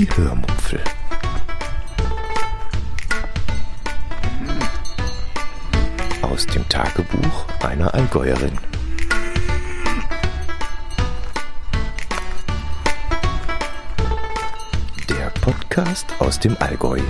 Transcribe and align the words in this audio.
Die 0.00 0.08
Hörmupfel. 0.16 0.80
Aus 6.22 6.46
dem 6.46 6.66
Tagebuch 6.70 7.44
einer 7.62 7.92
Allgäuerin. 7.92 8.52
Der 15.10 15.30
Podcast 15.42 16.06
aus 16.18 16.40
dem 16.40 16.56
Allgäu. 16.60 17.00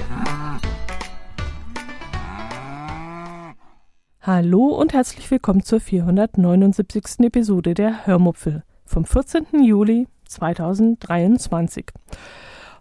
Hallo 4.21 4.67
und 4.67 4.95
herzlich 4.95 5.31
willkommen 5.31 5.63
zur 5.63 5.79
479. 5.79 7.21
Episode 7.21 7.75
der 7.75 8.05
Hörmupfel 8.05 8.65
vom 8.85 9.05
14. 9.05 9.63
Juli 9.63 10.09
2023. 10.27 11.93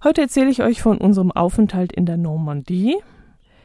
Heute 0.02 0.22
erzähle 0.22 0.50
ich 0.50 0.64
euch 0.64 0.82
von 0.82 0.98
unserem 0.98 1.34
Aufenthalt 1.34 1.92
in 1.92 2.06
der 2.06 2.16
Normandie 2.16 2.96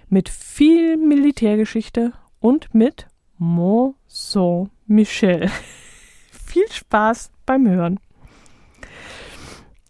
mit 0.08 0.28
viel 0.28 0.96
Militärgeschichte 0.96 2.12
und 2.40 2.74
mit 2.74 3.06
Mont 3.38 3.94
Saint-Michel. 4.08 5.48
viel 6.32 6.66
Spaß 6.68 7.30
beim 7.46 7.68
Hören. 7.68 8.00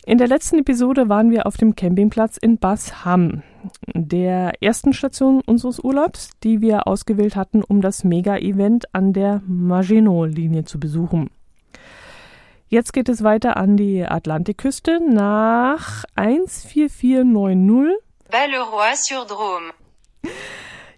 In 0.04 0.18
der 0.18 0.28
letzten 0.28 0.58
Episode 0.58 1.08
waren 1.08 1.30
wir 1.30 1.46
auf 1.46 1.56
dem 1.56 1.76
Campingplatz 1.76 2.36
in 2.36 2.58
Basham, 2.58 3.42
der 3.94 4.62
ersten 4.62 4.92
Station 4.92 5.40
unseres 5.46 5.80
Urlaubs, 5.80 6.28
die 6.42 6.60
wir 6.60 6.86
ausgewählt 6.86 7.36
hatten, 7.36 7.62
um 7.62 7.80
das 7.80 8.04
Mega-Event 8.04 8.94
an 8.94 9.14
der 9.14 9.40
Maginot-Linie 9.46 10.64
zu 10.66 10.78
besuchen. 10.78 11.30
Jetzt 12.74 12.92
geht 12.92 13.08
es 13.08 13.22
weiter 13.22 13.56
an 13.56 13.76
die 13.76 14.04
Atlantikküste 14.04 14.98
nach 15.00 16.02
14490. 16.16 18.02
Balleroy-sur-Drôme. 18.32 19.70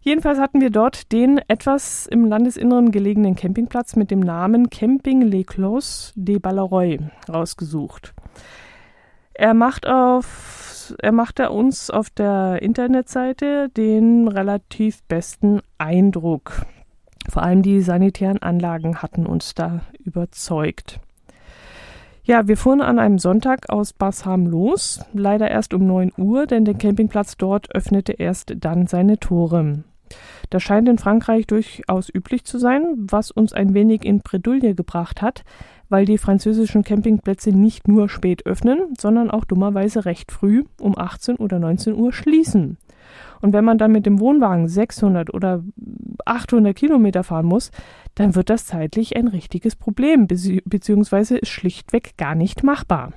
Jedenfalls 0.01 0.39
hatten 0.39 0.63
wir 0.63 0.71
dort 0.71 1.13
den 1.13 1.37
etwas 1.49 2.07
im 2.07 2.25
Landesinneren 2.25 2.93
gelegenen 2.93 3.37
Campingplatz 3.37 3.95
mit 3.95 4.11
dem 4.11 4.21
Namen 4.21 4.71
Camping 4.71 5.21
Les 5.21 5.45
Clos 5.45 6.15
de 6.17 6.39
Balleroy 6.39 6.99
rausgesucht. 7.29 8.15
Er 9.35 9.53
macht 9.53 9.87
auf, 9.87 10.95
er 10.99 11.13
machte 11.13 11.51
uns 11.51 11.91
auf 11.91 12.09
der 12.09 12.63
Internetseite 12.63 13.69
den 13.69 14.29
relativ 14.29 15.03
besten 15.03 15.61
Eindruck. 15.77 16.65
Vor 17.29 17.43
allem 17.43 17.61
die 17.61 17.83
sanitären 17.83 18.41
Anlagen 18.41 19.03
hatten 19.03 19.27
uns 19.27 19.55
da 19.55 19.83
überzeugt. 20.03 21.01
Ja, 22.27 22.49
wir 22.49 22.57
fuhren 22.57 22.81
an 22.81 22.99
einem 22.99 23.21
Sonntag 23.21 23.71
aus 23.71 23.93
Basham 23.93 24.49
los, 24.49 24.99
leider 25.13 25.49
erst 25.49 25.73
um 25.73 25.87
9 25.87 26.11
Uhr, 26.19 26.49
denn 26.49 26.65
der 26.65 26.75
Campingplatz 26.75 27.37
dort 27.37 27.73
öffnete 27.73 28.15
erst 28.15 28.53
dann 28.59 28.89
seine 28.89 29.21
Tore. 29.21 29.85
Das 30.51 30.61
scheint 30.65 30.89
in 30.89 30.99
Frankreich 30.99 31.47
durchaus 31.47 32.13
üblich 32.13 32.45
zu 32.45 32.59
sein, 32.59 32.83
was 32.97 33.31
uns 33.31 33.53
ein 33.53 33.75
wenig 33.75 34.05
in 34.05 34.23
Bredouille 34.23 34.75
gebracht 34.75 35.23
hat, 35.23 35.45
weil 35.89 36.05
die 36.05 36.19
französischen 36.19 36.83
Campingplätze 36.83 37.51
nicht 37.51 37.87
nur 37.87 38.09
spät 38.09 38.45
öffnen, 38.45 38.95
sondern 38.99 39.31
auch 39.31 39.45
dummerweise 39.45 40.05
recht 40.05 40.33
früh 40.33 40.65
um 40.81 40.99
18 40.99 41.37
oder 41.37 41.61
19 41.61 41.95
Uhr 41.95 42.13
schließen. 42.13 42.77
Und 43.41 43.53
wenn 43.53 43.65
man 43.65 43.79
dann 43.79 43.93
mit 43.93 44.07
dem 44.07 44.21
Wohnwagen 44.21 44.69
600 44.69 45.33
oder 45.33 45.63
800 46.25 46.75
Kilometer 46.75 47.25
fahren 47.25 47.47
muss, 47.47 47.71
dann 48.15 48.35
wird 48.35 48.51
das 48.51 48.67
zeitlich 48.67 49.17
ein 49.17 49.29
richtiges 49.29 49.77
Problem, 49.77 50.27
beziehungsweise 50.27 51.39
ist 51.39 51.49
schlichtweg 51.49 52.17
gar 52.17 52.35
nicht 52.35 52.63
machbar. 52.63 53.13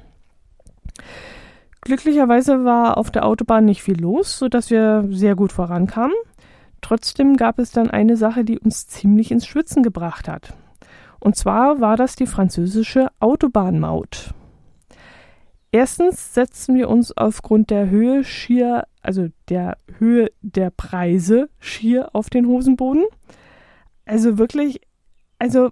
Glücklicherweise 1.81 2.66
war 2.66 2.97
auf 2.97 3.09
der 3.09 3.25
Autobahn 3.25 3.66
nicht 3.66 3.81
viel 3.81 4.00
los, 4.00 4.38
sodass 4.38 4.70
wir 4.70 5.08
sehr 5.09 5.36
gut 5.36 5.52
vorankamen. 5.52 6.16
Trotzdem 6.81 7.38
gab 7.38 7.59
es 7.59 7.72
dann 7.72 7.90
eine 7.90 8.18
Sache, 8.18 8.44
die 8.44 8.59
uns 8.59 8.88
ziemlich 8.88 9.31
ins 9.31 9.46
Schwitzen 9.46 9.84
gebracht 9.84 10.28
hat. 10.28 10.53
Und 11.19 11.35
zwar 11.35 11.81
war 11.81 11.97
das 11.97 12.16
die 12.16 12.28
französische 12.28 13.08
Autobahnmaut. 13.19 14.34
Erstens 15.72 16.34
setzten 16.34 16.75
wir 16.75 16.90
uns 16.90 17.16
aufgrund 17.16 17.69
der 17.69 17.90
Höhe 17.90 18.24
schier, 18.24 18.88
also 19.02 19.28
der 19.50 19.78
Höhe 20.00 20.31
der 20.41 20.72
Preise 20.72 21.50
schier 21.59 22.09
auf 22.13 22.30
den 22.30 22.47
Hosenboden. 22.47 23.06
Also 24.06 24.40
wirklich, 24.40 24.81
also 25.38 25.69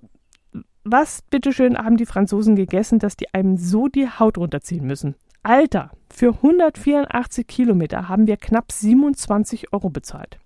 was 0.84 1.24
bitteschön 1.24 1.78
haben 1.78 1.97
die 1.97 2.06
Franzosen 2.06 2.56
gegessen, 2.56 3.00
dass 3.00 3.18
die 3.18 3.34
einem 3.34 3.57
so 3.57 3.88
die 3.88 4.07
Haut 4.07 4.38
runterziehen 4.38 4.86
müssen? 4.86 5.16
Alter, 5.41 5.91
für 6.13 6.34
184 6.36 7.47
Kilometer 7.47 8.07
haben 8.07 8.28
wir 8.28 8.38
knapp 8.38 8.72
27 8.72 9.74
Euro 9.74 9.90
bezahlt. 9.90 10.40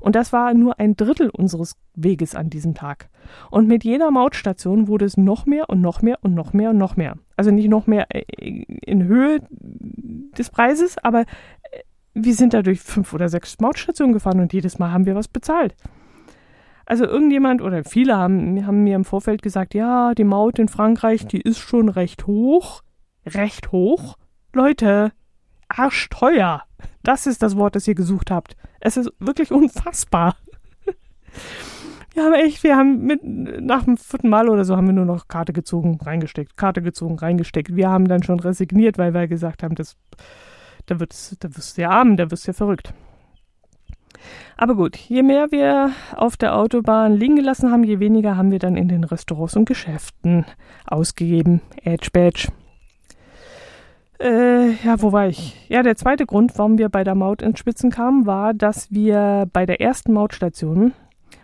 Und 0.00 0.16
das 0.16 0.32
war 0.32 0.54
nur 0.54 0.78
ein 0.78 0.96
Drittel 0.96 1.30
unseres 1.30 1.76
Weges 1.94 2.34
an 2.34 2.50
diesem 2.50 2.74
Tag. 2.74 3.08
Und 3.50 3.68
mit 3.68 3.84
jeder 3.84 4.10
Mautstation 4.10 4.88
wurde 4.88 5.04
es 5.04 5.16
noch 5.16 5.46
mehr 5.46 5.68
und 5.68 5.80
noch 5.80 6.02
mehr 6.02 6.18
und 6.22 6.34
noch 6.34 6.52
mehr 6.52 6.70
und 6.70 6.78
noch 6.78 6.96
mehr. 6.96 7.16
Also 7.36 7.50
nicht 7.50 7.68
noch 7.68 7.86
mehr 7.86 8.06
äh, 8.10 8.22
in 8.40 9.04
Höhe 9.04 9.40
des 9.50 10.50
Preises, 10.50 10.96
aber 10.98 11.22
äh, 11.22 11.24
wir 12.14 12.34
sind 12.34 12.54
da 12.54 12.62
durch 12.62 12.80
fünf 12.80 13.12
oder 13.12 13.28
sechs 13.28 13.60
Mautstationen 13.60 14.12
gefahren 14.12 14.40
und 14.40 14.52
jedes 14.52 14.78
Mal 14.78 14.92
haben 14.92 15.06
wir 15.06 15.14
was 15.14 15.28
bezahlt. 15.28 15.74
Also 16.86 17.04
irgendjemand 17.04 17.62
oder 17.62 17.82
viele 17.82 18.16
haben, 18.16 18.64
haben 18.64 18.84
mir 18.84 18.94
im 18.94 19.04
Vorfeld 19.04 19.42
gesagt, 19.42 19.74
ja, 19.74 20.14
die 20.14 20.24
Maut 20.24 20.60
in 20.60 20.68
Frankreich, 20.68 21.26
die 21.26 21.40
ist 21.40 21.58
schon 21.58 21.88
recht 21.88 22.28
hoch. 22.28 22.82
Recht 23.26 23.72
hoch? 23.72 24.16
Leute, 24.52 25.10
arschteuer. 25.68 26.62
Das 27.02 27.26
ist 27.26 27.42
das 27.42 27.56
Wort, 27.56 27.76
das 27.76 27.86
ihr 27.88 27.94
gesucht 27.94 28.30
habt. 28.30 28.56
Es 28.80 28.96
ist 28.96 29.12
wirklich 29.18 29.52
unfassbar. 29.52 30.36
Wir 32.14 32.24
haben 32.24 32.32
echt, 32.32 32.62
wir 32.62 32.76
haben 32.76 33.02
mit, 33.02 33.20
nach 33.22 33.84
dem 33.84 33.98
vierten 33.98 34.30
Mal 34.30 34.48
oder 34.48 34.64
so 34.64 34.74
haben 34.74 34.86
wir 34.86 34.94
nur 34.94 35.04
noch 35.04 35.28
Karte 35.28 35.52
gezogen, 35.52 35.98
reingesteckt, 36.02 36.56
Karte 36.56 36.80
gezogen, 36.80 37.18
reingesteckt. 37.18 37.76
Wir 37.76 37.90
haben 37.90 38.08
dann 38.08 38.22
schon 38.22 38.40
resigniert, 38.40 38.96
weil 38.96 39.12
wir 39.12 39.28
gesagt 39.28 39.62
haben, 39.62 39.74
das, 39.74 39.98
da 40.86 40.98
wird's, 40.98 41.36
da 41.38 41.54
wirst 41.54 41.76
du 41.76 41.82
ja 41.82 41.90
arm, 41.90 42.16
da 42.16 42.30
wirst 42.30 42.46
du 42.46 42.52
ja 42.52 42.54
verrückt. 42.54 42.94
Aber 44.56 44.74
gut, 44.76 44.96
je 44.96 45.22
mehr 45.22 45.50
wir 45.50 45.90
auf 46.16 46.38
der 46.38 46.56
Autobahn 46.56 47.12
liegen 47.12 47.36
gelassen 47.36 47.70
haben, 47.70 47.84
je 47.84 48.00
weniger 48.00 48.38
haben 48.38 48.50
wir 48.50 48.60
dann 48.60 48.76
in 48.76 48.88
den 48.88 49.04
Restaurants 49.04 49.54
und 49.54 49.66
Geschäften 49.66 50.46
ausgegeben. 50.86 51.60
Edge 51.82 52.08
Badge. 52.10 52.48
Äh, 54.18 54.72
ja, 54.82 55.02
wo 55.02 55.12
war 55.12 55.28
ich? 55.28 55.66
Ja, 55.68 55.82
der 55.82 55.96
zweite 55.96 56.26
Grund, 56.26 56.56
warum 56.56 56.78
wir 56.78 56.88
bei 56.88 57.04
der 57.04 57.14
Maut 57.14 57.42
ins 57.42 57.58
Spitzen 57.58 57.90
kamen, 57.90 58.26
war, 58.26 58.54
dass 58.54 58.90
wir 58.90 59.48
bei 59.52 59.66
der 59.66 59.80
ersten 59.80 60.12
Mautstation, 60.12 60.92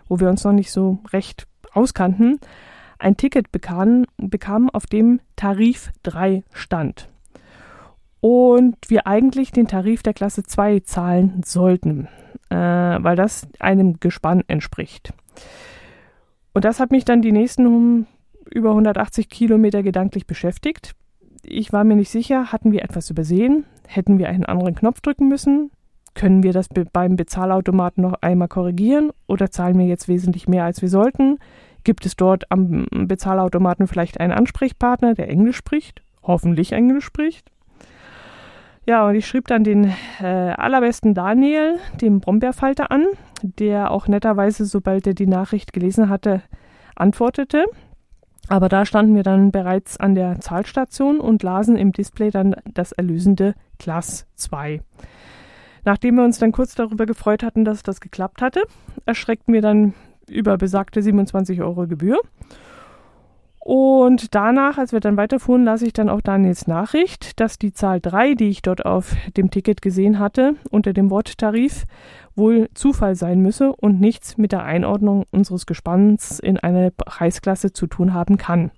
wo 0.07 0.19
wir 0.19 0.29
uns 0.29 0.43
noch 0.43 0.53
nicht 0.53 0.71
so 0.71 0.99
recht 1.11 1.47
auskannten, 1.73 2.39
ein 2.97 3.17
Ticket 3.17 3.51
bekamen, 3.51 4.05
bekamen 4.17 4.69
auf 4.69 4.85
dem 4.85 5.19
Tarif 5.35 5.91
3 6.03 6.43
stand. 6.51 7.09
Und 8.21 8.77
wir 8.87 9.05
eigentlich 9.05 9.51
den 9.51 9.67
Tarif 9.67 10.01
der 10.01 10.13
Klasse 10.13 10.43
2 10.43 10.79
zahlen 10.81 11.41
sollten, 11.45 12.07
äh, 12.49 12.55
weil 12.55 13.15
das 13.15 13.47
einem 13.59 13.99
Gespann 13.99 14.43
entspricht. 14.47 15.13
Und 16.53 16.65
das 16.65 16.79
hat 16.79 16.91
mich 16.91 17.05
dann 17.05 17.21
die 17.21 17.31
nächsten 17.33 18.07
über 18.49 18.69
180 18.69 19.29
Kilometer 19.29 19.83
gedanklich 19.83 20.25
beschäftigt 20.25 20.95
ich 21.43 21.73
war 21.73 21.83
mir 21.83 21.95
nicht 21.95 22.09
sicher, 22.09 22.51
hatten 22.51 22.71
wir 22.71 22.83
etwas 22.83 23.09
übersehen? 23.09 23.65
Hätten 23.87 24.17
wir 24.17 24.29
einen 24.29 24.45
anderen 24.45 24.75
Knopf 24.75 25.01
drücken 25.01 25.27
müssen? 25.27 25.71
Können 26.15 26.43
wir 26.43 26.53
das 26.53 26.67
beim 26.91 27.15
Bezahlautomaten 27.15 28.03
noch 28.03 28.15
einmal 28.21 28.47
korrigieren 28.47 29.11
oder 29.27 29.49
zahlen 29.49 29.77
wir 29.77 29.85
jetzt 29.85 30.07
wesentlich 30.07 30.47
mehr, 30.47 30.63
als 30.63 30.81
wir 30.81 30.89
sollten? 30.89 31.39
Gibt 31.83 32.05
es 32.05 32.15
dort 32.15 32.49
am 32.51 32.85
Bezahlautomaten 32.91 33.87
vielleicht 33.87 34.19
einen 34.19 34.31
Ansprechpartner, 34.31 35.15
der 35.15 35.29
Englisch 35.29 35.57
spricht? 35.57 36.01
Hoffentlich 36.21 36.71
Englisch 36.71 37.05
spricht. 37.05 37.49
Ja, 38.85 39.07
und 39.07 39.15
ich 39.15 39.25
schrieb 39.25 39.47
dann 39.47 39.63
den 39.63 39.93
äh, 40.21 40.25
allerbesten 40.25 41.13
Daniel, 41.13 41.79
dem 42.01 42.19
Brombeerfalter, 42.19 42.91
an, 42.91 43.05
der 43.41 43.91
auch 43.91 44.07
netterweise, 44.07 44.65
sobald 44.65 45.07
er 45.07 45.13
die 45.13 45.27
Nachricht 45.27 45.73
gelesen 45.73 46.09
hatte, 46.09 46.41
antwortete. 46.95 47.65
Aber 48.49 48.69
da 48.69 48.85
standen 48.85 49.15
wir 49.15 49.23
dann 49.23 49.51
bereits 49.51 49.97
an 49.97 50.15
der 50.15 50.39
Zahlstation 50.39 51.19
und 51.19 51.43
lasen 51.43 51.77
im 51.77 51.91
Display 51.91 52.29
dann 52.29 52.55
das 52.73 52.91
erlösende 52.91 53.55
Class 53.79 54.27
2. 54.35 54.81
Nachdem 55.85 56.15
wir 56.15 56.23
uns 56.23 56.39
dann 56.39 56.51
kurz 56.51 56.75
darüber 56.75 57.05
gefreut 57.05 57.43
hatten, 57.43 57.65
dass 57.65 57.83
das 57.83 57.99
geklappt 57.99 58.41
hatte, 58.41 58.63
erschreckten 59.05 59.53
wir 59.53 59.61
dann 59.61 59.93
über 60.29 60.57
besagte 60.57 61.01
27 61.01 61.61
Euro 61.61 61.87
Gebühr. 61.87 62.19
Und 63.59 64.35
danach, 64.35 64.77
als 64.77 64.91
wir 64.91 64.99
dann 64.99 65.15
weiterfuhren, 65.15 65.63
las 65.63 65.81
ich 65.81 65.93
dann 65.93 66.09
auch 66.09 66.19
Daniels 66.19 66.67
Nachricht, 66.67 67.39
dass 67.39 67.57
die 67.57 67.71
Zahl 67.71 68.01
3, 68.01 68.35
die 68.35 68.49
ich 68.49 68.61
dort 68.61 68.85
auf 68.85 69.15
dem 69.37 69.51
Ticket 69.51 69.81
gesehen 69.81 70.19
hatte, 70.19 70.55
unter 70.69 70.91
dem 70.91 71.09
Wort 71.09 71.37
Tarif, 71.37 71.85
wohl 72.35 72.69
Zufall 72.73 73.15
sein 73.15 73.41
müsse 73.41 73.73
und 73.73 73.99
nichts 73.99 74.37
mit 74.37 74.51
der 74.51 74.63
Einordnung 74.63 75.25
unseres 75.31 75.65
Gespanns 75.65 76.39
in 76.39 76.57
eine 76.57 76.91
Preisklasse 76.91 77.73
zu 77.73 77.87
tun 77.87 78.13
haben 78.13 78.37
kann. 78.37 78.71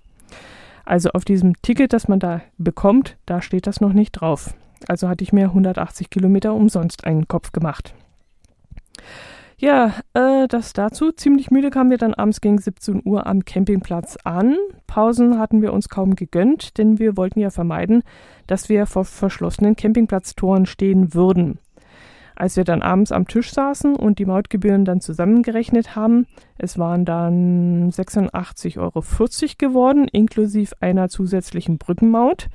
Also 0.84 1.10
auf 1.10 1.24
diesem 1.24 1.60
Ticket, 1.62 1.92
das 1.92 2.08
man 2.08 2.20
da 2.20 2.42
bekommt, 2.58 3.16
da 3.26 3.42
steht 3.42 3.66
das 3.66 3.80
noch 3.80 3.92
nicht 3.92 4.12
drauf. 4.12 4.54
Also 4.88 5.08
hatte 5.08 5.24
ich 5.24 5.32
mir 5.32 5.46
180 5.46 6.10
Kilometer 6.10 6.54
umsonst 6.54 7.04
einen 7.04 7.26
Kopf 7.26 7.52
gemacht. 7.52 7.94
Ja, 9.58 9.94
äh, 10.12 10.46
das 10.48 10.74
dazu. 10.74 11.12
Ziemlich 11.12 11.50
müde 11.50 11.70
kamen 11.70 11.90
wir 11.90 11.96
dann 11.96 12.12
abends 12.12 12.42
gegen 12.42 12.58
17 12.58 13.00
Uhr 13.04 13.26
am 13.26 13.44
Campingplatz 13.44 14.18
an. 14.22 14.56
Pausen 14.86 15.38
hatten 15.38 15.62
wir 15.62 15.72
uns 15.72 15.88
kaum 15.88 16.14
gegönnt, 16.14 16.76
denn 16.76 16.98
wir 16.98 17.16
wollten 17.16 17.40
ja 17.40 17.48
vermeiden, 17.48 18.02
dass 18.46 18.68
wir 18.68 18.84
vor 18.84 19.06
verschlossenen 19.06 19.74
Campingplatztoren 19.74 20.66
stehen 20.66 21.14
würden. 21.14 21.58
Als 22.36 22.56
wir 22.56 22.64
dann 22.64 22.82
abends 22.82 23.12
am 23.12 23.26
Tisch 23.26 23.52
saßen 23.52 23.96
und 23.96 24.18
die 24.18 24.26
Mautgebühren 24.26 24.84
dann 24.84 25.00
zusammengerechnet 25.00 25.96
haben, 25.96 26.26
es 26.58 26.78
waren 26.78 27.06
dann 27.06 27.90
86,40 27.90 28.78
Euro 28.78 29.02
geworden, 29.58 30.06
inklusive 30.06 30.74
einer 30.80 31.08
zusätzlichen 31.08 31.78
Brückenmaut, 31.78 32.48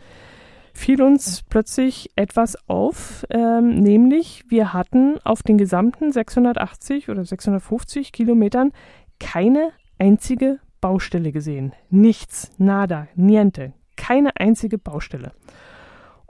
fiel 0.73 1.01
uns 1.01 1.41
plötzlich 1.49 2.11
etwas 2.15 2.57
auf, 2.69 3.25
ähm, 3.31 3.75
nämlich 3.79 4.45
wir 4.49 4.71
hatten 4.71 5.17
auf 5.23 5.41
den 5.41 5.57
gesamten 5.57 6.11
680 6.11 7.09
oder 7.09 7.25
650 7.25 8.11
Kilometern 8.11 8.71
keine 9.19 9.71
einzige 9.97 10.59
Baustelle 10.79 11.31
gesehen. 11.31 11.73
Nichts, 11.89 12.51
nada, 12.57 13.07
niente, 13.15 13.73
keine 13.95 14.35
einzige 14.37 14.77
Baustelle. 14.77 15.31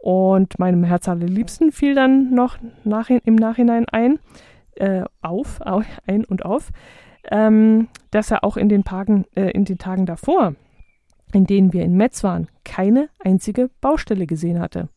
Und 0.02 0.58
meinem 0.58 0.84
Herz 0.84 1.08
allerliebsten 1.08 1.72
fiel 1.72 1.94
dann 1.94 2.34
noch 2.34 2.58
nach, 2.84 3.10
im 3.10 3.36
Nachhinein 3.36 3.86
ein, 3.88 4.20
äh, 4.76 5.04
auf, 5.22 5.60
ein 5.62 6.26
und 6.26 6.44
auf, 6.44 6.72
ähm, 7.30 7.88
dass 8.10 8.32
er 8.32 8.44
auch 8.44 8.58
in 8.58 8.68
den, 8.68 8.84
Tagen, 8.84 9.26
äh, 9.36 9.52
in 9.52 9.64
den 9.64 9.78
Tagen 9.78 10.08
davor, 10.08 10.56
in 11.34 11.46
denen 11.46 11.72
wir 11.72 11.84
in 11.84 11.96
Metz 11.96 12.24
waren, 12.24 12.48
keine 12.66 13.10
einzige 13.24 13.70
Baustelle 13.80 14.26
gesehen 14.26 14.60
hatte. 14.60 14.90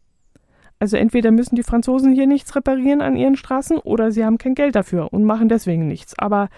Also 0.78 0.96
entweder 0.96 1.30
müssen 1.30 1.56
die 1.56 1.62
Franzosen 1.62 2.14
hier 2.14 2.26
nichts 2.26 2.56
reparieren 2.56 3.02
an 3.02 3.16
ihren 3.16 3.36
Straßen 3.36 3.78
oder 3.78 4.10
sie 4.10 4.24
haben 4.24 4.38
kein 4.38 4.54
Geld 4.54 4.74
dafür 4.74 5.12
und 5.12 5.24
machen 5.24 5.50
deswegen 5.50 5.86
nichts. 5.86 6.18
Aber 6.18 6.48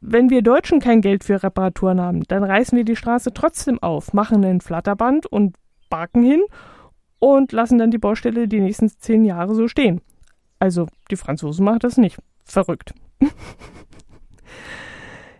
wenn 0.00 0.30
wir 0.30 0.42
Deutschen 0.42 0.80
kein 0.80 1.00
Geld 1.02 1.24
für 1.24 1.42
Reparaturen 1.42 2.00
haben, 2.00 2.22
dann 2.24 2.42
reißen 2.42 2.76
wir 2.76 2.84
die 2.84 2.96
Straße 2.96 3.32
trotzdem 3.34 3.82
auf, 3.82 4.12
machen 4.14 4.44
ein 4.44 4.60
Flatterband 4.60 5.26
und 5.26 5.56
Barken 5.90 6.22
hin 6.22 6.40
und 7.18 7.52
lassen 7.52 7.78
dann 7.78 7.90
die 7.90 7.98
Baustelle 7.98 8.48
die 8.48 8.60
nächsten 8.60 8.88
zehn 8.88 9.24
Jahre 9.24 9.54
so 9.54 9.68
stehen. 9.68 10.00
Also 10.58 10.86
die 11.10 11.16
Franzosen 11.16 11.64
machen 11.64 11.80
das 11.80 11.98
nicht. 11.98 12.18
Verrückt. 12.44 12.94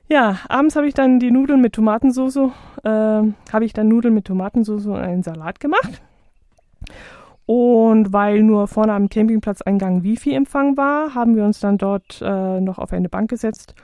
ja, 0.08 0.38
abends 0.48 0.76
habe 0.76 0.86
ich 0.86 0.94
dann 0.94 1.18
die 1.18 1.30
Nudeln 1.30 1.60
mit 1.60 1.72
Tomatensauce, 1.72 2.50
äh, 2.84 2.88
habe 2.88 3.64
ich 3.64 3.72
dann 3.72 3.88
Nudeln 3.88 4.14
mit 4.14 4.26
Tomatensauce 4.26 4.86
und 4.86 4.96
einen 4.96 5.22
Salat 5.22 5.60
gemacht. 5.60 6.02
Und 7.46 8.12
weil 8.12 8.42
nur 8.42 8.68
vorne 8.68 8.92
am 8.92 9.08
Campingplatzeingang 9.08 10.04
Wifi-Empfang 10.04 10.76
war, 10.76 11.14
haben 11.14 11.34
wir 11.34 11.44
uns 11.44 11.58
dann 11.58 11.78
dort 11.78 12.22
äh, 12.22 12.60
noch 12.60 12.78
auf 12.78 12.92
eine 12.92 13.08
Bank 13.08 13.28
gesetzt. 13.30 13.74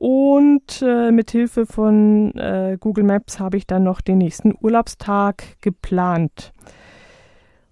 Und 0.00 0.80
äh, 0.80 1.10
mit 1.10 1.32
Hilfe 1.32 1.66
von 1.66 2.32
äh, 2.36 2.76
Google 2.78 3.02
Maps 3.02 3.40
habe 3.40 3.56
ich 3.56 3.66
dann 3.66 3.82
noch 3.82 4.00
den 4.00 4.18
nächsten 4.18 4.54
Urlaubstag 4.60 5.60
geplant. 5.60 6.52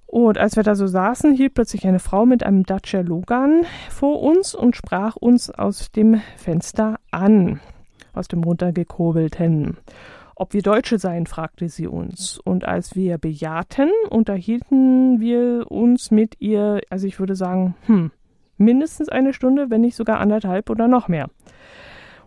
Und 0.06 0.36
als 0.36 0.56
wir 0.56 0.64
da 0.64 0.74
so 0.74 0.88
saßen, 0.88 1.34
hielt 1.34 1.54
plötzlich 1.54 1.86
eine 1.86 2.00
Frau 2.00 2.26
mit 2.26 2.42
einem 2.42 2.64
Dacia 2.64 3.02
Logan 3.02 3.62
vor 3.90 4.20
uns 4.24 4.56
und 4.56 4.74
sprach 4.74 5.14
uns 5.14 5.50
aus 5.50 5.92
dem 5.92 6.20
Fenster 6.36 6.98
an, 7.12 7.60
aus 8.12 8.26
dem 8.26 8.42
runtergekurbelten. 8.42 9.76
Ob 10.34 10.52
wir 10.52 10.62
Deutsche 10.62 10.98
seien, 10.98 11.26
fragte 11.26 11.68
sie 11.68 11.86
uns. 11.86 12.40
Und 12.42 12.64
als 12.64 12.96
wir 12.96 13.18
bejahten, 13.18 13.92
unterhielten 14.10 15.20
wir 15.20 15.70
uns 15.70 16.10
mit 16.10 16.40
ihr, 16.40 16.80
also 16.90 17.06
ich 17.06 17.20
würde 17.20 17.36
sagen, 17.36 17.76
hm, 17.86 18.10
mindestens 18.58 19.08
eine 19.10 19.32
Stunde, 19.32 19.70
wenn 19.70 19.82
nicht 19.82 19.94
sogar 19.94 20.18
anderthalb 20.18 20.70
oder 20.70 20.88
noch 20.88 21.06
mehr. 21.06 21.28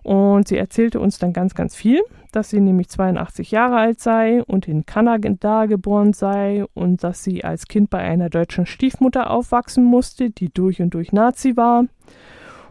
Und 0.10 0.48
sie 0.48 0.58
erzählte 0.58 1.00
uns 1.00 1.20
dann 1.20 1.34
ganz, 1.34 1.54
ganz 1.54 1.76
viel, 1.76 2.02
dass 2.32 2.50
sie 2.50 2.62
nämlich 2.62 2.90
82 2.90 3.52
Jahre 3.52 3.76
alt 3.76 4.00
sei 4.00 4.42
und 4.42 4.68
in 4.68 4.88
Kanada 4.88 5.68
geboren 5.68 6.14
sei 6.14 6.66
und 6.74 7.04
dass 7.04 7.24
sie 7.24 7.44
als 7.44 7.68
Kind 7.68 7.92
bei 7.92 8.00
einer 8.00 8.32
deutschen 8.32 8.66
Stiefmutter 8.66 9.30
aufwachsen 9.30 9.84
musste, 9.84 10.32
die 10.32 10.52
durch 10.52 10.82
und 10.82 10.96
durch 10.96 11.14
Nazi 11.14 11.56
war. 11.58 11.86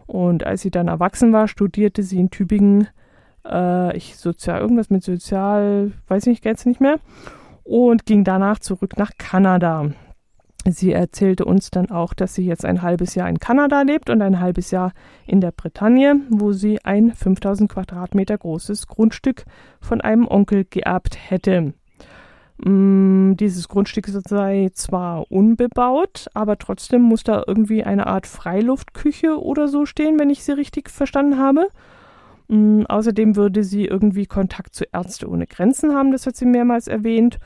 Und 0.05 0.45
als 0.45 0.63
sie 0.63 0.69
dann 0.69 0.89
erwachsen 0.89 1.31
war, 1.31 1.47
studierte 1.47 2.03
sie 2.03 2.19
in 2.19 2.29
Tübingen 2.29 2.89
äh, 3.45 3.95
ich 3.95 4.17
sozial 4.17 4.59
irgendwas 4.59 4.89
mit 4.89 5.05
sozial, 5.05 5.93
weiß 6.09 6.27
ich 6.27 6.43
jetzt 6.43 6.65
nicht 6.65 6.81
mehr 6.81 6.99
und 7.63 8.05
ging 8.05 8.25
danach 8.25 8.59
zurück 8.59 8.97
nach 8.97 9.11
Kanada. 9.17 9.91
Sie 10.65 10.91
erzählte 10.91 11.45
uns 11.45 11.71
dann 11.71 11.89
auch, 11.89 12.13
dass 12.13 12.35
sie 12.35 12.45
jetzt 12.45 12.65
ein 12.65 12.81
halbes 12.81 13.15
Jahr 13.15 13.29
in 13.29 13.39
Kanada 13.39 13.81
lebt 13.81 14.09
und 14.09 14.21
ein 14.21 14.39
halbes 14.39 14.71
Jahr 14.71 14.91
in 15.25 15.41
der 15.41 15.51
Bretagne, 15.51 16.21
wo 16.29 16.51
sie 16.51 16.83
ein 16.83 17.13
5000 17.13 17.71
Quadratmeter 17.71 18.37
großes 18.37 18.87
Grundstück 18.87 19.45
von 19.79 20.01
einem 20.01 20.27
Onkel 20.27 20.65
geerbt 20.69 21.17
hätte. 21.29 21.73
Mm, 22.57 23.35
dieses 23.35 23.69
Grundstück 23.69 24.07
sei 24.09 24.69
zwar 24.73 25.31
unbebaut, 25.31 26.27
aber 26.33 26.57
trotzdem 26.57 27.03
muss 27.03 27.23
da 27.23 27.43
irgendwie 27.47 27.85
eine 27.85 28.07
Art 28.07 28.27
Freiluftküche 28.27 29.41
oder 29.41 29.69
so 29.69 29.85
stehen, 29.85 30.19
wenn 30.19 30.29
ich 30.29 30.43
sie 30.43 30.51
richtig 30.51 30.89
verstanden 30.89 31.37
habe. 31.37 31.67
Mm, 32.49 32.83
außerdem 32.85 33.37
würde 33.37 33.63
sie 33.63 33.85
irgendwie 33.85 34.25
Kontakt 34.25 34.75
zu 34.75 34.83
Ärzte 34.91 35.29
ohne 35.29 35.47
Grenzen 35.47 35.95
haben, 35.95 36.11
das 36.11 36.25
hat 36.27 36.35
sie 36.35 36.45
mehrmals 36.45 36.89
erwähnt 36.89 37.39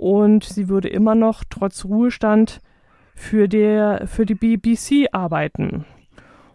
und 0.00 0.44
sie 0.44 0.70
würde 0.70 0.88
immer 0.88 1.14
noch 1.14 1.44
trotz 1.48 1.84
Ruhestand 1.84 2.62
für, 3.14 3.48
der, 3.48 4.06
für 4.06 4.24
die 4.24 4.34
BBC 4.34 5.08
arbeiten. 5.12 5.84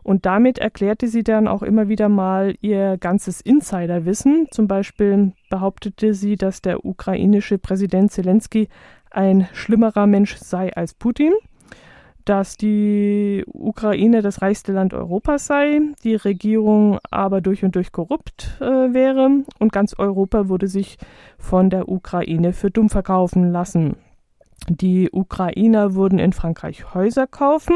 Und 0.01 0.25
damit 0.25 0.57
erklärte 0.57 1.07
sie 1.07 1.24
dann 1.24 1.47
auch 1.47 1.62
immer 1.62 1.88
wieder 1.88 2.09
mal 2.09 2.56
ihr 2.62 2.97
ganzes 2.97 3.42
Insiderwissen. 3.42 4.47
Zum 4.50 4.68
Beispiel 4.68 5.33
behauptete 5.51 6.15
sie, 6.15 6.38
dass 6.38 6.63
der 6.63 6.86
ukrainische 6.86 7.59
Präsident 7.59 8.12
Zelensky 8.12 8.68
ein 9.12 9.48
schlimmerer 9.53 10.07
Mensch 10.07 10.38
sei 10.38 10.75
als 10.75 10.95
Putin 10.95 11.33
dass 12.25 12.57
die 12.57 13.45
Ukraine 13.48 14.22
das 14.22 14.42
reichste 14.42 14.72
Land 14.74 14.94
Europas 14.94 15.45
sei, 15.48 15.81
die 16.04 16.16
Regierung 16.16 17.00
aber 17.12 17.42
durch 17.42 17.63
und 17.63 17.75
durch 17.75 17.92
korrupt 17.92 18.57
äh, 18.60 18.66
wäre 18.66 19.44
und 19.60 19.72
ganz 19.72 19.94
Europa 19.98 20.50
würde 20.50 20.68
sich 20.68 20.98
von 21.38 21.69
der 21.69 21.88
Ukraine 21.88 22.54
für 22.54 22.72
dumm 22.72 22.89
verkaufen 22.89 23.51
lassen. 23.51 23.95
Die 24.68 25.10
Ukrainer 25.12 25.94
würden 25.94 26.17
in 26.17 26.34
Frankreich 26.34 26.94
Häuser 26.96 27.27
kaufen 27.27 27.75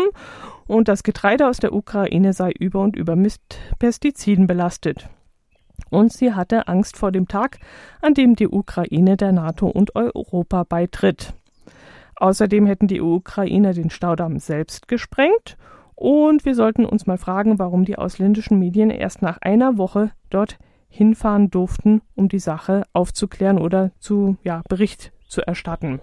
und 0.65 0.87
das 0.87 1.03
Getreide 1.03 1.47
aus 1.47 1.57
der 1.57 1.73
Ukraine 1.73 2.33
sei 2.33 2.51
über 2.51 2.81
und 2.81 2.95
über 2.95 3.15
mit 3.15 3.39
Pestiziden 3.77 4.47
belastet. 4.47 5.07
Und 5.89 6.11
sie 6.13 6.33
hatte 6.33 6.67
Angst 6.67 6.97
vor 6.97 7.11
dem 7.11 7.27
Tag, 7.27 7.59
an 8.01 8.13
dem 8.13 8.35
die 8.35 8.47
Ukraine 8.47 9.17
der 9.17 9.31
NATO 9.31 9.67
und 9.67 9.95
Europa 9.95 10.63
beitritt. 10.63 11.33
Außerdem 12.19 12.65
hätten 12.65 12.87
die 12.87 12.99
Ukrainer 12.99 13.73
den 13.73 13.89
Staudamm 13.89 14.39
selbst 14.39 14.89
gesprengt 14.89 15.57
und 15.95 16.43
wir 16.43 16.53
sollten 16.53 16.85
uns 16.85 17.07
mal 17.07 17.17
fragen, 17.17 17.59
warum 17.59 17.85
die 17.85 17.97
ausländischen 17.97 18.59
Medien 18.59 18.89
erst 18.89 19.21
nach 19.21 19.37
einer 19.41 19.77
Woche 19.77 20.11
dort 20.29 20.57
hinfahren 20.89 21.49
durften, 21.49 22.01
um 22.15 22.27
die 22.27 22.39
Sache 22.39 22.83
aufzuklären 22.91 23.57
oder 23.57 23.91
zu 23.99 24.35
ja, 24.43 24.63
Bericht 24.67 25.13
zu 25.29 25.41
erstatten. 25.41 26.01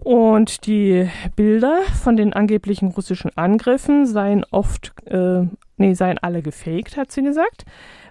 Und 0.00 0.66
die 0.66 1.08
Bilder 1.36 1.82
von 2.02 2.16
den 2.16 2.32
angeblichen 2.32 2.90
russischen 2.90 3.30
Angriffen 3.36 4.06
seien 4.06 4.44
oft, 4.50 4.92
äh, 5.06 5.46
nee, 5.76 5.94
seien 5.94 6.18
alle 6.18 6.42
gefaked, 6.42 6.96
hat 6.96 7.12
sie 7.12 7.22
gesagt 7.22 7.64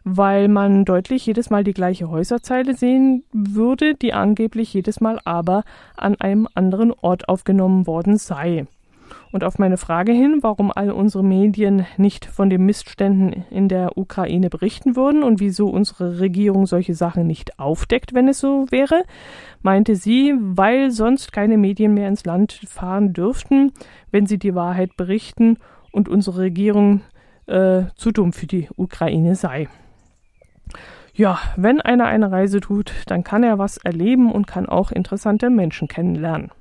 weil 0.06 0.48
man 0.48 0.86
deutlich 0.86 1.26
jedes 1.26 1.50
Mal 1.50 1.64
die 1.64 1.74
gleiche 1.74 2.10
Häuserzeile 2.10 2.76
sehen 2.76 3.24
würde, 3.34 3.96
die 3.96 4.14
angeblich 4.14 4.72
jedes 4.72 5.02
Mal 5.02 5.20
aber 5.26 5.64
an 5.98 6.16
einem 6.22 6.48
anderen 6.54 6.94
Ort 6.94 7.28
aufgenommen 7.28 7.88
worden 7.88 8.18
sei. 8.18 8.68
Und 9.32 9.44
auf 9.44 9.58
meine 9.58 9.78
Frage 9.78 10.12
hin, 10.12 10.40
warum 10.42 10.72
all 10.74 10.92
unsere 10.92 11.24
Medien 11.24 11.86
nicht 11.98 12.26
von 12.26 12.50
den 12.50 12.66
Missständen 12.66 13.46
in 13.50 13.68
der 13.68 13.98
Ukraine 13.98 14.50
berichten 14.50 14.96
würden 14.96 15.24
und 15.24 15.40
wieso 15.40 15.70
unsere 15.70 16.20
Regierung 16.20 16.68
solche 16.68 16.94
Sachen 16.94 17.26
nicht 17.28 17.60
aufdeckt, 17.60 18.14
wenn 18.14 18.28
es 18.28 18.40
so 18.40 18.66
wäre, 18.70 19.04
meinte 19.64 19.96
sie, 19.96 20.36
weil 20.40 20.92
sonst 20.92 21.34
keine 21.34 21.58
Medien 21.58 21.96
mehr 21.96 22.08
ins 22.08 22.26
Land 22.26 22.62
fahren 22.68 23.12
dürften, 23.12 23.72
wenn 24.12 24.28
sie 24.28 24.38
die 24.38 24.56
Wahrheit 24.56 24.96
berichten 24.96 25.58
und 25.92 26.08
unsere 26.08 26.42
Regierung 26.42 27.02
äh, 27.48 27.84
zu 27.96 28.12
dumm 28.12 28.34
für 28.34 28.48
die 28.48 28.70
Ukraine 28.76 29.36
sei 29.36 29.68
ja, 31.16 31.40
wenn 31.56 31.80
einer 31.80 32.06
eine 32.06 32.32
Reise 32.32 32.60
tut, 32.60 32.92
dann 33.08 33.24
kann 33.24 33.44
er 33.44 33.58
was 33.58 33.78
erleben 33.78 34.32
und 34.32 34.48
kann 34.48 34.68
auch 34.68 34.92
interessante 34.92 35.50
Menschen 35.50 35.88
kennenlernen. 35.88 36.52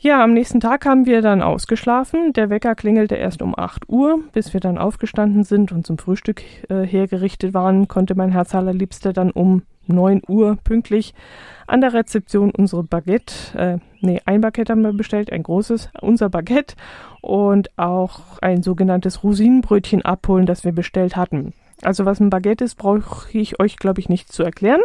Ja, 0.00 0.22
am 0.22 0.32
nächsten 0.32 0.60
Tag 0.60 0.86
haben 0.86 1.06
wir 1.06 1.22
dann 1.22 1.42
ausgeschlafen. 1.42 2.32
Der 2.32 2.50
Wecker 2.50 2.76
klingelte 2.76 3.16
erst 3.16 3.42
um 3.42 3.58
8 3.58 3.88
Uhr. 3.88 4.20
Bis 4.32 4.52
wir 4.52 4.60
dann 4.60 4.78
aufgestanden 4.78 5.42
sind 5.42 5.72
und 5.72 5.84
zum 5.84 5.98
Frühstück 5.98 6.42
äh, 6.70 6.86
hergerichtet 6.86 7.52
waren, 7.52 7.88
konnte 7.88 8.14
mein 8.14 8.30
Herz 8.30 8.54
allerliebster 8.54 9.12
dann 9.12 9.32
um 9.32 9.62
9 9.88 10.22
Uhr 10.28 10.56
pünktlich 10.62 11.14
an 11.66 11.80
der 11.80 11.92
Rezeption 11.92 12.50
unsere 12.50 12.82
Baguette, 12.82 13.34
äh, 13.58 13.78
nee, 14.00 14.20
ein 14.24 14.40
Baguette 14.40 14.72
haben 14.72 14.82
wir 14.82 14.92
bestellt, 14.92 15.32
ein 15.32 15.42
großes, 15.42 15.90
unser 16.00 16.30
Baguette 16.30 16.76
und 17.20 17.76
auch 17.78 18.38
ein 18.40 18.62
sogenanntes 18.62 19.22
Rosinenbrötchen 19.22 20.02
abholen, 20.02 20.46
das 20.46 20.64
wir 20.64 20.72
bestellt 20.72 21.16
hatten. 21.16 21.52
Also 21.82 22.04
was 22.04 22.20
ein 22.20 22.30
Baguette 22.30 22.64
ist, 22.64 22.76
brauche 22.76 23.36
ich 23.36 23.60
euch, 23.60 23.76
glaube 23.76 24.00
ich, 24.00 24.08
nicht 24.08 24.32
zu 24.32 24.42
erklären. 24.42 24.80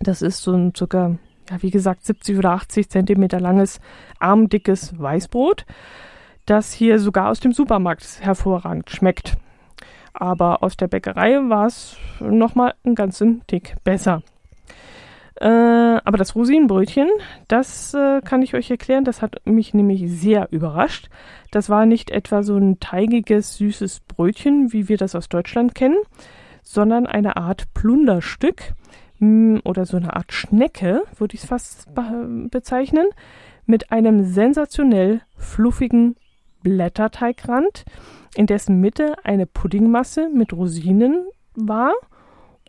Das 0.00 0.22
ist 0.22 0.42
so 0.42 0.52
ein 0.52 0.74
circa, 0.74 1.16
ja, 1.50 1.62
wie 1.62 1.70
gesagt, 1.70 2.04
70 2.04 2.38
oder 2.38 2.52
80 2.52 2.88
Zentimeter 2.88 3.40
langes, 3.40 3.80
armdickes 4.18 4.98
Weißbrot, 4.98 5.66
das 6.46 6.72
hier 6.72 6.98
sogar 6.98 7.28
aus 7.28 7.40
dem 7.40 7.52
Supermarkt 7.52 8.20
hervorragend 8.20 8.90
schmeckt. 8.90 9.36
Aber 10.12 10.62
aus 10.62 10.76
der 10.76 10.88
Bäckerei 10.88 11.36
war 11.48 11.66
es 11.66 11.96
nochmal 12.20 12.74
einen 12.84 12.94
ganzen 12.94 13.46
Tick 13.46 13.76
besser. 13.84 14.22
Äh, 15.40 15.46
aber 15.46 16.18
das 16.18 16.34
Rosinenbrötchen, 16.34 17.08
das 17.46 17.94
äh, 17.94 18.20
kann 18.22 18.42
ich 18.42 18.54
euch 18.54 18.70
erklären, 18.70 19.04
das 19.04 19.22
hat 19.22 19.36
mich 19.44 19.72
nämlich 19.72 20.10
sehr 20.10 20.48
überrascht. 20.50 21.10
Das 21.52 21.70
war 21.70 21.86
nicht 21.86 22.10
etwa 22.10 22.42
so 22.42 22.56
ein 22.56 22.80
teigiges, 22.80 23.56
süßes 23.56 24.00
Brötchen, 24.00 24.72
wie 24.72 24.88
wir 24.88 24.96
das 24.96 25.14
aus 25.14 25.28
Deutschland 25.28 25.76
kennen, 25.76 25.98
sondern 26.62 27.06
eine 27.06 27.36
Art 27.36 27.72
Plunderstück 27.72 28.74
mh, 29.20 29.60
oder 29.64 29.86
so 29.86 29.96
eine 29.96 30.16
Art 30.16 30.32
Schnecke, 30.32 31.02
würde 31.16 31.36
ich 31.36 31.42
es 31.42 31.48
fast 31.48 31.94
be 31.94 32.48
bezeichnen, 32.50 33.06
mit 33.64 33.92
einem 33.92 34.24
sensationell 34.24 35.20
fluffigen 35.36 36.16
Blätterteigrand, 36.62 37.84
in 38.34 38.46
dessen 38.46 38.80
Mitte 38.80 39.16
eine 39.24 39.46
Puddingmasse 39.46 40.28
mit 40.28 40.52
Rosinen 40.52 41.26
war. 41.54 41.92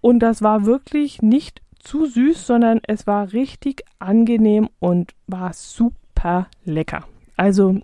Und 0.02 0.20
das 0.20 0.42
war 0.42 0.66
wirklich 0.66 1.22
nicht 1.22 1.62
zu 1.80 2.06
süß, 2.06 2.46
sondern 2.46 2.80
es 2.88 3.08
war 3.08 3.34
richtig 3.34 3.84
angenehm 4.00 4.70
und 4.80 5.14
war 5.28 5.54
super 5.54 6.48
lecker. 6.64 7.06
Also 7.38 7.80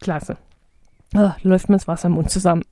klasse. 0.00 0.36
Oh, 1.14 1.30
läuft 1.42 1.68
mir 1.68 1.76
das 1.76 1.88
Wasser 1.88 2.08
im 2.08 2.14
Mund 2.14 2.30
zusammen. 2.30 2.64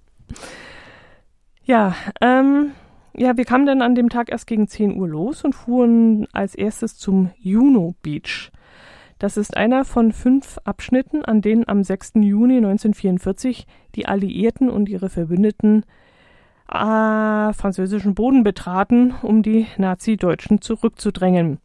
Ja, 1.65 1.95
ähm, 2.21 2.73
ja, 3.17 3.37
wir 3.37 3.45
kamen 3.45 3.67
dann 3.67 3.83
an 3.83 3.95
dem 3.95 4.09
Tag 4.09 4.31
erst 4.31 4.47
gegen 4.47 4.69
10 4.69 4.97
Uhr 4.97 5.09
los 5.09 5.45
und 5.45 5.55
fuhren 5.55 6.27
als 6.33 6.55
erstes 6.55 6.97
zum 6.97 7.31
Juno 7.39 7.95
Beach. 8.03 8.51
Das 9.19 9.37
ist 9.37 9.57
einer 9.57 9.85
von 9.85 10.13
fünf 10.13 10.59
Abschnitten, 10.65 11.25
an 11.25 11.41
denen 11.41 11.67
am 11.67 11.83
6. 11.83 12.13
Juni 12.17 12.59
1944 12.59 13.67
die 13.97 14.07
Alliierten 14.07 14.71
und 14.71 14.89
ihre 14.89 15.09
Verbündeten 15.09 15.85
äh, 16.69 17.53
französischen 17.53 18.15
Boden 18.15 18.45
betraten, 18.45 19.15
um 19.23 19.43
die 19.43 19.67
Nazi-Deutschen 19.77 20.61
zurückzudrängen. 20.61 21.59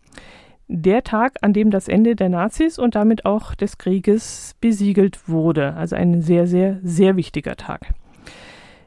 Der 0.68 1.04
Tag, 1.04 1.38
an 1.42 1.54
dem 1.54 1.70
das 1.70 1.88
Ende 1.88 2.16
der 2.16 2.30
Nazis 2.30 2.80
und 2.80 2.96
damit 2.96 3.26
auch 3.26 3.54
des 3.54 3.78
Krieges 3.78 4.56
besiegelt 4.60 5.28
wurde. 5.28 5.76
Also 5.76 5.96
ein 5.96 6.22
sehr, 6.22 6.48
sehr, 6.48 6.80
sehr 6.82 7.18
wichtiger 7.18 7.56
Tag. 7.56 7.94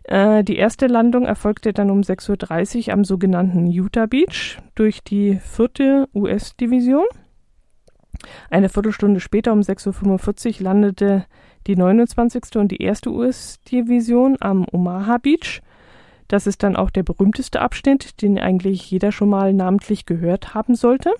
Äh, 0.04 0.42
die 0.42 0.56
erste 0.56 0.88
Landung 0.88 1.26
erfolgte 1.26 1.72
dann 1.72 1.90
um 1.90 2.00
6.30 2.00 2.88
Uhr 2.88 2.94
am 2.94 3.04
sogenannten 3.04 3.66
Utah 3.66 4.06
Beach 4.06 4.58
durch 4.74 5.04
die 5.04 5.36
vierte 5.36 6.08
US-Division. 6.14 7.06
Eine 8.50 8.68
Viertelstunde 8.68 9.20
später 9.20 9.52
um 9.52 9.60
6.45 9.60 10.58
Uhr 10.58 10.64
landete 10.64 11.26
die 11.66 11.76
29. 11.76 12.56
und 12.56 12.68
die 12.70 12.82
erste 12.82 13.10
US-Division 13.10 14.36
am 14.40 14.66
Omaha 14.70 15.18
Beach 15.18 15.62
das 16.28 16.46
ist 16.46 16.62
dann 16.62 16.76
auch 16.76 16.90
der 16.90 17.02
berühmteste 17.02 17.60
Abschnitt, 17.60 18.20
den 18.20 18.38
eigentlich 18.38 18.90
jeder 18.90 19.12
schon 19.12 19.28
mal 19.28 19.52
namentlich 19.52 20.06
gehört 20.06 20.54
haben 20.54 20.74
sollte. 20.74 21.12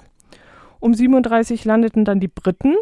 Um 0.81 0.95
37 0.95 1.65
landeten 1.65 2.05
dann 2.05 2.21
die 2.21 2.29
Briten 2.29 2.75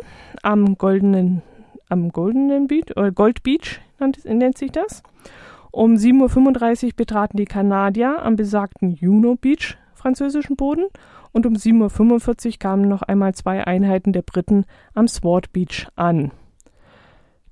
am 0.42 0.76
goldenen, 0.78 1.42
am 1.88 2.11
goldenen 2.11 2.66
Beach, 2.66 2.97
oder 2.97 3.12
Gold 3.12 3.42
Beach 3.42 3.80
nennt, 4.00 4.25
nennt 4.25 4.59
sich 4.59 4.73
das. 4.73 5.02
Um 5.71 5.94
7.35 5.94 6.85
Uhr 6.85 6.90
betraten 6.97 7.37
die 7.37 7.44
Kanadier 7.44 8.23
am 8.23 8.37
besagten 8.37 8.90
Juno 8.90 9.37
Beach 9.37 9.76
französischen 9.94 10.56
Boden 10.56 10.87
und 11.34 11.44
um 11.44 11.54
7.45 11.54 12.46
Uhr 12.46 12.52
kamen 12.58 12.88
noch 12.88 13.02
einmal 13.02 13.34
zwei 13.34 13.66
Einheiten 13.66 14.14
der 14.14 14.22
Briten 14.22 14.64
am 14.94 15.08
Sword 15.08 15.52
Beach 15.52 15.88
an. 15.96 16.30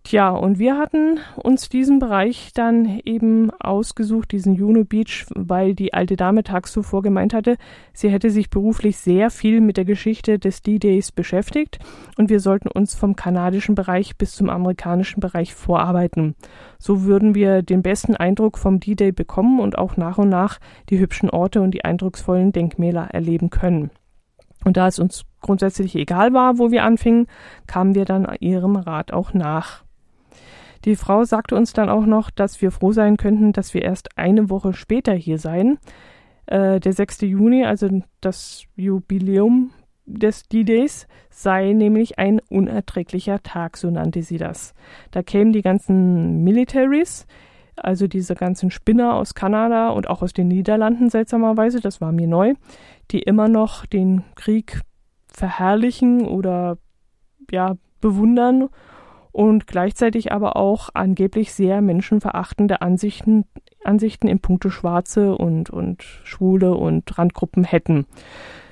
Tja, 0.04 0.30
und 0.30 0.58
wir 0.58 0.78
hatten 0.78 1.20
uns 1.36 1.68
diesen 1.68 2.00
Bereich 2.00 2.50
dann 2.54 3.00
eben 3.04 3.52
ausgesucht, 3.60 4.32
diesen 4.32 4.54
Juno 4.54 4.84
Beach, 4.84 5.26
weil 5.34 5.74
die 5.74 5.94
alte 5.94 6.16
Dame 6.16 6.42
tags 6.42 6.72
zuvor 6.72 7.02
gemeint 7.02 7.32
hatte, 7.32 7.56
sie 7.92 8.10
hätte 8.10 8.30
sich 8.30 8.50
beruflich 8.50 8.96
sehr 8.96 9.30
viel 9.30 9.60
mit 9.60 9.76
der 9.76 9.84
Geschichte 9.84 10.40
des 10.40 10.60
D-Days 10.60 11.12
beschäftigt 11.12 11.78
und 12.18 12.30
wir 12.30 12.40
sollten 12.40 12.68
uns 12.68 12.96
vom 12.96 13.14
kanadischen 13.14 13.76
Bereich 13.76 14.16
bis 14.18 14.34
zum 14.34 14.50
amerikanischen 14.50 15.20
Bereich 15.20 15.54
vorarbeiten. 15.54 16.34
So 16.80 17.04
würden 17.04 17.36
wir 17.36 17.62
den 17.62 17.82
besten 17.82 18.16
Eindruck 18.16 18.58
vom 18.58 18.80
D-Day 18.80 19.12
bekommen 19.12 19.60
und 19.60 19.78
auch 19.78 19.96
nach 19.96 20.18
und 20.18 20.28
nach 20.28 20.58
die 20.90 20.98
hübschen 20.98 21.30
Orte 21.30 21.62
und 21.62 21.70
die 21.70 21.84
eindrucksvollen 21.84 22.50
Denkmäler 22.50 23.10
erleben 23.12 23.50
können. 23.50 23.90
Und 24.64 24.76
da 24.76 24.88
es 24.88 24.98
uns 24.98 25.24
grundsätzlich 25.40 25.94
egal 25.94 26.32
war, 26.32 26.58
wo 26.58 26.72
wir 26.72 26.82
anfingen, 26.84 27.28
kamen 27.66 27.94
wir 27.94 28.04
dann 28.04 28.26
ihrem 28.40 28.76
Rat 28.76 29.12
auch 29.12 29.32
nach. 29.32 29.84
Die 30.84 30.96
Frau 30.96 31.24
sagte 31.24 31.54
uns 31.54 31.72
dann 31.72 31.88
auch 31.88 32.06
noch, 32.06 32.30
dass 32.30 32.60
wir 32.60 32.70
froh 32.72 32.92
sein 32.92 33.16
könnten, 33.16 33.52
dass 33.52 33.74
wir 33.74 33.82
erst 33.82 34.18
eine 34.18 34.50
Woche 34.50 34.72
später 34.72 35.14
hier 35.14 35.38
seien. 35.38 35.78
Äh, 36.46 36.80
der 36.80 36.92
6. 36.92 37.22
Juni, 37.22 37.64
also 37.64 37.88
das 38.20 38.64
Jubiläum 38.74 39.70
des 40.06 40.48
D-Days, 40.48 41.06
sei 41.30 41.72
nämlich 41.72 42.18
ein 42.18 42.40
unerträglicher 42.48 43.42
Tag, 43.42 43.76
so 43.76 43.90
nannte 43.90 44.22
sie 44.22 44.38
das. 44.38 44.74
Da 45.12 45.22
kämen 45.22 45.52
die 45.52 45.62
ganzen 45.62 46.42
Militaries, 46.42 47.26
also 47.76 48.08
diese 48.08 48.34
ganzen 48.34 48.70
Spinner 48.70 49.14
aus 49.14 49.34
Kanada 49.34 49.90
und 49.90 50.10
auch 50.10 50.22
aus 50.22 50.32
den 50.32 50.48
Niederlanden 50.48 51.08
seltsamerweise, 51.10 51.80
das 51.80 52.00
war 52.00 52.12
mir 52.12 52.26
neu, 52.26 52.54
die 53.12 53.20
immer 53.20 53.48
noch 53.48 53.86
den 53.86 54.24
Krieg 54.34 54.80
verherrlichen 55.28 56.26
oder 56.26 56.76
ja 57.50 57.76
bewundern 58.00 58.68
und 59.32 59.66
gleichzeitig 59.66 60.30
aber 60.30 60.56
auch 60.56 60.90
angeblich 60.94 61.52
sehr 61.52 61.80
menschenverachtende 61.80 62.82
Ansichten, 62.82 63.46
Ansichten 63.82 64.28
in 64.28 64.40
puncto 64.40 64.68
Schwarze 64.68 65.34
und, 65.36 65.70
und 65.70 66.02
Schwule 66.02 66.74
und 66.74 67.18
Randgruppen 67.18 67.64
hätten. 67.64 68.06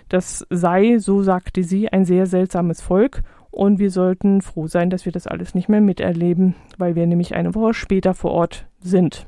Das 0.08 0.46
sei, 0.50 0.98
so 0.98 1.22
sagte 1.22 1.62
sie, 1.62 1.88
ein 1.88 2.04
sehr 2.04 2.26
seltsames 2.26 2.82
Volk 2.82 3.22
und 3.50 3.78
wir 3.78 3.90
sollten 3.90 4.42
froh 4.42 4.66
sein, 4.66 4.90
dass 4.90 5.04
wir 5.04 5.12
das 5.12 5.26
alles 5.26 5.54
nicht 5.54 5.68
mehr 5.68 5.80
miterleben, 5.80 6.54
weil 6.78 6.94
wir 6.94 7.06
nämlich 7.06 7.34
eine 7.34 7.54
Woche 7.54 7.74
später 7.74 8.14
vor 8.14 8.32
Ort 8.32 8.66
sind. 8.80 9.26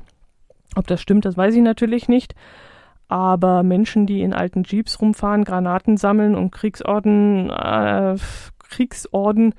Ob 0.75 0.87
das 0.87 1.01
stimmt, 1.01 1.25
das 1.25 1.37
weiß 1.37 1.55
ich 1.55 1.61
natürlich 1.61 2.07
nicht. 2.07 2.35
Aber 3.07 3.63
Menschen, 3.63 4.07
die 4.07 4.21
in 4.21 4.33
alten 4.33 4.63
Jeeps 4.63 5.01
rumfahren, 5.01 5.43
Granaten 5.43 5.97
sammeln 5.97 6.35
und 6.35 6.51
Kriegsorden, 6.51 7.49
äh, 7.49 8.15
Kriegsorden 8.59 9.53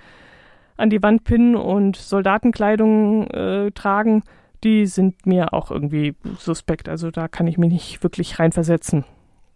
an 0.76 0.90
die 0.90 1.02
Wand 1.02 1.24
pinnen 1.24 1.56
und 1.56 1.96
Soldatenkleidung 1.96 3.26
äh, 3.28 3.70
tragen, 3.72 4.22
die 4.64 4.86
sind 4.86 5.26
mir 5.26 5.52
auch 5.52 5.70
irgendwie 5.70 6.14
suspekt. 6.38 6.88
Also 6.88 7.10
da 7.10 7.28
kann 7.28 7.46
ich 7.46 7.58
mich 7.58 7.70
nicht 7.70 8.02
wirklich 8.02 8.38
reinversetzen. 8.38 9.04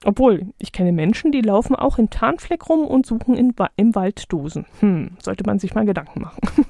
Obwohl, 0.04 0.46
ich 0.58 0.70
kenne 0.70 0.92
Menschen, 0.92 1.32
die 1.32 1.40
laufen 1.40 1.74
auch 1.74 1.98
in 1.98 2.10
Tarnfleck 2.10 2.68
rum 2.68 2.86
und 2.86 3.04
suchen 3.04 3.34
in, 3.34 3.54
im 3.76 3.94
Wald 3.94 4.32
Dosen. 4.32 4.66
Hm, 4.80 5.10
sollte 5.20 5.44
man 5.44 5.58
sich 5.58 5.74
mal 5.74 5.86
Gedanken 5.86 6.20
machen. 6.20 6.40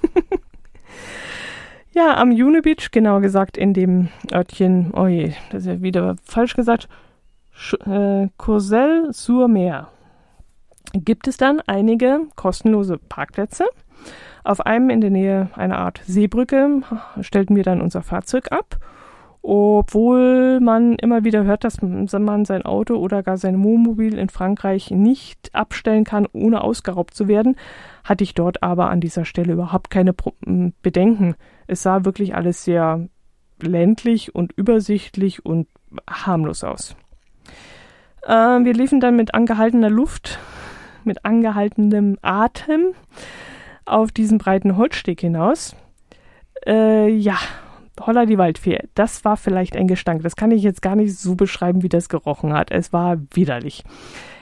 ja, 1.93 2.17
am 2.17 2.33
Juni 2.33 2.63
Beach, 2.63 2.91
genauer 2.91 3.21
gesagt 3.21 3.59
in 3.59 3.75
dem 3.75 4.09
Örtchen, 4.33 4.93
oh 4.95 5.07
je, 5.07 5.35
das 5.51 5.63
ist 5.63 5.67
ja 5.67 5.83
wieder 5.83 6.17
falsch 6.23 6.55
gesagt, 6.55 6.89
äh, 7.85 8.29
Courcelles-sur-Mer, 8.39 9.89
gibt 10.95 11.29
es 11.29 11.37
dann 11.37 11.61
einige 11.67 12.21
kostenlose 12.35 12.97
Parkplätze 12.97 13.67
auf 14.49 14.65
einem 14.65 14.89
in 14.89 15.03
der 15.03 15.11
Nähe 15.11 15.51
einer 15.55 15.79
Art 15.79 16.01
Seebrücke 16.07 16.81
stellten 17.21 17.55
wir 17.55 17.65
dann 17.65 17.83
unser 17.83 18.03
Fahrzeug 18.03 18.51
ab. 18.51 18.79
Obwohl 19.43 20.59
man 20.61 20.95
immer 20.95 21.23
wieder 21.23 21.45
hört, 21.45 21.65
dass 21.65 21.83
man 21.83 22.45
sein 22.45 22.65
Auto 22.65 22.97
oder 22.97 23.23
gar 23.23 23.37
sein 23.37 23.63
Wohnmobil 23.63 24.17
in 24.17 24.31
Frankreich 24.31 24.91
nicht 24.91 25.55
abstellen 25.55 26.05
kann, 26.05 26.27
ohne 26.33 26.63
ausgeraubt 26.63 27.13
zu 27.13 27.29
werden, 27.29 27.57
hatte 28.05 28.25
ich 28.25 28.35
dort 28.35 28.63
aber 28.63 28.89
an 28.89 29.01
dieser 29.01 29.27
Stelle 29.27 29.53
überhaupt 29.53 29.91
keine 29.91 30.15
Bedenken. 30.83 31.35
Es 31.67 31.83
sah 31.83 32.07
wirklich 32.07 32.35
alles 32.35 32.65
sehr 32.65 33.07
ländlich 33.61 34.35
und 34.35 34.53
übersichtlich 34.53 35.45
und 35.45 35.69
harmlos 36.09 36.65
aus. 36.65 36.97
Äh, 38.23 38.33
wir 38.33 38.73
liefen 38.73 39.01
dann 39.01 39.15
mit 39.17 39.35
angehaltener 39.35 39.91
Luft, 39.91 40.39
mit 41.05 41.27
angehaltenem 41.27 42.17
Atem 42.23 42.95
auf 43.89 44.13
diesen 44.13 44.39
breiten 44.39 44.77
Holzsteg 44.77 45.21
hinaus. 45.21 45.75
Äh, 46.67 47.09
ja, 47.11 47.39
Holla 48.01 48.27
die 48.27 48.39
Waldfee, 48.39 48.81
das 48.95 49.25
war 49.25 49.37
vielleicht 49.37 49.77
ein 49.77 49.89
Gestank. 49.89 50.23
Das 50.23 50.37
kann 50.37 50.51
ich 50.51 50.63
jetzt 50.63 50.83
gar 50.83 50.97
nicht 50.97 51.17
so 51.17 51.35
beschreiben, 51.35 51.83
wie 51.83 51.89
das 51.89 52.09
gerochen 52.09 52.53
hat. 52.53 52.71
Es 52.71 52.93
war 52.93 53.19
widerlich. 53.33 53.85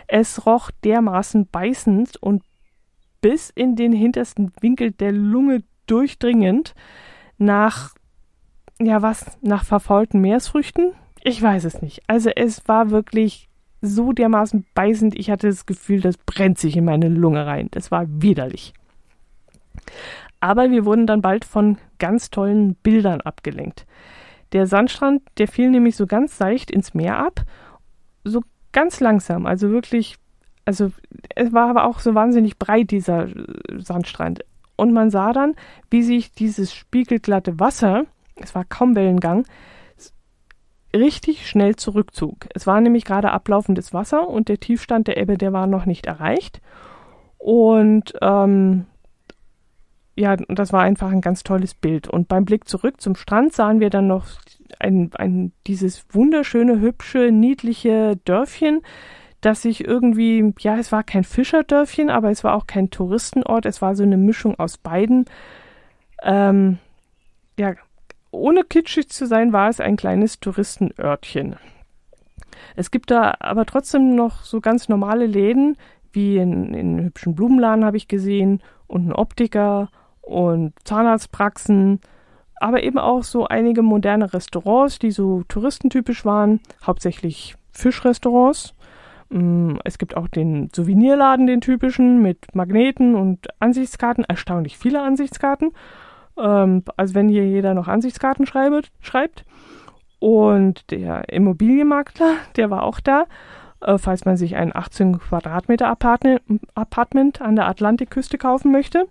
Es 0.06 0.46
roch 0.46 0.70
dermaßen 0.84 1.48
beißend 1.48 2.16
und 2.22 2.42
bis 3.20 3.50
in 3.50 3.76
den 3.76 3.92
hintersten 3.92 4.52
Winkel 4.60 4.92
der 4.92 5.12
Lunge 5.12 5.64
durchdringend 5.86 6.74
nach, 7.38 7.94
ja 8.80 9.02
was, 9.02 9.38
nach 9.40 9.64
verfaulten 9.64 10.20
Meeresfrüchten? 10.20 10.92
Ich 11.22 11.42
weiß 11.42 11.64
es 11.64 11.82
nicht. 11.82 12.02
Also 12.06 12.30
es 12.30 12.68
war 12.68 12.90
wirklich 12.90 13.48
so 13.80 14.12
dermaßen 14.12 14.64
beißend, 14.74 15.18
ich 15.18 15.30
hatte 15.30 15.48
das 15.48 15.66
Gefühl, 15.66 16.00
das 16.00 16.16
brennt 16.18 16.58
sich 16.58 16.76
in 16.76 16.84
meine 16.84 17.08
Lunge 17.08 17.46
rein. 17.46 17.68
Das 17.72 17.90
war 17.90 18.06
widerlich. 18.08 18.74
Aber 20.40 20.71
wir 20.71 20.85
wurden 20.85 21.07
dann 21.07 21.23
bald 21.23 21.45
von 21.45 21.78
ganz 21.99 22.31
tollen 22.31 22.75
Bildern 22.76 23.21
abgelenkt. 23.21 23.87
Der 24.52 24.66
Sandstrand, 24.66 25.23
der 25.38 25.49
fiel 25.49 25.71
nämlich 25.71 25.97
so 25.97 26.07
ganz 26.07 26.38
seicht 26.38 26.71
ins 26.71 26.95
Meer 26.95 27.19
ab, 27.19 27.43
so 28.25 28.43
ganz 28.73 29.00
langsam, 29.00 29.47
also 29.47 29.71
wirklich, 29.71 30.16
also 30.64 30.93
es 31.35 31.52
war 31.52 31.71
aber 31.71 31.87
auch 31.87 31.99
so 31.99 32.14
wahnsinnig 32.14 32.59
breit, 32.59 32.90
dieser 32.90 33.28
Sandstrand. 33.78 34.45
Und 34.76 34.93
man 34.93 35.11
sah 35.11 35.33
dann, 35.33 35.55
wie 35.90 36.02
sich 36.02 36.33
dieses 36.33 36.75
spiegelglatte 36.75 37.59
Wasser, 37.59 38.05
es 38.37 38.55
war 38.55 38.64
kaum 38.64 38.95
Wellengang, 38.95 39.47
richtig 40.95 41.49
schnell 41.49 41.76
zurückzog. 41.76 42.47
Es 42.55 42.66
war 42.66 42.81
nämlich 42.81 43.05
gerade 43.05 43.31
ablaufendes 43.33 43.95
Wasser 43.95 44.28
und 44.28 44.49
der 44.49 44.61
Tiefstand 44.61 45.09
der 45.09 45.16
Ebbe, 45.16 45.38
der 45.38 45.52
war 45.52 45.66
noch 45.66 45.87
nicht 45.87 46.07
erreicht. 46.07 46.61
Und 47.38 48.14
ähm, 48.21 48.87
ja, 50.16 50.35
das 50.37 50.73
war 50.73 50.82
einfach 50.82 51.11
ein 51.12 51.20
ganz 51.20 51.44
tolles 51.44 51.75
Bild. 51.75 52.08
Und 52.08 52.26
beim 52.26 52.46
Blick 52.46 52.66
zurück 52.66 53.00
zum 53.00 53.14
Strand 53.14 53.52
sahen 53.52 53.80
wir 53.80 53.90
dann 53.90 54.06
noch 54.06 54.26
ein, 54.78 55.11
ein, 55.14 55.52
dieses 55.66 56.06
wunderschöne, 56.11 56.80
hübsche, 56.80 57.30
niedliche 57.30 58.18
Dörfchen, 58.25 58.80
das 59.42 59.62
sich 59.62 59.85
irgendwie, 59.85 60.54
ja, 60.58 60.78
es 60.78 60.90
war 60.90 61.04
kein 61.04 61.23
Fischerdörfchen, 61.23 62.08
aber 62.08 62.30
es 62.30 62.42
war 62.42 62.54
auch 62.54 62.66
kein 62.66 62.90
Touristenort. 62.90 63.66
Es 63.66 63.82
war 63.82 63.94
so 63.94 64.02
eine 64.02 64.16
Mischung 64.16 64.58
aus 64.58 64.78
beiden. 64.78 65.26
Ähm, 66.23 66.78
ja, 67.58 67.75
ohne 68.30 68.64
kitschig 68.64 69.11
zu 69.11 69.26
sein, 69.26 69.52
war 69.52 69.68
es 69.68 69.80
ein 69.80 69.96
kleines 69.96 70.40
Touristenörtchen. 70.40 71.56
Es 72.75 72.90
gibt 72.90 73.11
da 73.11 73.35
aber 73.38 73.66
trotzdem 73.66 74.16
noch 74.16 74.42
so 74.42 74.62
ganz 74.62 74.88
normale 74.88 75.26
Läden, 75.26 75.76
wie 76.12 76.38
in, 76.38 76.73
in 76.73 77.04
hübschen 77.04 77.35
Blumenladen 77.35 77.85
habe 77.85 77.99
ich 77.99 78.08
gesehen 78.08 78.62
und 78.87 79.08
ein 79.08 79.12
Optiker 79.12 79.90
und 80.26 80.73
Zahnarztpraxen, 80.85 82.00
aber 82.56 82.83
eben 82.83 82.99
auch 82.99 83.23
so 83.23 83.47
einige 83.47 83.83
moderne 83.83 84.33
Restaurants, 84.35 84.99
die 84.99 85.12
so 85.12 85.42
touristentypisch 85.49 86.25
waren, 86.25 86.61
hauptsächlich 86.85 87.54
Fischrestaurants. 87.71 88.75
Mm, 89.28 89.76
es 89.85 89.99
gibt 89.99 90.16
auch 90.16 90.28
den 90.28 90.71
Souvenirladen, 90.75 91.47
den 91.47 91.61
typischen, 91.61 92.23
mit 92.23 92.54
Magneten 92.54 93.14
und 93.14 93.47
Ansichtskarten, 93.61 94.25
erstaunlich 94.25 94.76
viele 94.76 95.00
Ansichtskarten. 95.00 95.73
Also 96.35 97.14
wenn 97.14 97.30
hier 97.30 97.49
jeder 97.49 97.73
noch 97.73 97.88
Ansichtskarten 97.88 98.47
schreibt. 98.47 99.45
Und 100.18 100.90
der 100.90 101.28
Immobilienmakler, 101.30 102.35
der 102.56 102.71
war 102.71 102.83
auch 102.83 103.00
da, 103.00 103.25
äh, 103.80 103.97
falls 103.97 104.25
man 104.25 104.37
sich 104.37 104.56
ein 104.56 104.75
18 104.75 105.18
Quadratmeter 105.18 105.88
Apartment 105.88 107.40
an 107.40 107.56
der 107.56 107.68
Atlantikküste 107.68 108.38
kaufen 108.38 108.73
möchte. 108.73 109.06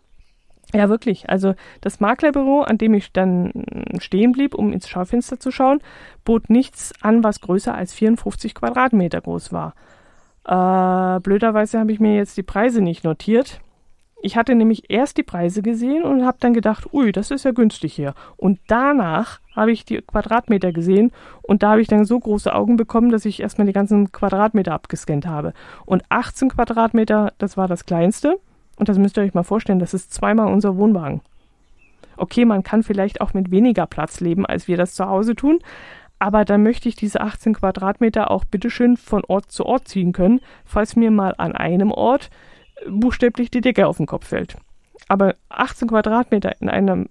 Ja, 0.73 0.89
wirklich. 0.89 1.29
Also 1.29 1.55
das 1.81 1.99
Maklerbüro, 1.99 2.61
an 2.61 2.77
dem 2.77 2.93
ich 2.93 3.11
dann 3.13 3.51
stehen 3.99 4.31
blieb, 4.31 4.55
um 4.55 4.73
ins 4.73 4.89
Schaufenster 4.89 5.39
zu 5.39 5.51
schauen, 5.51 5.79
bot 6.25 6.49
nichts 6.49 6.93
an, 7.01 7.23
was 7.23 7.41
größer 7.41 7.73
als 7.73 7.93
54 7.93 8.55
Quadratmeter 8.55 9.21
groß 9.21 9.53
war. 9.53 9.73
Äh, 10.45 11.19
blöderweise 11.21 11.79
habe 11.79 11.91
ich 11.91 11.99
mir 11.99 12.15
jetzt 12.15 12.37
die 12.37 12.43
Preise 12.43 12.81
nicht 12.81 13.03
notiert. 13.03 13.61
Ich 14.21 14.37
hatte 14.37 14.55
nämlich 14.55 14.89
erst 14.89 15.17
die 15.17 15.23
Preise 15.23 15.61
gesehen 15.61 16.03
und 16.03 16.25
habe 16.25 16.37
dann 16.39 16.53
gedacht, 16.53 16.91
ui, 16.93 17.11
das 17.11 17.29
ist 17.29 17.45
ja 17.45 17.51
günstig 17.51 17.93
hier. 17.93 18.15
Und 18.37 18.59
danach 18.67 19.39
habe 19.55 19.71
ich 19.71 19.85
die 19.85 20.01
Quadratmeter 20.01 20.71
gesehen 20.71 21.11
und 21.43 21.61
da 21.61 21.71
habe 21.71 21.81
ich 21.81 21.87
dann 21.87 22.05
so 22.05 22.19
große 22.19 22.53
Augen 22.53 22.75
bekommen, 22.75 23.11
dass 23.11 23.25
ich 23.25 23.39
erstmal 23.39 23.67
die 23.67 23.73
ganzen 23.73 24.11
Quadratmeter 24.11 24.73
abgescannt 24.73 25.27
habe. 25.27 25.53
Und 25.85 26.03
18 26.09 26.49
Quadratmeter, 26.49 27.33
das 27.37 27.55
war 27.55 27.67
das 27.67 27.85
kleinste. 27.85 28.39
Und 28.75 28.89
das 28.89 28.97
müsst 28.97 29.17
ihr 29.17 29.23
euch 29.23 29.33
mal 29.33 29.43
vorstellen, 29.43 29.79
das 29.79 29.93
ist 29.93 30.13
zweimal 30.13 30.51
unser 30.51 30.77
Wohnwagen. 30.77 31.21
Okay, 32.17 32.45
man 32.45 32.63
kann 32.63 32.83
vielleicht 32.83 33.21
auch 33.21 33.33
mit 33.33 33.51
weniger 33.51 33.85
Platz 33.87 34.19
leben, 34.19 34.45
als 34.45 34.67
wir 34.67 34.77
das 34.77 34.93
zu 34.95 35.05
Hause 35.05 35.35
tun, 35.35 35.59
aber 36.19 36.45
dann 36.45 36.63
möchte 36.63 36.87
ich 36.87 36.95
diese 36.95 37.21
18 37.21 37.55
Quadratmeter 37.55 38.31
auch 38.31 38.45
bitteschön 38.45 38.97
von 38.97 39.23
Ort 39.27 39.51
zu 39.51 39.65
Ort 39.65 39.87
ziehen 39.87 40.13
können, 40.13 40.39
falls 40.63 40.95
mir 40.95 41.11
mal 41.11 41.35
an 41.37 41.53
einem 41.53 41.91
Ort 41.91 42.29
buchstäblich 42.87 43.51
die 43.51 43.61
Decke 43.61 43.87
auf 43.87 43.97
den 43.97 44.05
Kopf 44.05 44.27
fällt. 44.27 44.55
Aber 45.07 45.35
18 45.49 45.89
Quadratmeter 45.89 46.59
in 46.61 46.69
einem 46.69 47.09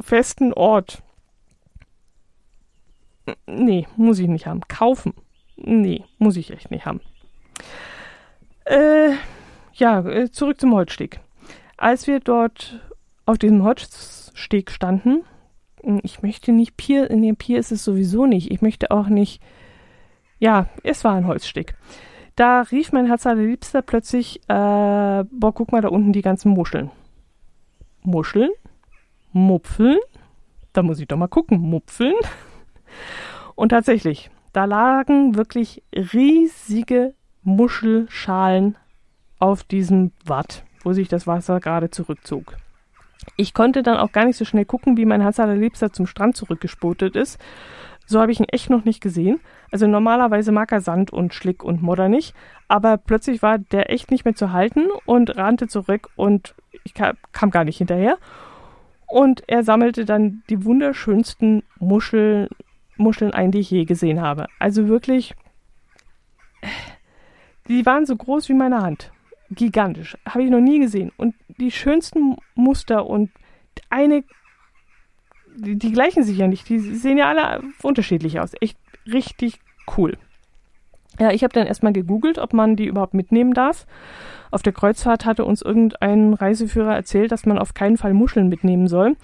festen 0.00 0.52
Ort, 0.52 1.02
nee, 3.46 3.86
muss 3.96 4.18
ich 4.18 4.28
nicht 4.28 4.46
haben. 4.46 4.60
Kaufen, 4.68 5.14
nee, 5.56 6.04
muss 6.18 6.36
ich 6.36 6.52
echt 6.52 6.70
nicht 6.70 6.86
haben. 6.86 7.00
Äh, 8.64 9.12
ja, 9.78 10.00
äh, 10.00 10.30
zurück 10.30 10.60
zum 10.60 10.74
Holzsteg. 10.74 11.20
Als 11.76 12.06
wir 12.06 12.20
dort 12.20 12.80
auf 13.26 13.38
diesem 13.38 13.62
Holzsteg 13.62 14.70
standen, 14.70 15.22
hm, 15.82 16.00
ich 16.02 16.22
möchte 16.22 16.52
nicht 16.52 16.76
Pier, 16.76 17.10
in 17.10 17.22
dem 17.22 17.36
Pier 17.36 17.58
ist 17.58 17.72
es 17.72 17.84
sowieso 17.84 18.26
nicht. 18.26 18.50
Ich 18.50 18.62
möchte 18.62 18.90
auch 18.90 19.08
nicht, 19.08 19.42
ja, 20.38 20.66
es 20.82 21.04
war 21.04 21.14
ein 21.14 21.26
Holzsteg. 21.26 21.76
Da 22.34 22.62
rief 22.62 22.92
mein 22.92 23.06
Herz 23.06 23.26
allerliebster 23.26 23.82
plötzlich, 23.82 24.40
äh, 24.48 25.24
boah, 25.30 25.54
guck 25.54 25.72
mal 25.72 25.80
da 25.80 25.88
unten 25.88 26.12
die 26.12 26.22
ganzen 26.22 26.50
Muscheln. 26.50 26.90
Muscheln? 28.02 28.50
Mupfeln? 29.32 29.98
Da 30.72 30.82
muss 30.82 31.00
ich 31.00 31.08
doch 31.08 31.16
mal 31.16 31.28
gucken. 31.28 31.58
Mupfeln? 31.58 32.14
Und 33.54 33.70
tatsächlich, 33.70 34.30
da 34.52 34.66
lagen 34.66 35.34
wirklich 35.34 35.82
riesige 35.94 37.14
Muschelschalen 37.42 38.76
auf 39.38 39.64
diesem 39.64 40.12
Watt, 40.24 40.64
wo 40.82 40.92
sich 40.92 41.08
das 41.08 41.26
Wasser 41.26 41.60
gerade 41.60 41.90
zurückzog. 41.90 42.56
Ich 43.36 43.54
konnte 43.54 43.82
dann 43.82 43.96
auch 43.96 44.12
gar 44.12 44.24
nicht 44.24 44.36
so 44.36 44.44
schnell 44.44 44.64
gucken, 44.64 44.96
wie 44.96 45.04
mein 45.04 45.20
Herz 45.20 45.40
allerliebster 45.40 45.92
zum 45.92 46.06
Strand 46.06 46.36
zurückgespotet 46.36 47.16
ist. 47.16 47.40
So 48.06 48.20
habe 48.20 48.30
ich 48.30 48.38
ihn 48.38 48.48
echt 48.48 48.70
noch 48.70 48.84
nicht 48.84 49.00
gesehen. 49.00 49.40
Also 49.72 49.88
normalerweise 49.88 50.52
mag 50.52 50.70
er 50.70 50.80
Sand 50.80 51.12
und 51.12 51.34
Schlick 51.34 51.64
und 51.64 51.82
Modder 51.82 52.08
nicht, 52.08 52.34
aber 52.68 52.98
plötzlich 52.98 53.42
war 53.42 53.58
der 53.58 53.90
echt 53.90 54.12
nicht 54.12 54.24
mehr 54.24 54.36
zu 54.36 54.52
halten 54.52 54.86
und 55.06 55.36
rannte 55.36 55.66
zurück 55.66 56.08
und 56.14 56.54
ich 56.84 56.94
kam, 56.94 57.16
kam 57.32 57.50
gar 57.50 57.64
nicht 57.64 57.78
hinterher. 57.78 58.16
Und 59.08 59.42
er 59.48 59.64
sammelte 59.64 60.04
dann 60.04 60.42
die 60.50 60.64
wunderschönsten 60.64 61.64
Muscheln, 61.78 62.48
Muscheln 62.96 63.32
ein, 63.32 63.50
die 63.50 63.60
ich 63.60 63.70
je 63.70 63.84
gesehen 63.84 64.20
habe. 64.20 64.46
Also 64.60 64.88
wirklich, 64.88 65.34
die 67.68 67.84
waren 67.86 68.06
so 68.06 68.16
groß 68.16 68.48
wie 68.48 68.54
meine 68.54 68.82
Hand 68.82 69.10
gigantisch. 69.50 70.16
Habe 70.26 70.44
ich 70.44 70.50
noch 70.50 70.60
nie 70.60 70.80
gesehen. 70.80 71.12
Und 71.16 71.34
die 71.58 71.70
schönsten 71.70 72.36
Muster 72.54 73.06
und 73.06 73.30
eine, 73.90 74.24
die, 75.56 75.76
die, 75.76 75.92
gleichen 75.92 76.22
sich 76.22 76.38
ja 76.38 76.48
nicht. 76.48 76.68
Die 76.68 76.78
sehen 76.78 77.18
ja 77.18 77.28
alle 77.28 77.62
unterschiedlich 77.82 78.40
aus. 78.40 78.52
Echt 78.60 78.78
richtig 79.06 79.60
cool. 79.96 80.16
Ja, 81.18 81.30
ich 81.30 81.42
habe 81.42 81.54
dann 81.54 81.66
erstmal 81.66 81.92
gegoogelt, 81.92 82.38
ob 82.38 82.52
man 82.52 82.76
die 82.76 82.86
überhaupt 82.86 83.14
mitnehmen 83.14 83.54
darf. 83.54 83.86
Auf 84.50 84.62
der 84.62 84.72
Kreuzfahrt 84.72 85.24
hatte 85.24 85.44
uns 85.44 85.62
irgendein 85.62 86.34
Reiseführer 86.34 86.94
erzählt, 86.94 87.32
dass 87.32 87.46
man 87.46 87.58
auf 87.58 87.74
keinen 87.74 87.96
Fall 87.96 88.12
Muscheln 88.12 88.48
mitnehmen 88.48 88.86
soll. 88.86 89.16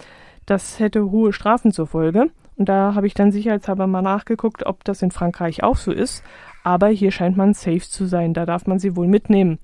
Das 0.47 0.81
hätte 0.81 1.11
hohe 1.11 1.33
Strafen 1.33 1.73
zur 1.73 1.87
Folge. 1.87 2.31
Und 2.57 2.69
da 2.69 2.95
habe 2.95 3.07
ich 3.07 3.15
dann 3.15 3.33
sicherheitshalber 3.33 3.87
mal 3.87 4.03
nachgeguckt, 4.03 4.67
ob 4.67 4.85
das 4.85 5.03
in 5.03 5.11
Frankreich 5.11 5.63
auch 5.63 5.77
so 5.77 5.93
ist. 5.93 6.25
Aber 6.65 6.89
hier 6.89 7.11
scheint 7.11 7.37
man 7.37 7.55
safe 7.55 7.81
zu 7.81 8.07
sein. 8.07 8.35
Da 8.35 8.47
darf 8.47 8.67
man 8.67 8.79
sie 8.79 8.97
wohl 8.97 9.07
mitnehmen 9.07 9.59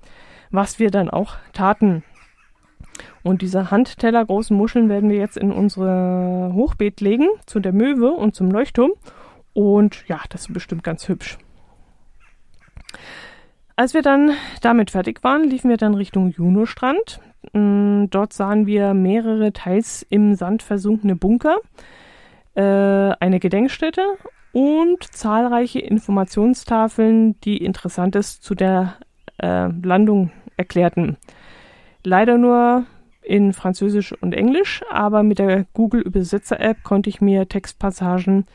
was 0.51 0.79
wir 0.79 0.91
dann 0.91 1.09
auch 1.09 1.35
taten. 1.53 2.03
Und 3.23 3.41
diese 3.41 3.71
handtellergroßen 3.71 4.55
Muscheln 4.55 4.89
werden 4.89 5.09
wir 5.09 5.17
jetzt 5.17 5.37
in 5.37 5.51
unsere 5.51 6.51
Hochbeet 6.53 7.01
legen, 7.01 7.27
zu 7.45 7.59
der 7.59 7.73
Möwe 7.73 8.11
und 8.11 8.35
zum 8.35 8.49
Leuchtturm. 8.49 8.91
Und 9.53 10.07
ja, 10.07 10.19
das 10.29 10.41
ist 10.41 10.53
bestimmt 10.53 10.83
ganz 10.83 11.07
hübsch. 11.07 11.37
Als 13.75 13.93
wir 13.93 14.01
dann 14.01 14.31
damit 14.61 14.91
fertig 14.91 15.23
waren, 15.23 15.43
liefen 15.43 15.69
wir 15.69 15.77
dann 15.77 15.93
Richtung 15.93 16.29
Junostrand. 16.31 17.21
Mm, 17.53 18.05
dort 18.09 18.33
sahen 18.33 18.65
wir 18.65 18.93
mehrere 18.93 19.53
teils 19.53 20.05
im 20.09 20.35
Sand 20.35 20.63
versunkene 20.63 21.15
Bunker, 21.15 21.57
äh, 22.55 22.61
eine 22.61 23.39
Gedenkstätte 23.39 24.01
und 24.51 25.03
zahlreiche 25.03 25.79
Informationstafeln, 25.79 27.39
die 27.41 27.57
Interessantes 27.57 28.41
zu 28.41 28.55
der 28.55 28.95
äh, 29.37 29.67
Landung 29.67 30.31
erklärten. 30.59 31.17
Leider 32.03 32.37
nur 32.37 32.85
in 33.23 33.53
Französisch 33.53 34.13
und 34.21 34.33
Englisch, 34.33 34.83
aber 34.91 35.23
mit 35.23 35.39
der 35.39 35.65
Google 35.73 36.01
Übersetzer 36.01 36.59
App 36.59 36.83
konnte 36.83 37.09
ich 37.09 37.21
mir 37.21 37.47
Textpassagen, 37.47 38.45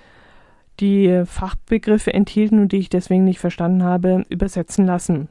die 0.81 1.23
Fachbegriffe 1.25 2.13
enthielten 2.13 2.59
und 2.61 2.73
die 2.73 2.79
ich 2.79 2.89
deswegen 2.89 3.25
nicht 3.25 3.39
verstanden 3.39 3.83
habe, 3.83 4.25
übersetzen 4.29 4.87
lassen. 4.87 5.29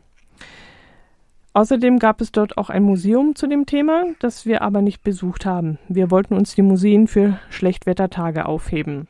Außerdem 1.54 2.00
gab 2.00 2.20
es 2.20 2.32
dort 2.32 2.58
auch 2.58 2.70
ein 2.70 2.84
Museum 2.84 3.36
zu 3.36 3.48
dem 3.48 3.66
Thema, 3.66 4.06
das 4.20 4.46
wir 4.46 4.64
aber 4.64 4.82
nicht 4.82 5.04
besucht 5.04 5.46
haben. 5.46 5.78
Wir 5.88 6.10
wollten 6.10 6.34
uns 6.34 6.56
die 6.56 6.64
Museen 6.64 7.08
für 7.08 7.38
Schlechtwettertage 7.50 8.46
aufheben. 8.48 9.08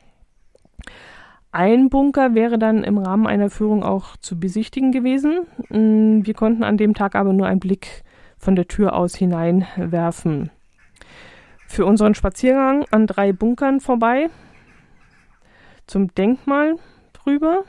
Ein 1.56 1.92
Bunker 1.92 2.34
wäre 2.34 2.58
dann 2.58 2.84
im 2.84 2.98
Rahmen 2.98 3.28
einer 3.28 3.52
Führung 3.52 3.84
auch 3.84 4.18
zu 4.18 4.40
besichtigen 4.40 4.92
gewesen. 4.92 5.46
Mm, 5.70 6.26
wir 6.26 6.34
konnten 6.34 6.64
an 6.64 6.78
dem 6.78 6.96
Tag 6.96 7.14
aber 7.14 7.32
nur 7.32 7.46
einen 7.46 7.60
Blick 7.60 8.04
von 8.40 8.56
der 8.56 8.68
Tür 8.68 8.96
aus 8.96 9.14
hineinwerfen. 9.14 10.50
Für 11.68 11.86
unseren 11.86 12.16
Spaziergang 12.16 12.86
an 12.90 13.06
drei 13.06 13.34
Bunkern 13.34 13.82
vorbei, 13.82 14.32
zum 15.86 16.08
Denkmal 16.16 16.78
drüber, 17.14 17.66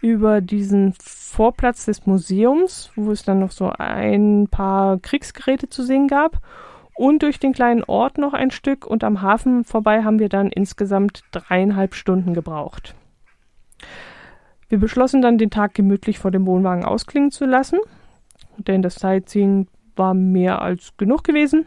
über 0.00 0.40
diesen 0.40 0.94
Vorplatz 1.02 1.86
des 1.86 2.06
Museums, 2.06 2.92
wo 2.94 3.10
es 3.10 3.24
dann 3.24 3.40
noch 3.40 3.50
so 3.50 3.72
ein 3.76 4.46
paar 4.48 5.00
Kriegsgeräte 5.00 5.68
zu 5.68 5.82
sehen 5.82 6.06
gab. 6.06 6.38
Und 6.94 7.24
durch 7.24 7.40
den 7.40 7.54
kleinen 7.54 7.82
Ort 7.82 8.18
noch 8.18 8.34
ein 8.34 8.52
Stück 8.52 8.86
und 8.86 9.02
am 9.02 9.20
Hafen 9.20 9.64
vorbei 9.64 10.04
haben 10.04 10.20
wir 10.20 10.28
dann 10.28 10.52
insgesamt 10.52 11.24
dreieinhalb 11.32 11.96
Stunden 11.96 12.34
gebraucht. 12.34 12.94
Wir 14.68 14.78
beschlossen 14.78 15.20
dann, 15.20 15.38
den 15.38 15.50
Tag 15.50 15.74
gemütlich 15.74 16.18
vor 16.18 16.30
dem 16.30 16.46
Wohnwagen 16.46 16.84
ausklingen 16.84 17.30
zu 17.30 17.44
lassen, 17.44 17.78
denn 18.56 18.82
das 18.82 18.94
Sightseeing 18.96 19.66
war 19.96 20.14
mehr 20.14 20.62
als 20.62 20.96
genug 20.96 21.24
gewesen. 21.24 21.66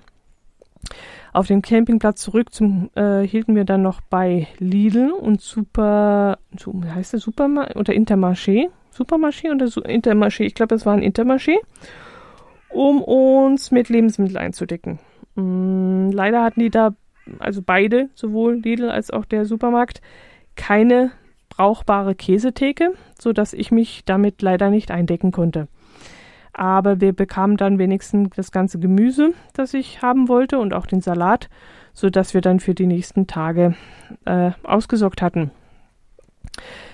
Auf 1.34 1.48
dem 1.48 1.62
Campingplatz 1.62 2.22
zurück 2.22 2.54
zum, 2.54 2.90
äh, 2.96 3.22
hielten 3.22 3.56
wir 3.56 3.66
dann 3.66 3.82
noch 3.82 4.02
bei 4.02 4.48
Lidl 4.60 5.12
und 5.12 5.42
Super, 5.42 6.38
wie 6.52 6.90
heißt 6.90 7.14
das, 7.14 7.22
Super 7.22 7.48
oder 7.76 7.94
Intermarché? 7.94 8.70
Supermarché 8.92 9.52
oder 9.52 9.68
so, 9.68 9.82
Intermarché? 9.82 10.44
Ich 10.44 10.54
glaube, 10.54 10.76
es 10.76 10.86
war 10.86 10.94
ein 10.94 11.02
Intermarché, 11.04 11.58
um 12.70 13.02
uns 13.02 13.72
mit 13.72 13.90
Lebensmitteln 13.90 14.38
einzudecken. 14.38 15.00
Mm, 15.36 16.12
leider 16.12 16.44
hatten 16.44 16.60
die 16.60 16.70
da, 16.70 16.92
also 17.40 17.62
beide, 17.66 18.10
sowohl 18.14 18.56
Lidl 18.56 18.90
als 18.90 19.10
auch 19.10 19.26
der 19.26 19.46
Supermarkt, 19.46 20.02
keine 20.56 21.12
brauchbare 21.56 22.16
Käsetheke, 22.16 22.94
so 23.20 23.32
dass 23.32 23.54
ich 23.54 23.72
mich 23.72 24.04
damit 24.06 24.42
leider 24.42 24.70
nicht 24.70 24.92
eindecken 24.92 25.32
konnte. 25.32 25.68
Aber 26.52 27.02
wir 27.02 27.14
bekamen 27.14 27.58
dann 27.58 27.80
wenigstens 27.80 28.30
das 28.36 28.52
ganze 28.52 28.80
Gemüse, 28.80 29.34
das 29.54 29.74
ich 29.74 30.02
haben 30.02 30.30
wollte 30.30 30.60
und 30.60 30.74
auch 30.74 30.86
den 30.86 31.02
Salat, 31.02 31.50
so 31.94 32.10
dass 32.10 32.34
wir 32.34 32.42
dann 32.42 32.60
für 32.60 32.74
die 32.74 32.88
nächsten 32.88 33.28
Tage 33.28 33.76
äh, 34.26 34.52
ausgesorgt 34.64 35.22
hatten. 35.22 35.52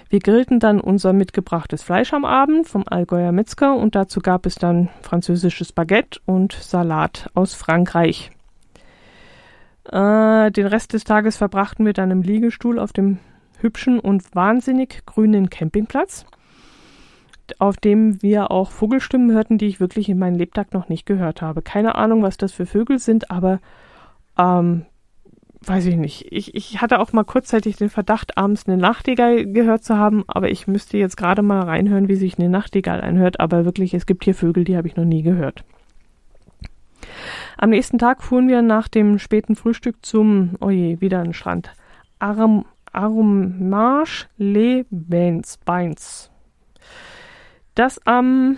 Wir 0.10 0.20
grillten 0.20 0.60
dann 0.60 0.80
unser 0.80 1.14
mitgebrachtes 1.14 1.84
Fleisch 1.84 2.14
am 2.14 2.26
Abend 2.26 2.68
vom 2.68 2.84
Allgäuer 2.86 3.32
Metzger 3.32 3.76
und 3.76 3.96
dazu 3.96 4.22
gab 4.22 4.46
es 4.46 4.56
dann 4.56 4.90
französisches 5.02 5.72
Baguette 5.72 6.20
und 6.26 6.54
Salat 6.54 7.30
aus 7.34 7.54
Frankreich. 7.54 8.32
Äh, 9.86 10.52
den 10.52 10.68
Rest 10.68 10.94
des 10.94 11.04
Tages 11.04 11.38
verbrachten 11.38 11.86
wir 11.86 11.94
dann 11.94 12.12
im 12.12 12.22
Liegestuhl 12.22 12.80
auf 12.80 12.92
dem 12.92 13.20
hübschen 13.62 14.00
und 14.00 14.36
wahnsinnig 14.36 15.06
grünen 15.06 15.50
Campingplatz 15.50 16.26
auf 17.58 17.78
dem 17.78 18.22
wir 18.22 18.52
auch 18.52 18.70
Vogelstimmen 18.70 19.32
hörten, 19.32 19.58
die 19.58 19.66
ich 19.66 19.80
wirklich 19.80 20.10
in 20.10 20.20
meinem 20.20 20.38
Lebtag 20.38 20.74
noch 20.74 20.90
nicht 20.90 21.06
gehört 21.06 21.42
habe. 21.42 21.62
Keine 21.62 21.96
Ahnung, 21.96 22.22
was 22.22 22.38
das 22.38 22.52
für 22.52 22.66
Vögel 22.66 23.00
sind, 23.00 23.32
aber 23.32 23.60
ähm, 24.38 24.86
weiß 25.62 25.86
ich 25.88 25.96
nicht. 25.96 26.28
Ich, 26.32 26.56
ich 26.56 26.82
hatte 26.82 27.00
auch 27.00 27.12
mal 27.12 27.24
kurzzeitig 27.24 27.78
den 27.78 27.90
Verdacht, 27.90 28.38
abends 28.38 28.68
eine 28.68 28.78
Nachtigall 28.78 29.46
gehört 29.46 29.84
zu 29.84 29.98
haben, 29.98 30.24
aber 30.28 30.50
ich 30.50 30.68
müsste 30.68 30.98
jetzt 30.98 31.18
gerade 31.18 31.42
mal 31.42 31.62
reinhören, 31.62 32.08
wie 32.08 32.16
sich 32.16 32.38
eine 32.38 32.50
Nachtigall 32.50 33.02
anhört. 33.02 33.40
Aber 33.40 33.66
wirklich, 33.66 33.94
es 33.94 34.06
gibt 34.06 34.24
hier 34.24 34.36
Vögel, 34.36 34.64
die 34.64 34.78
habe 34.78 34.88
ich 34.88 34.96
noch 34.96 35.06
nie 35.06 35.24
gehört. 35.24 35.64
Am 37.58 37.72
nächsten 37.72 37.98
Tag 37.98 38.24
fuhren 38.24 38.48
wir 38.48 38.62
nach 38.62 38.88
dem 38.88 39.20
späten 39.20 39.56
Frühstück 39.56 40.06
zum, 40.06 40.56
oh 40.62 40.70
je, 40.70 41.02
wieder 41.02 41.20
ein 41.20 41.34
Strand, 41.34 41.74
Arum, 42.20 42.66
Arumage 42.92 44.28
Les 44.38 44.86
Bains, 44.90 45.58
Bains 45.66 46.30
das 47.80 48.06
am 48.06 48.58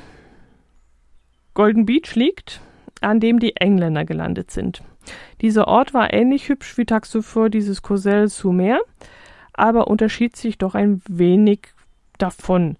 Golden 1.53 1.85
Beach 1.85 2.15
liegt, 2.15 2.59
an 3.01 3.19
dem 3.19 3.39
die 3.39 3.55
Engländer 3.55 4.03
gelandet 4.03 4.49
sind. 4.49 4.81
Dieser 5.41 5.67
Ort 5.67 5.93
war 5.93 6.11
ähnlich 6.11 6.49
hübsch 6.49 6.75
wie 6.77 6.85
tags 6.85 7.11
zuvor 7.11 7.51
dieses 7.51 7.83
Cosel 7.83 8.29
sous 8.29 8.51
Mer, 8.51 8.79
aber 9.53 9.87
unterschied 9.87 10.35
sich 10.35 10.57
doch 10.57 10.73
ein 10.73 11.03
wenig 11.07 11.67
davon. 12.17 12.77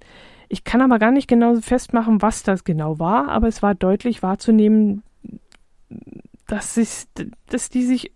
Ich 0.50 0.64
kann 0.64 0.82
aber 0.82 0.98
gar 0.98 1.12
nicht 1.12 1.28
genau 1.28 1.56
festmachen, 1.56 2.24
was 2.24 2.42
das 2.42 2.64
genau 2.64 2.98
war, 2.98 3.30
aber 3.30 3.48
es 3.48 3.62
war 3.62 3.76
deutlich 3.76 4.24
wahrzunehmen, 4.24 5.04
dass, 6.48 6.74
sich, 6.74 7.06
dass 7.50 7.70
die 7.70 7.84
sich 7.84 8.12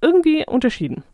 irgendwie 0.00 0.44
unterschieden. 0.44 1.04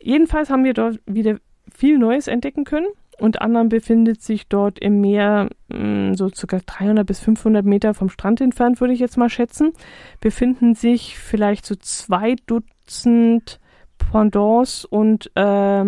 Jedenfalls 0.00 0.50
haben 0.50 0.64
wir 0.64 0.74
dort 0.74 1.00
wieder 1.06 1.36
viel 1.72 1.98
Neues 1.98 2.26
entdecken 2.26 2.64
können. 2.64 2.88
Und 3.18 3.42
anderem 3.42 3.68
befindet 3.68 4.22
sich 4.22 4.48
dort 4.48 4.78
im 4.78 5.02
Meer 5.02 5.50
mh, 5.68 5.78
mm, 5.78 6.14
so 6.14 6.30
circa 6.30 6.58
300 6.64 7.06
bis 7.06 7.20
500 7.20 7.66
Meter 7.66 7.92
vom 7.92 8.08
Strand 8.08 8.40
entfernt, 8.40 8.80
würde 8.80 8.94
ich 8.94 9.00
jetzt 9.00 9.18
mal 9.18 9.28
schätzen, 9.28 9.72
befinden 10.20 10.74
sich 10.74 11.18
vielleicht 11.18 11.66
so 11.66 11.74
zwei 11.74 12.36
Dutzend 12.46 13.60
Pendants 13.98 14.86
und 14.86 15.30
äh, 15.34 15.84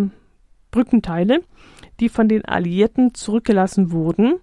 Brückenteile, 0.71 1.41
die 2.01 2.11
von 2.11 2.29
den 2.29 2.45
Alliierten 2.45 3.15
zurückgelassen 3.15 3.93
wurden. 3.93 4.35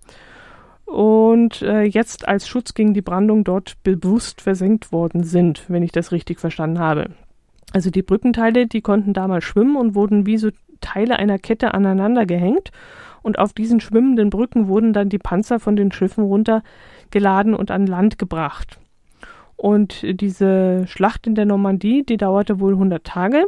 Und 0.85 1.61
äh, 1.61 1.83
jetzt 1.83 2.27
als 2.27 2.47
Schutz 2.47 2.73
gegen 2.73 2.95
die 2.95 3.03
Brandung 3.03 3.43
dort 3.43 3.81
bewusst 3.83 4.41
versenkt 4.41 4.91
worden 4.91 5.23
sind, 5.23 5.69
wenn 5.69 5.83
ich 5.83 5.91
das 5.91 6.11
richtig 6.11 6.39
verstanden 6.39 6.79
habe. 6.79 7.11
Also 7.71 7.89
die 7.91 8.01
Brückenteile, 8.01 8.67
die 8.67 8.81
konnten 8.81 9.13
damals 9.13 9.43
schwimmen 9.43 9.75
und 9.75 9.95
wurden 9.95 10.25
wie 10.25 10.37
so 10.37 10.49
Teile 10.81 11.17
einer 11.17 11.37
Kette 11.37 11.73
aneinander 11.73 12.25
gehängt 12.25 12.71
und 13.21 13.39
auf 13.39 13.53
diesen 13.53 13.79
schwimmenden 13.79 14.29
Brücken 14.29 14.67
wurden 14.67 14.93
dann 14.93 15.09
die 15.09 15.17
Panzer 15.17 15.59
von 15.59 15.75
den 15.75 15.91
Schiffen 15.91 16.23
runtergeladen 16.23 17.53
und 17.53 17.71
an 17.71 17.85
Land 17.85 18.17
gebracht. 18.17 18.79
Und 19.55 20.05
diese 20.21 20.87
Schlacht 20.87 21.27
in 21.27 21.35
der 21.35 21.45
Normandie, 21.45 22.03
die 22.03 22.17
dauerte 22.17 22.59
wohl 22.59 22.73
100 22.73 23.03
Tage, 23.03 23.45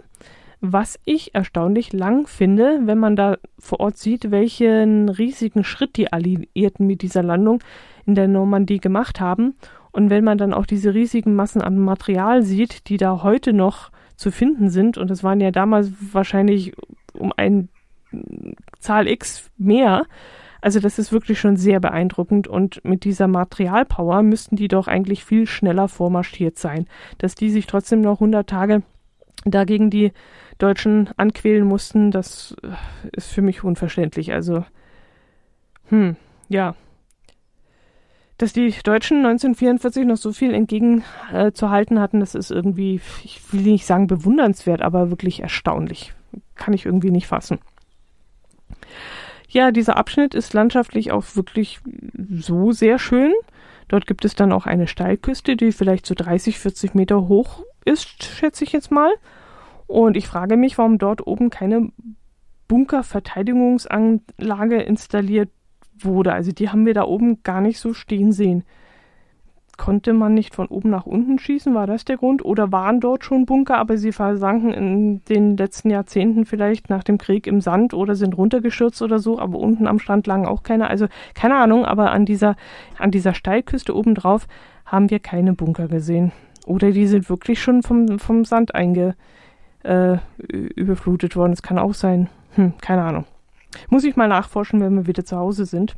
was 0.60 1.00
ich 1.06 1.34
erstaunlich 1.34 1.94
lang 1.94 2.28
finde, 2.28 2.82
wenn 2.84 2.98
man 2.98 3.16
da 3.16 3.38
vor 3.58 3.80
Ort 3.80 3.98
sieht, 3.98 4.30
welchen 4.30 5.10
riesigen 5.10 5.64
Schritt 5.64 5.96
die 5.98 6.12
Alliierten 6.12 6.86
mit 6.86 7.02
dieser 7.02 7.24
Landung 7.24 7.64
in 8.06 8.16
der 8.16 8.28
Normandie 8.28 8.80
gemacht 8.80 9.20
haben. 9.20 9.56
Und 9.92 10.10
wenn 10.10 10.24
man 10.24 10.38
dann 10.38 10.54
auch 10.54 10.66
diese 10.66 10.94
riesigen 10.94 11.34
Massen 11.34 11.62
an 11.62 11.80
Material 11.80 12.44
sieht, 12.44 12.90
die 12.90 12.98
da 12.98 13.24
heute 13.24 13.54
noch 13.54 13.90
zu 14.22 14.32
finden 14.32 14.70
sind, 14.70 14.98
und 14.98 15.10
es 15.10 15.24
waren 15.24 15.42
ja 15.42 15.52
damals 15.52 15.92
wahrscheinlich 16.14 16.74
um 17.14 17.34
ein 17.36 17.70
Zahl 18.80 19.08
X 19.08 19.50
mehr. 19.58 20.06
Also 20.62 20.80
das 20.80 21.00
ist 21.00 21.12
wirklich 21.12 21.40
schon 21.40 21.58
sehr 21.58 21.80
beeindruckend 21.80 22.48
und 22.48 22.86
mit 22.86 23.04
dieser 23.04 23.28
Materialpower 23.28 24.22
müssten 24.22 24.56
die 24.56 24.68
doch 24.68 24.88
eigentlich 24.88 25.26
viel 25.26 25.48
schneller 25.48 25.88
vormarschiert 25.88 26.60
sein. 26.60 26.86
Dass 27.18 27.34
die 27.34 27.50
sich 27.50 27.66
trotzdem 27.66 28.02
noch 28.02 28.18
100 28.18 28.48
Tage 28.48 28.84
dagegen 29.44 29.90
die 29.90 30.12
Deutschen 30.60 31.10
anquälen 31.18 31.66
mussten, 31.66 32.12
das 32.12 32.56
äh, 32.62 32.68
ist 33.14 33.32
für 33.32 33.42
mich 33.42 33.64
unverständlich. 33.64 34.34
Also, 34.34 34.64
hm, 35.90 36.16
ja. 36.48 36.76
Dass 38.42 38.54
die 38.54 38.74
Deutschen 38.84 39.18
1944 39.18 40.04
noch 40.04 40.18
so 40.18 40.34
viel 40.34 40.56
entgegenzuhalten 40.56 41.98
äh, 41.98 42.00
hatten, 42.00 42.22
das 42.22 42.34
ist 42.34 42.50
irgendwie, 42.50 43.00
ich 43.24 43.40
will 43.54 43.62
nicht 43.62 43.86
sagen 43.86 44.08
bewundernswert, 44.08 44.82
aber 44.82 45.12
wirklich 45.12 45.42
erstaunlich 45.42 46.16
kann 46.56 46.74
ich 46.74 46.88
irgendwie 46.88 47.12
nicht 47.12 47.28
fassen. 47.28 47.60
Ja, 49.48 49.70
dieser 49.70 49.96
Abschnitt 49.96 50.34
ist 50.34 50.56
landschaftlich 50.56 51.12
auch 51.12 51.24
wirklich 51.36 51.82
so 52.32 52.72
sehr 52.72 52.98
schön. 52.98 53.32
Dort 53.90 54.08
gibt 54.08 54.26
es 54.26 54.34
dann 54.34 54.54
auch 54.54 54.66
eine 54.66 54.88
Steilküste, 54.88 55.56
die 55.56 55.72
vielleicht 55.72 56.08
so 56.08 56.16
30, 56.16 56.58
40 56.58 56.96
Meter 56.96 57.28
hoch 57.28 57.62
ist, 57.86 58.24
schätze 58.24 58.64
ich 58.64 58.72
jetzt 58.72 58.90
mal. 58.90 59.12
Und 59.86 60.18
ich 60.18 60.26
frage 60.26 60.58
mich, 60.58 60.80
warum 60.80 60.98
dort 60.98 61.28
oben 61.28 61.52
keine 61.52 61.92
Bunkerverteidigungsanlage 62.68 64.82
installiert 64.82 65.50
wurde. 66.06 66.34
Also 66.34 66.52
die 66.52 66.70
haben 66.70 66.86
wir 66.86 66.94
da 66.94 67.04
oben 67.04 67.44
gar 67.44 67.62
nicht 67.62 67.80
so 67.80 67.94
stehen 67.94 68.32
sehen. 68.32 68.64
konnte 69.78 70.14
man 70.14 70.36
nicht 70.36 70.54
von 70.54 70.68
oben 70.68 70.92
nach 70.92 71.08
unten 71.08 71.40
schießen? 71.40 71.74
War 71.74 71.88
das 71.88 72.06
der 72.06 72.18
Grund? 72.18 72.46
Oder 72.46 72.72
waren 72.72 73.00
dort 73.00 73.24
schon 73.24 73.48
Bunker, 73.48 73.78
aber 73.78 73.98
sie 73.98 74.12
versanken 74.12 74.72
in 74.72 75.26
den 75.26 75.58
letzten 75.58 75.90
Jahrzehnten 75.90 76.46
vielleicht 76.46 76.90
nach 76.90 77.04
dem 77.04 77.18
Krieg 77.18 77.48
im 77.48 77.62
Sand 77.62 77.96
oder 77.96 78.16
sind 78.16 78.38
runtergestürzt 78.38 79.02
oder 79.02 79.18
so, 79.18 79.40
aber 79.40 79.58
unten 79.58 79.88
am 79.88 79.98
Strand 79.98 80.28
lagen 80.28 80.46
auch 80.46 80.62
keine. 80.62 80.88
Also 80.88 81.08
keine 81.34 81.56
Ahnung, 81.56 81.86
aber 81.86 82.12
an 82.12 82.26
dieser, 82.26 82.56
an 83.00 83.10
dieser 83.10 83.34
Steilküste 83.34 83.96
obendrauf 83.96 84.48
haben 84.86 85.10
wir 85.10 85.20
keine 85.20 85.54
Bunker 85.54 85.88
gesehen. 85.88 86.32
Oder 86.66 86.92
die 86.92 87.08
sind 87.08 87.30
wirklich 87.30 87.62
schon 87.62 87.82
vom, 87.82 88.20
vom 88.20 88.46
Sand 88.46 88.76
einge, 88.76 89.16
äh, 89.84 90.18
überflutet 90.38 91.36
worden. 91.36 91.54
Das 91.54 91.64
kann 91.64 91.80
auch 91.80 91.94
sein. 91.94 92.30
Hm, 92.56 92.74
keine 92.82 93.04
Ahnung. 93.04 93.26
Muss 93.90 94.04
ich 94.04 94.16
mal 94.16 94.28
nachforschen, 94.28 94.82
wenn 94.82 94.96
wir 94.96 95.08
wieder 95.08 95.26
zu 95.26 95.38
Hause 95.38 95.66
sind 95.66 95.96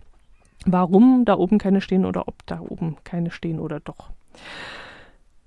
warum 0.65 1.25
da 1.25 1.35
oben 1.35 1.57
keine 1.57 1.81
stehen 1.81 2.05
oder 2.05 2.27
ob 2.27 2.45
da 2.45 2.59
oben 2.59 2.97
keine 3.03 3.31
stehen 3.31 3.59
oder 3.59 3.79
doch. 3.79 4.11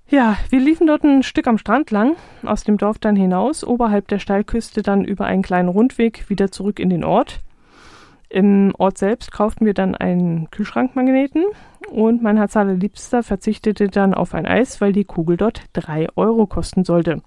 Ja, 0.09 0.37
wir 0.49 0.59
liefen 0.59 0.87
dort 0.87 1.03
ein 1.03 1.21
Stück 1.21 1.47
am 1.47 1.57
Strand 1.57 1.91
lang, 1.91 2.15
aus 2.43 2.63
dem 2.63 2.77
Dorf 2.77 2.97
dann 2.97 3.17
hinaus, 3.17 3.65
oberhalb 3.65 4.07
der 4.07 4.19
Steilküste 4.19 4.81
dann 4.81 5.03
über 5.03 5.25
einen 5.25 5.41
kleinen 5.41 5.67
Rundweg 5.67 6.29
wieder 6.29 6.49
zurück 6.49 6.79
in 6.79 6.89
den 6.89 7.03
Ort. 7.03 7.41
Im 8.29 8.73
Ort 8.77 8.97
selbst 8.97 9.31
kauften 9.31 9.65
wir 9.65 9.73
dann 9.73 9.95
einen 9.95 10.49
Kühlschrankmagneten 10.49 11.43
und 11.89 12.21
mein 12.21 12.37
Herz 12.37 12.55
allerliebster 12.55 13.23
verzichtete 13.23 13.87
dann 13.87 14.13
auf 14.13 14.33
ein 14.33 14.45
Eis, 14.45 14.79
weil 14.79 14.93
die 14.93 15.05
Kugel 15.05 15.35
dort 15.35 15.63
drei 15.73 16.07
Euro 16.15 16.45
kosten 16.45 16.83
sollte. 16.85 17.21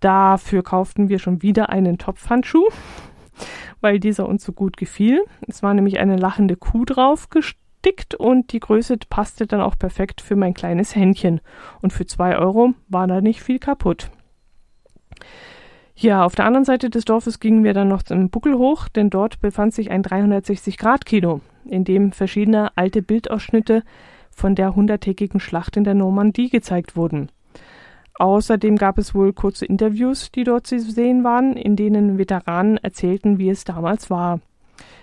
Dafür 0.00 0.62
kauften 0.62 1.08
wir 1.08 1.18
schon 1.18 1.42
wieder 1.42 1.70
einen 1.70 1.98
Topfhandschuh 1.98 2.68
weil 3.80 4.00
dieser 4.00 4.28
uns 4.28 4.44
so 4.44 4.52
gut 4.52 4.76
gefiel. 4.76 5.24
Es 5.46 5.62
war 5.62 5.74
nämlich 5.74 5.98
eine 5.98 6.16
lachende 6.16 6.56
Kuh 6.56 6.84
drauf 6.84 7.30
gestickt 7.30 8.14
und 8.14 8.52
die 8.52 8.60
Größe 8.60 8.96
passte 9.08 9.46
dann 9.46 9.60
auch 9.60 9.78
perfekt 9.78 10.20
für 10.20 10.36
mein 10.36 10.54
kleines 10.54 10.94
Händchen. 10.94 11.40
Und 11.80 11.92
für 11.92 12.06
zwei 12.06 12.38
Euro 12.38 12.74
war 12.88 13.06
da 13.06 13.20
nicht 13.20 13.42
viel 13.42 13.58
kaputt. 13.58 14.10
Ja, 16.00 16.24
auf 16.24 16.36
der 16.36 16.44
anderen 16.44 16.64
Seite 16.64 16.90
des 16.90 17.04
Dorfes 17.04 17.40
gingen 17.40 17.64
wir 17.64 17.74
dann 17.74 17.88
noch 17.88 18.04
zum 18.04 18.30
Buckel 18.30 18.56
hoch, 18.56 18.88
denn 18.88 19.10
dort 19.10 19.40
befand 19.40 19.74
sich 19.74 19.90
ein 19.90 20.04
360-Grad-Kino, 20.04 21.40
in 21.64 21.82
dem 21.82 22.12
verschiedene 22.12 22.70
alte 22.76 23.02
Bildausschnitte 23.02 23.82
von 24.30 24.54
der 24.54 24.76
hunderttägigen 24.76 25.40
Schlacht 25.40 25.76
in 25.76 25.82
der 25.82 25.94
Normandie 25.94 26.50
gezeigt 26.50 26.94
wurden. 26.94 27.32
Außerdem 28.18 28.76
gab 28.76 28.98
es 28.98 29.14
wohl 29.14 29.32
kurze 29.32 29.64
Interviews, 29.64 30.32
die 30.32 30.42
dort 30.42 30.66
zu 30.66 30.80
sehen 30.80 31.22
waren, 31.22 31.56
in 31.56 31.76
denen 31.76 32.18
Veteranen 32.18 32.76
erzählten, 32.76 33.38
wie 33.38 33.48
es 33.48 33.64
damals 33.64 34.10
war. 34.10 34.40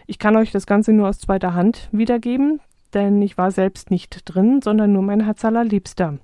Ich 0.06 0.20
kann 0.20 0.36
euch 0.36 0.52
das 0.52 0.68
Ganze 0.68 0.92
nur 0.92 1.08
aus 1.08 1.20
zweiter 1.20 1.54
Hand 1.54 1.90
wiedergeben, 1.92 2.60
denn 2.94 3.22
ich 3.22 3.38
war 3.38 3.52
selbst 3.52 3.90
nicht 3.90 4.22
drin, 4.26 4.62
sondern 4.62 4.92
nur 4.92 5.02
mein 5.02 5.24
Herz 5.24 5.46
allerliebster. 5.46 6.20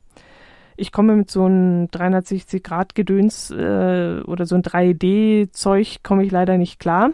Ich 0.76 0.92
komme 0.92 1.16
mit 1.16 1.32
so 1.32 1.46
einem 1.46 1.86
360-Grad-Gedöns 1.86 3.52
äh, 3.52 4.22
oder 4.26 4.46
so 4.46 4.56
ein 4.56 4.64
3D-Zeug 4.64 6.04
komme 6.04 6.26
ich 6.26 6.32
leider 6.32 6.58
nicht 6.58 6.80
klar. 6.80 7.12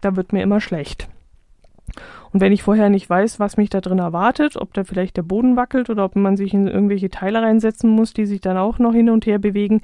Da 0.00 0.16
wird 0.16 0.32
mir 0.32 0.42
immer 0.42 0.60
schlecht. 0.60 1.08
Und 2.32 2.40
wenn 2.40 2.52
ich 2.52 2.62
vorher 2.62 2.88
nicht 2.88 3.08
weiß, 3.08 3.40
was 3.40 3.56
mich 3.56 3.68
da 3.68 3.80
drin 3.80 3.98
erwartet, 3.98 4.56
ob 4.56 4.72
da 4.72 4.84
vielleicht 4.84 5.16
der 5.18 5.22
Boden 5.22 5.56
wackelt 5.56 5.90
oder 5.90 6.04
ob 6.04 6.16
man 6.16 6.36
sich 6.36 6.54
in 6.54 6.66
irgendwelche 6.66 7.10
Teile 7.10 7.42
reinsetzen 7.42 7.90
muss, 7.90 8.14
die 8.14 8.24
sich 8.24 8.40
dann 8.40 8.56
auch 8.56 8.78
noch 8.78 8.94
hin 8.94 9.10
und 9.10 9.26
her 9.26 9.38
bewegen, 9.38 9.82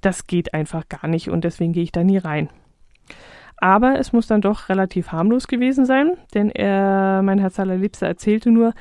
das 0.00 0.26
geht 0.26 0.54
einfach 0.54 0.88
gar 0.88 1.08
nicht 1.08 1.28
und 1.28 1.44
deswegen 1.44 1.72
gehe 1.72 1.82
ich 1.82 1.92
da 1.92 2.04
nie 2.04 2.18
rein. 2.18 2.50
Aber 3.56 3.98
es 3.98 4.12
muss 4.12 4.28
dann 4.28 4.40
doch 4.40 4.68
relativ 4.68 5.10
harmlos 5.10 5.48
gewesen 5.48 5.84
sein, 5.84 6.12
denn 6.34 6.50
er, 6.50 7.22
mein 7.22 7.40
Herz 7.40 7.58
allerliebster 7.58 8.06
erzählte 8.06 8.52
nur, 8.52 8.72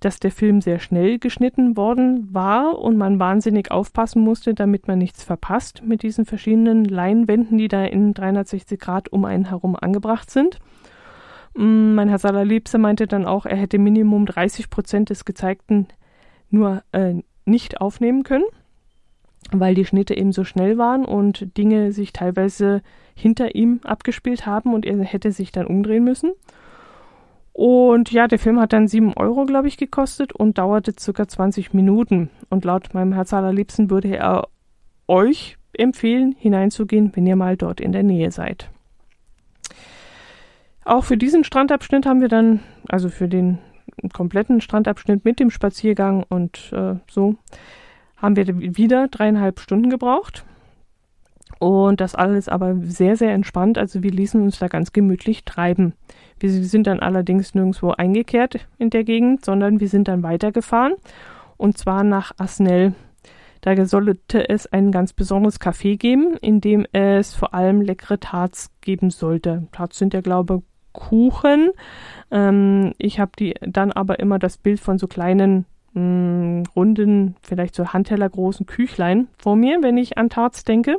dass 0.00 0.20
der 0.20 0.30
Film 0.30 0.60
sehr 0.60 0.78
schnell 0.78 1.18
geschnitten 1.18 1.76
worden 1.76 2.28
war 2.32 2.78
und 2.78 2.98
man 2.98 3.18
wahnsinnig 3.18 3.70
aufpassen 3.70 4.22
musste, 4.22 4.52
damit 4.52 4.88
man 4.88 4.98
nichts 4.98 5.24
verpasst 5.24 5.82
mit 5.82 6.02
diesen 6.02 6.26
verschiedenen 6.26 6.84
Leinwänden, 6.84 7.56
die 7.56 7.68
da 7.68 7.82
in 7.84 8.12
360 8.12 8.78
Grad 8.78 9.08
um 9.10 9.24
einen 9.24 9.46
herum 9.46 9.74
angebracht 9.74 10.30
sind. 10.30 10.58
Mm, 11.56 11.94
mein 11.94 12.08
Herr 12.08 12.24
allerliebster 12.24 12.78
meinte 12.78 13.06
dann 13.06 13.24
auch, 13.24 13.46
er 13.46 13.56
hätte 13.56 13.78
Minimum 13.78 14.26
30 14.26 14.70
Prozent 14.70 15.10
des 15.10 15.24
Gezeigten 15.24 15.88
nur 16.50 16.82
äh, 16.92 17.14
nicht 17.44 17.80
aufnehmen 17.80 18.22
können, 18.22 18.44
weil 19.52 19.74
die 19.74 19.84
Schnitte 19.84 20.16
eben 20.16 20.32
so 20.32 20.44
schnell 20.44 20.76
waren 20.78 21.04
und 21.04 21.56
Dinge 21.56 21.92
sich 21.92 22.12
teilweise 22.12 22.82
hinter 23.14 23.54
ihm 23.54 23.80
abgespielt 23.84 24.44
haben 24.46 24.74
und 24.74 24.84
er 24.84 25.02
hätte 25.02 25.32
sich 25.32 25.50
dann 25.50 25.66
umdrehen 25.66 26.04
müssen. 26.04 26.32
Und 27.54 28.12
ja, 28.12 28.28
der 28.28 28.38
Film 28.38 28.60
hat 28.60 28.74
dann 28.74 28.86
7 28.86 29.14
Euro, 29.14 29.46
glaube 29.46 29.68
ich, 29.68 29.78
gekostet 29.78 30.34
und 30.34 30.58
dauerte 30.58 30.92
circa 30.98 31.26
20 31.26 31.72
Minuten. 31.72 32.28
Und 32.50 32.66
laut 32.66 32.92
meinem 32.92 33.14
Herz 33.14 33.32
allerliebsten 33.32 33.88
würde 33.88 34.14
er 34.14 34.48
euch 35.08 35.56
empfehlen, 35.72 36.34
hineinzugehen, 36.38 37.12
wenn 37.14 37.26
ihr 37.26 37.36
mal 37.36 37.56
dort 37.56 37.80
in 37.80 37.92
der 37.92 38.02
Nähe 38.02 38.30
seid. 38.30 38.68
Auch 40.86 41.02
für 41.02 41.16
diesen 41.16 41.42
Strandabschnitt 41.42 42.06
haben 42.06 42.20
wir 42.20 42.28
dann, 42.28 42.60
also 42.88 43.08
für 43.08 43.26
den 43.26 43.58
kompletten 44.12 44.60
Strandabschnitt 44.60 45.24
mit 45.24 45.40
dem 45.40 45.50
Spaziergang 45.50 46.24
und 46.28 46.72
äh, 46.72 46.94
so, 47.10 47.34
haben 48.16 48.36
wir 48.36 48.46
wieder 48.76 49.08
dreieinhalb 49.08 49.58
Stunden 49.58 49.90
gebraucht. 49.90 50.44
Und 51.58 52.00
das 52.00 52.14
alles 52.14 52.48
aber 52.48 52.76
sehr, 52.82 53.16
sehr 53.16 53.32
entspannt. 53.32 53.78
Also 53.78 54.04
wir 54.04 54.12
ließen 54.12 54.40
uns 54.40 54.60
da 54.60 54.68
ganz 54.68 54.92
gemütlich 54.92 55.44
treiben. 55.44 55.94
Wir 56.38 56.50
sind 56.50 56.86
dann 56.86 57.00
allerdings 57.00 57.52
nirgendwo 57.52 57.90
eingekehrt 57.90 58.68
in 58.78 58.90
der 58.90 59.02
Gegend, 59.02 59.44
sondern 59.44 59.80
wir 59.80 59.88
sind 59.88 60.06
dann 60.06 60.22
weitergefahren. 60.22 60.94
Und 61.56 61.78
zwar 61.78 62.04
nach 62.04 62.30
Asnell. 62.38 62.94
Da 63.60 63.86
sollte 63.86 64.48
es 64.48 64.72
ein 64.72 64.92
ganz 64.92 65.12
besonderes 65.12 65.60
Café 65.60 65.96
geben, 65.96 66.36
in 66.36 66.60
dem 66.60 66.86
es 66.92 67.34
vor 67.34 67.54
allem 67.54 67.80
leckere 67.80 68.20
Tarts 68.20 68.70
geben 68.82 69.10
sollte. 69.10 69.66
Tarts 69.72 69.98
sind 69.98 70.14
ja, 70.14 70.20
glaube 70.20 70.58
ich, 70.58 70.75
Kuchen. 70.96 71.70
Ähm, 72.30 72.94
ich 72.98 73.20
habe 73.20 73.32
die 73.38 73.54
dann 73.60 73.92
aber 73.92 74.18
immer 74.18 74.38
das 74.38 74.56
Bild 74.56 74.80
von 74.80 74.98
so 74.98 75.06
kleinen 75.06 75.66
mh, 75.92 76.00
mm, 76.00 76.62
runden, 76.74 77.36
vielleicht 77.42 77.74
so 77.74 77.92
handtellergroßen 77.92 78.66
Küchlein 78.66 79.28
vor 79.38 79.56
mir, 79.56 79.82
wenn 79.82 79.98
ich 79.98 80.18
an 80.18 80.30
Tarts 80.30 80.64
denke. 80.64 80.96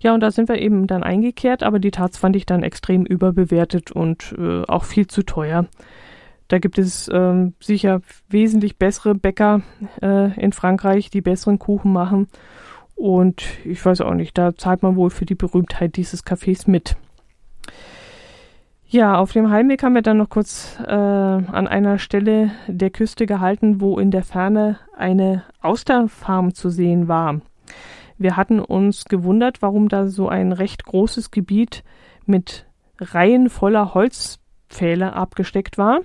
Ja, 0.00 0.14
und 0.14 0.20
da 0.20 0.30
sind 0.30 0.48
wir 0.48 0.58
eben 0.58 0.86
dann 0.86 1.02
eingekehrt, 1.02 1.62
aber 1.62 1.78
die 1.78 1.90
Tarts 1.90 2.18
fand 2.18 2.36
ich 2.36 2.46
dann 2.46 2.62
extrem 2.62 3.04
überbewertet 3.04 3.92
und 3.92 4.34
äh, 4.38 4.62
auch 4.64 4.84
viel 4.84 5.06
zu 5.06 5.22
teuer. 5.22 5.66
Da 6.48 6.58
gibt 6.58 6.78
es 6.78 7.10
ähm, 7.12 7.54
sicher 7.60 8.00
wesentlich 8.28 8.78
bessere 8.78 9.14
Bäcker 9.14 9.62
äh, 10.02 10.38
in 10.40 10.52
Frankreich, 10.52 11.10
die 11.10 11.22
besseren 11.22 11.58
Kuchen 11.58 11.92
machen. 11.92 12.28
Und 12.94 13.44
ich 13.64 13.84
weiß 13.84 14.02
auch 14.02 14.14
nicht, 14.14 14.38
da 14.38 14.54
zahlt 14.54 14.82
man 14.82 14.96
wohl 14.96 15.10
für 15.10 15.24
die 15.24 15.34
Berühmtheit 15.34 15.96
dieses 15.96 16.24
Cafés 16.24 16.70
mit. 16.70 16.96
Ja, 18.94 19.18
auf 19.18 19.32
dem 19.32 19.50
Heimweg 19.50 19.82
haben 19.82 19.96
wir 19.96 20.02
dann 20.02 20.18
noch 20.18 20.28
kurz 20.28 20.78
äh, 20.86 20.92
an 20.92 21.66
einer 21.66 21.98
Stelle 21.98 22.52
der 22.68 22.90
Küste 22.90 23.26
gehalten, 23.26 23.80
wo 23.80 23.98
in 23.98 24.12
der 24.12 24.22
Ferne 24.22 24.78
eine 24.96 25.42
Austerfarm 25.60 26.54
zu 26.54 26.70
sehen 26.70 27.08
war. 27.08 27.40
Wir 28.18 28.36
hatten 28.36 28.60
uns 28.60 29.06
gewundert, 29.06 29.62
warum 29.62 29.88
da 29.88 30.06
so 30.06 30.28
ein 30.28 30.52
recht 30.52 30.84
großes 30.84 31.32
Gebiet 31.32 31.82
mit 32.24 32.66
Reihen 33.00 33.50
voller 33.50 33.94
Holzpfähle 33.94 35.12
abgesteckt 35.12 35.76
war. 35.76 35.98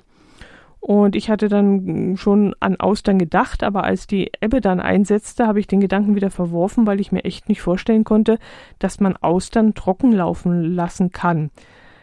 Und 0.80 1.16
ich 1.16 1.30
hatte 1.30 1.48
dann 1.48 2.18
schon 2.18 2.56
an 2.60 2.80
Austern 2.80 3.20
gedacht, 3.20 3.62
aber 3.62 3.84
als 3.84 4.08
die 4.08 4.32
Ebbe 4.42 4.62
dann 4.62 4.80
einsetzte, 4.80 5.46
habe 5.46 5.60
ich 5.60 5.68
den 5.68 5.80
Gedanken 5.80 6.16
wieder 6.16 6.32
verworfen, 6.32 6.88
weil 6.88 7.00
ich 7.00 7.12
mir 7.12 7.24
echt 7.24 7.50
nicht 7.50 7.62
vorstellen 7.62 8.04
konnte, 8.04 8.40
dass 8.80 9.00
man 9.00 9.16
Austern 9.16 9.76
trocken 9.76 10.12
laufen 10.12 10.74
lassen 10.74 11.12
kann. 11.12 11.52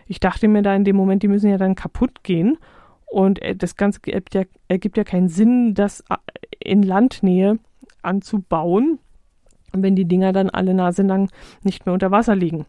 Ich 0.06 0.20
dachte 0.20 0.48
mir 0.48 0.62
da 0.62 0.74
in 0.74 0.84
dem 0.84 0.96
Moment, 0.96 1.22
die 1.22 1.28
müssen 1.28 1.50
ja 1.50 1.58
dann 1.58 1.74
kaputt 1.74 2.22
gehen. 2.22 2.58
Und 3.06 3.40
äh, 3.42 3.54
das 3.56 3.76
Ganze 3.76 4.00
ergibt 4.06 4.34
ja, 4.34 4.42
ergibt 4.68 4.96
ja 4.96 5.04
keinen 5.04 5.28
Sinn, 5.28 5.74
das 5.74 6.00
äh, 6.10 6.16
in 6.60 6.82
Landnähe 6.82 7.58
anzubauen, 8.02 8.98
wenn 9.72 9.96
die 9.96 10.06
Dinger 10.06 10.32
dann 10.32 10.50
alle 10.50 10.74
Nase 10.74 11.02
lang 11.02 11.30
nicht 11.62 11.86
mehr 11.86 11.92
unter 11.92 12.10
Wasser 12.10 12.34
liegen. 12.34 12.66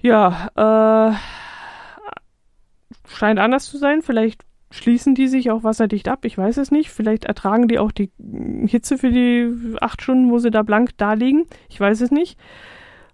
Ja, 0.00 0.48
äh, 0.56 1.14
scheint 3.08 3.38
anders 3.38 3.66
zu 3.66 3.78
sein. 3.78 4.02
Vielleicht 4.02 4.44
schließen 4.70 5.14
die 5.14 5.28
sich 5.28 5.50
auch 5.50 5.62
wasserdicht 5.62 6.08
ab. 6.08 6.24
Ich 6.24 6.36
weiß 6.36 6.56
es 6.56 6.70
nicht. 6.70 6.90
Vielleicht 6.90 7.24
ertragen 7.24 7.68
die 7.68 7.78
auch 7.78 7.92
die 7.92 8.10
Hitze 8.66 8.98
für 8.98 9.10
die 9.10 9.76
acht 9.80 10.02
Stunden, 10.02 10.30
wo 10.30 10.38
sie 10.38 10.50
da 10.50 10.62
blank 10.62 10.90
da 10.96 11.12
liegen. 11.12 11.46
Ich 11.68 11.78
weiß 11.78 12.00
es 12.00 12.10
nicht. 12.10 12.38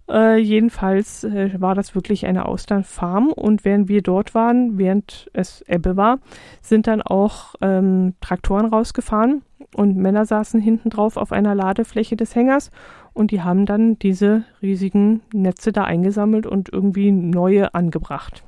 Äh, 0.09 0.38
jedenfalls 0.38 1.25
äh, 1.25 1.61
war 1.61 1.75
das 1.75 1.94
wirklich 1.94 2.27
eine 2.27 2.47
Austernfarm 2.47 3.29
und 3.29 3.64
während 3.64 3.88
wir 3.88 4.03
dort 4.03 4.35
waren, 4.35 4.79
während 4.79 5.29
es 5.35 5.62
Ebbe 5.68 5.97
war, 5.97 6.18
sind 6.62 6.87
dann 6.87 7.03
auch 7.03 7.55
ähm, 7.61 8.14
Traktoren 8.21 8.66
rausgefahren 8.66 9.42
und 9.75 9.97
Männer 9.97 10.25
saßen 10.25 10.61
hinten 10.61 10.88
drauf 10.88 11.16
auf 11.18 11.31
einer 11.31 11.55
Ladefläche 11.55 12.16
des 12.16 12.35
Hängers 12.35 12.71
und 13.12 13.33
die 13.33 13.42
haben 13.42 13.66
dann 13.66 13.99
diese 13.99 14.44
riesigen 14.62 15.21
Netze 15.35 15.73
da 15.73 15.85
eingesammelt 15.85 16.47
und 16.47 16.73
irgendwie 16.73 17.12
neue 17.12 17.75
angebracht. 17.75 18.44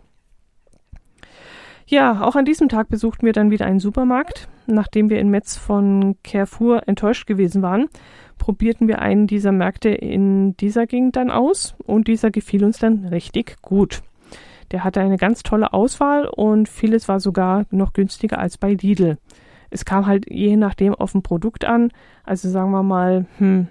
Ja, 1.87 2.23
auch 2.23 2.37
an 2.37 2.45
diesem 2.45 2.69
Tag 2.69 2.89
besuchten 2.89 3.27
wir 3.27 3.33
dann 3.33 3.51
wieder 3.51 3.67
einen 3.67 3.81
Supermarkt. 3.81 4.49
nachdem 4.67 5.11
wir 5.11 5.19
in 5.19 5.31
Metz 5.31 5.57
von 5.57 6.15
Carrefour 6.23 6.87
enttäuscht 6.87 7.27
gewesen 7.27 7.61
waren, 7.61 7.89
probierten 8.41 8.89
wir 8.89 8.99
einen 9.01 9.29
dieser 9.29 9.53
Märkte 9.53 9.91
in 9.91 10.57
dieser 10.57 10.87
Gegend 10.87 11.15
dann 11.15 11.31
aus 11.31 11.77
und 11.87 12.09
dieser 12.09 12.33
gefiel 12.33 12.65
uns 12.65 12.79
dann 12.79 13.05
richtig 13.05 13.63
gut. 13.63 14.03
Der 14.73 14.83
hatte 14.83 15.01
eine 15.01 15.19
ganz 15.19 15.43
tolle 15.43 15.73
Auswahl 15.73 16.27
und 16.27 16.69
vieles 16.69 17.07
war 17.07 17.21
sogar 17.21 17.67
noch 17.71 17.93
günstiger 17.93 18.39
als 18.39 18.57
bei 18.57 18.73
Lidl. 18.73 19.19
Es 19.69 19.85
kam 19.85 20.07
halt 20.07 20.25
je 20.29 20.57
nachdem 20.57 20.95
auf 20.95 21.15
ein 21.15 21.23
Produkt 21.23 21.65
an. 21.65 21.93
Also 22.25 22.49
sagen 22.49 22.71
wir 22.71 22.83
mal, 22.83 23.27
hm, 23.39 23.69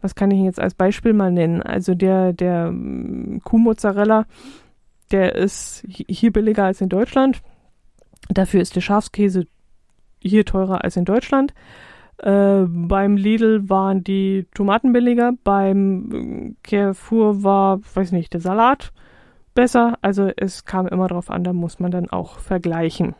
was 0.00 0.14
kann 0.14 0.30
ich 0.30 0.42
jetzt 0.42 0.60
als 0.60 0.74
Beispiel 0.74 1.12
mal 1.12 1.32
nennen? 1.32 1.60
Also 1.60 1.94
der, 1.94 2.32
der 2.32 2.70
mm, 2.70 3.40
Kuhmozzarella, 3.42 4.26
der 5.10 5.34
ist 5.34 5.84
hier 5.88 6.32
billiger 6.32 6.64
als 6.64 6.80
in 6.80 6.88
Deutschland. 6.88 7.42
Dafür 8.28 8.60
ist 8.60 8.76
der 8.76 8.80
Schafskäse 8.80 9.46
hier 10.22 10.44
teurer 10.44 10.84
als 10.84 10.96
in 10.96 11.04
Deutschland. 11.04 11.52
Äh, 12.18 12.64
beim 12.66 13.16
Lidl 13.16 13.68
waren 13.68 14.02
die 14.02 14.46
Tomaten 14.54 14.92
billiger, 14.92 15.32
beim 15.44 16.56
Carrefour 16.64 17.42
war, 17.44 17.80
weiß 17.94 18.12
nicht, 18.12 18.32
der 18.32 18.40
Salat 18.40 18.92
besser. 19.54 19.98
Also 20.02 20.30
es 20.36 20.64
kam 20.64 20.88
immer 20.88 21.08
drauf 21.08 21.30
an, 21.30 21.44
da 21.44 21.52
muss 21.52 21.78
man 21.78 21.90
dann 21.90 22.10
auch 22.10 22.38
vergleichen. 22.38 23.14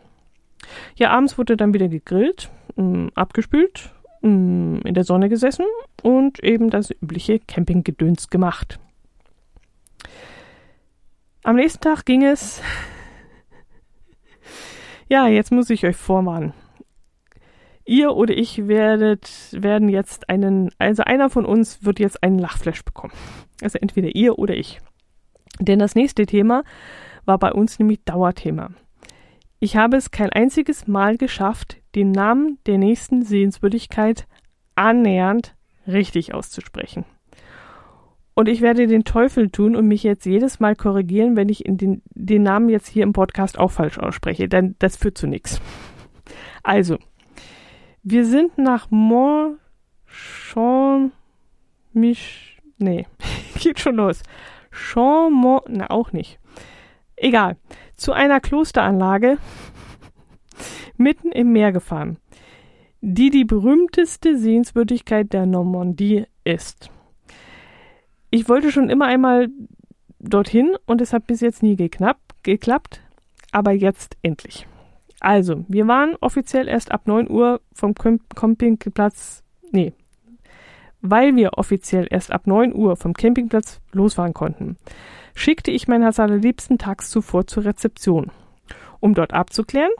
Ja, 0.96 1.11
abends 1.11 1.38
wurde 1.38 1.56
dann 1.56 1.74
wieder 1.74 1.88
gegrillt, 1.88 2.50
mh, 2.76 2.84
mm, 2.84 3.11
abgespült, 3.14 3.94
mh, 4.22 4.30
mm, 4.30 4.80
in 4.84 4.94
der 4.94 5.04
Sonne 5.04 5.28
gesessen 5.28 5.64
und 6.02 6.42
eben 6.42 6.70
das 6.70 6.90
übliche 6.90 7.38
Campinggedöns 7.38 8.30
gemacht. 8.30 8.80
Am 11.44 11.54
nächsten 11.56 11.80
Tag 11.80 12.04
ging 12.04 12.24
es. 12.24 12.61
ja, 15.08 15.28
jetzt 15.28 15.52
muss 15.52 15.70
ich 15.70 15.87
euch 15.87 15.96
vorwarnen. 15.96 16.52
Ihr 17.88 18.14
oder 18.14 18.37
ich 18.37 18.68
werdet, 18.68 19.31
werden 19.53 19.88
jetzt 19.88 20.29
einen, 20.29 20.68
also 20.79 21.05
einer 21.05 21.31
von 21.31 21.46
uns 21.46 21.85
wird 21.85 22.01
jetzt 22.01 22.22
einen 22.22 22.38
Lachflash 22.38 22.85
bekommen. 22.85 23.14
Also 23.62 23.79
entweder 23.79 24.14
ihr 24.14 24.38
oder 24.38 24.55
ich. 24.55 24.79
Denn 25.59 25.79
das 25.79 25.94
nächste 25.94 26.27
Thema 26.27 26.64
war 27.24 27.38
bei 27.38 27.51
uns 27.51 27.79
nämlich 27.79 28.05
Dauerthema. 28.05 28.72
Ich 29.59 29.77
habe 29.77 29.96
es 29.96 30.11
kein 30.11 30.29
einziges 30.29 30.87
Mal 30.87 31.16
geschafft, 31.16 31.79
den 31.94 32.12
Namen 32.12 32.59
der 32.66 32.77
nächsten 32.77 33.22
Sehenswürdigkeit 33.22 34.27
annähernd 34.74 35.57
richtig 35.87 36.35
auszusprechen. 36.35 37.07
Und 38.35 38.51
ich 38.51 38.61
werde 38.61 38.87
den 38.87 39.05
Teufel 39.05 39.48
tun 39.48 39.74
und 39.74 39.88
mich 39.88 40.03
jetzt 40.03 40.27
jedes 40.27 40.61
Mal 40.61 40.77
korrigieren, 40.77 41.37
wenn 41.37 41.48
ich 41.48 41.64
den, 41.66 42.03
den 42.11 42.42
Namen 42.42 42.68
jetzt 42.68 42.88
hier 42.88 43.03
im 43.03 43.14
Podcast 43.14 43.59
auch 43.59 43.70
falsch 43.70 43.98
ausspreche, 43.98 44.46
denn 44.46 44.77
das 44.79 44.96
führt 44.96 45.16
zu 45.16 45.27
nichts. 45.27 45.61
Also, 46.62 46.98
wir 48.10 48.24
sind 48.24 48.56
nach 48.56 48.90
Mont 48.90 49.58
Mich, 51.92 52.58
nee, 52.78 53.06
geht 53.58 53.80
schon 53.80 53.96
los. 53.96 54.22
Chaumont, 54.70 55.64
na 55.68 55.90
auch 55.90 56.12
nicht. 56.12 56.38
Egal. 57.16 57.56
Zu 57.96 58.12
einer 58.12 58.40
Klosteranlage 58.40 59.38
mitten 60.96 61.32
im 61.32 61.52
Meer 61.52 61.72
gefahren, 61.72 62.16
die 63.00 63.30
die 63.30 63.44
berühmteste 63.44 64.38
Sehenswürdigkeit 64.38 65.32
der 65.32 65.44
Normandie 65.44 66.24
ist. 66.44 66.90
Ich 68.30 68.48
wollte 68.48 68.72
schon 68.72 68.88
immer 68.88 69.06
einmal 69.06 69.48
dorthin 70.18 70.76
und 70.86 71.00
es 71.00 71.12
hat 71.12 71.26
bis 71.26 71.40
jetzt 71.40 71.62
nie 71.62 71.76
geknapp, 71.76 72.18
geklappt, 72.42 73.02
aber 73.52 73.72
jetzt 73.72 74.16
endlich. 74.22 74.66
Also, 75.20 75.64
wir 75.68 75.87
waren 75.88 76.16
offiziell 76.20 76.68
erst 76.68 76.92
ab 76.92 77.07
9 77.07 77.28
Uhr 77.28 77.61
vom 77.72 77.94
Campingplatz, 77.94 79.42
nee, 79.72 79.92
weil 81.00 81.37
wir 81.37 81.59
offiziell 81.59 82.07
erst 82.11 82.33
ab 82.33 82.46
9 82.46 82.74
Uhr 82.74 82.96
vom 82.96 83.14
Campingplatz 83.14 83.81
losfahren 83.92 84.35
konnten, 84.35 84.76
schickte 85.35 85.70
ich 85.70 85.88
mein 85.88 86.02
Herz 86.02 86.20
allerliebsten 86.20 86.78
tags 86.78 87.11
zuvor 87.11 87.46
zur 87.46 87.64
Rezeption, 87.64 88.31
um 89.00 89.14
dort 89.14 89.33
abzuklären, 89.33 89.92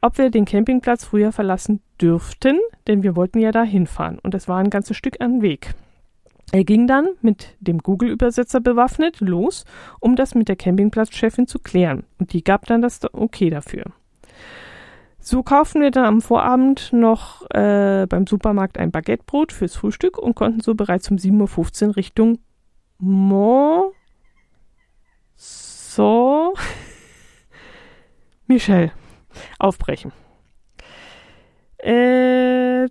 ob 0.00 0.18
wir 0.18 0.30
den 0.30 0.44
Campingplatz 0.44 1.04
früher 1.04 1.32
verlassen 1.32 1.80
dürften, 2.00 2.58
denn 2.86 3.02
wir 3.02 3.16
wollten 3.16 3.38
ja 3.38 3.52
da 3.52 3.62
hinfahren 3.62 4.18
und 4.18 4.34
es 4.34 4.48
war 4.48 4.58
ein 4.58 4.70
ganzes 4.70 4.96
Stück 4.96 5.20
an 5.20 5.40
Weg. 5.40 5.74
Er 6.52 6.64
ging 6.64 6.86
dann 6.86 7.08
mit 7.20 7.56
dem 7.60 7.78
Google-Übersetzer 7.78 8.60
bewaffnet 8.60 9.20
los, 9.20 9.64
um 9.98 10.14
das 10.14 10.34
mit 10.34 10.48
der 10.48 10.56
Campingplatzchefin 10.56 11.46
zu 11.46 11.58
klären, 11.58 12.04
und 12.18 12.32
die 12.32 12.44
gab 12.44 12.66
dann 12.66 12.82
das 12.82 13.00
Okay 13.12 13.50
dafür. 13.50 13.84
So 15.26 15.42
kauften 15.42 15.80
wir 15.80 15.90
dann 15.90 16.04
am 16.04 16.20
Vorabend 16.20 16.92
noch 16.92 17.48
äh, 17.48 18.06
beim 18.06 18.26
Supermarkt 18.26 18.76
ein 18.76 18.90
Baguettebrot 18.90 19.52
fürs 19.52 19.74
Frühstück 19.74 20.18
und 20.18 20.34
konnten 20.34 20.60
so 20.60 20.74
bereits 20.74 21.10
um 21.10 21.16
7.15 21.16 21.88
Uhr 21.88 21.96
Richtung 21.96 22.38
Mont 22.98 23.94
so 25.34 26.52
Michel 28.46 28.92
aufbrechen. 29.58 30.12
Äh, 31.78 32.88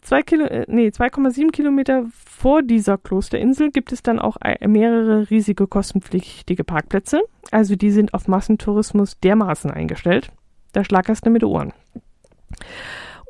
zwei 0.00 0.22
Kilo, 0.22 0.46
äh, 0.46 0.64
nee, 0.68 0.88
2,7 0.88 1.50
Kilometer 1.50 2.06
vor 2.14 2.62
dieser 2.62 2.96
Klosterinsel 2.96 3.70
gibt 3.70 3.92
es 3.92 4.02
dann 4.02 4.18
auch 4.18 4.38
mehrere 4.66 5.28
riesige 5.28 5.66
kostenpflichtige 5.66 6.64
Parkplätze. 6.64 7.20
Also 7.50 7.76
die 7.76 7.90
sind 7.90 8.14
auf 8.14 8.26
Massentourismus 8.26 9.20
dermaßen 9.20 9.70
eingestellt. 9.70 10.32
Da 10.72 10.84
schlackerst 10.84 11.26
du 11.26 11.30
mit 11.30 11.42
den 11.42 11.48
Ohren. 11.48 11.72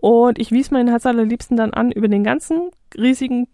Und 0.01 0.39
ich 0.39 0.51
wies 0.51 0.71
meinen 0.71 0.89
Herz 0.89 1.07
allerliebsten 1.07 1.57
dann 1.57 1.73
an, 1.73 1.93
über 1.93 2.09
den 2.09 2.25
ganzen 2.25 2.71
riesigen 2.97 3.49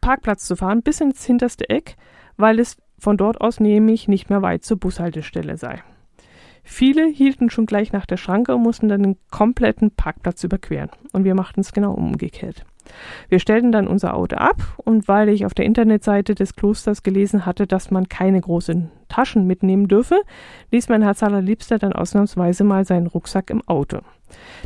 Parkplatz 0.00 0.46
zu 0.46 0.56
fahren, 0.56 0.82
bis 0.82 1.00
ins 1.00 1.24
hinterste 1.24 1.68
Eck, 1.68 1.96
weil 2.36 2.58
es 2.58 2.76
von 2.98 3.16
dort 3.16 3.40
aus 3.40 3.60
nämlich 3.60 4.08
nicht 4.08 4.30
mehr 4.30 4.42
weit 4.42 4.64
zur 4.64 4.78
Bushaltestelle 4.78 5.56
sei. 5.56 5.82
Viele 6.62 7.06
hielten 7.06 7.50
schon 7.50 7.66
gleich 7.66 7.92
nach 7.92 8.06
der 8.06 8.16
Schranke 8.16 8.54
und 8.54 8.62
mussten 8.62 8.88
dann 8.88 9.02
den 9.02 9.16
kompletten 9.30 9.92
Parkplatz 9.92 10.42
überqueren. 10.42 10.90
Und 11.12 11.24
wir 11.24 11.34
machten 11.34 11.60
es 11.60 11.72
genau 11.72 11.92
umgekehrt. 11.92 12.64
Wir 13.28 13.38
stellten 13.38 13.72
dann 13.72 13.86
unser 13.86 14.14
Auto 14.14 14.36
ab 14.36 14.62
und 14.76 15.08
weil 15.08 15.28
ich 15.28 15.46
auf 15.46 15.54
der 15.54 15.64
Internetseite 15.64 16.34
des 16.34 16.56
Klosters 16.56 17.02
gelesen 17.02 17.46
hatte, 17.46 17.66
dass 17.66 17.90
man 17.90 18.08
keine 18.08 18.40
großen 18.40 18.90
Taschen 19.08 19.46
mitnehmen 19.46 19.88
dürfe, 19.88 20.20
ließ 20.70 20.88
mein 20.88 21.02
Herz 21.02 21.22
allerliebster 21.22 21.78
dann 21.78 21.92
ausnahmsweise 21.92 22.64
mal 22.64 22.84
seinen 22.84 23.06
Rucksack 23.06 23.50
im 23.50 23.66
Auto. 23.66 23.98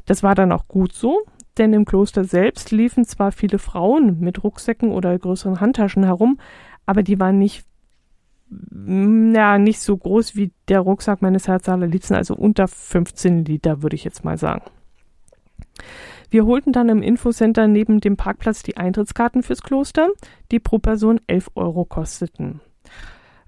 Das 0.06 0.22
war 0.22 0.35
dann 0.35 0.52
auch 0.52 0.68
gut 0.68 0.92
so, 0.92 1.20
denn 1.59 1.72
im 1.72 1.85
Kloster 1.85 2.24
selbst 2.24 2.70
liefen 2.70 3.04
zwar 3.04 3.33
viele 3.33 3.59
Frauen 3.59 4.20
mit 4.20 4.42
Rucksäcken 4.42 4.92
oder 4.92 5.18
größeren 5.18 5.61
Handtaschen 5.61 6.04
herum, 6.04 6.38
aber 6.87 7.02
die 7.02 7.20
waren 7.20 7.38
nicht 7.38 7.64
ja, 8.74 9.59
nicht 9.59 9.80
so 9.80 9.96
groß 9.96 10.35
wie 10.35 10.50
der 10.68 10.80
Rucksack 10.80 11.22
meines 11.22 11.46
Herz 11.46 11.68
allerliebsten, 11.68 12.16
also 12.16 12.35
unter 12.35 12.66
15 12.66 13.44
Liter, 13.44 13.83
würde 13.83 13.94
ich 13.94 14.02
jetzt 14.02 14.24
mal 14.24 14.38
sagen. 14.38 14.62
Wir 16.31 16.47
holten 16.47 16.73
dann 16.73 16.88
im 16.88 17.03
Infocenter 17.03 17.66
neben 17.66 18.01
dem 18.01 18.16
Parkplatz 18.16 18.62
die 18.62 18.77
Eintrittskarten 18.77 19.43
fürs 19.43 19.62
Kloster, 19.62 20.09
die 20.53 20.61
pro 20.61 20.79
Person 20.79 21.21
11 21.27 21.51
Euro 21.57 21.85
kosteten. 21.85 22.61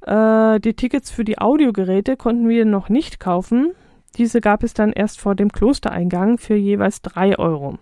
Äh, 0.02 0.58
die 0.60 0.74
Tickets 0.74 1.10
für 1.10 1.24
die 1.24 1.38
Audiogeräte 1.38 2.16
konnten 2.16 2.48
wir 2.48 2.64
noch 2.64 2.88
nicht 2.88 3.20
kaufen, 3.20 3.72
diese 4.16 4.40
gab 4.40 4.62
es 4.62 4.74
dann 4.74 4.92
erst 4.92 5.20
vor 5.20 5.34
dem 5.34 5.50
Klostereingang 5.50 6.38
für 6.38 6.54
jeweils 6.54 7.02
drei 7.02 7.38
Euro. 7.38 7.78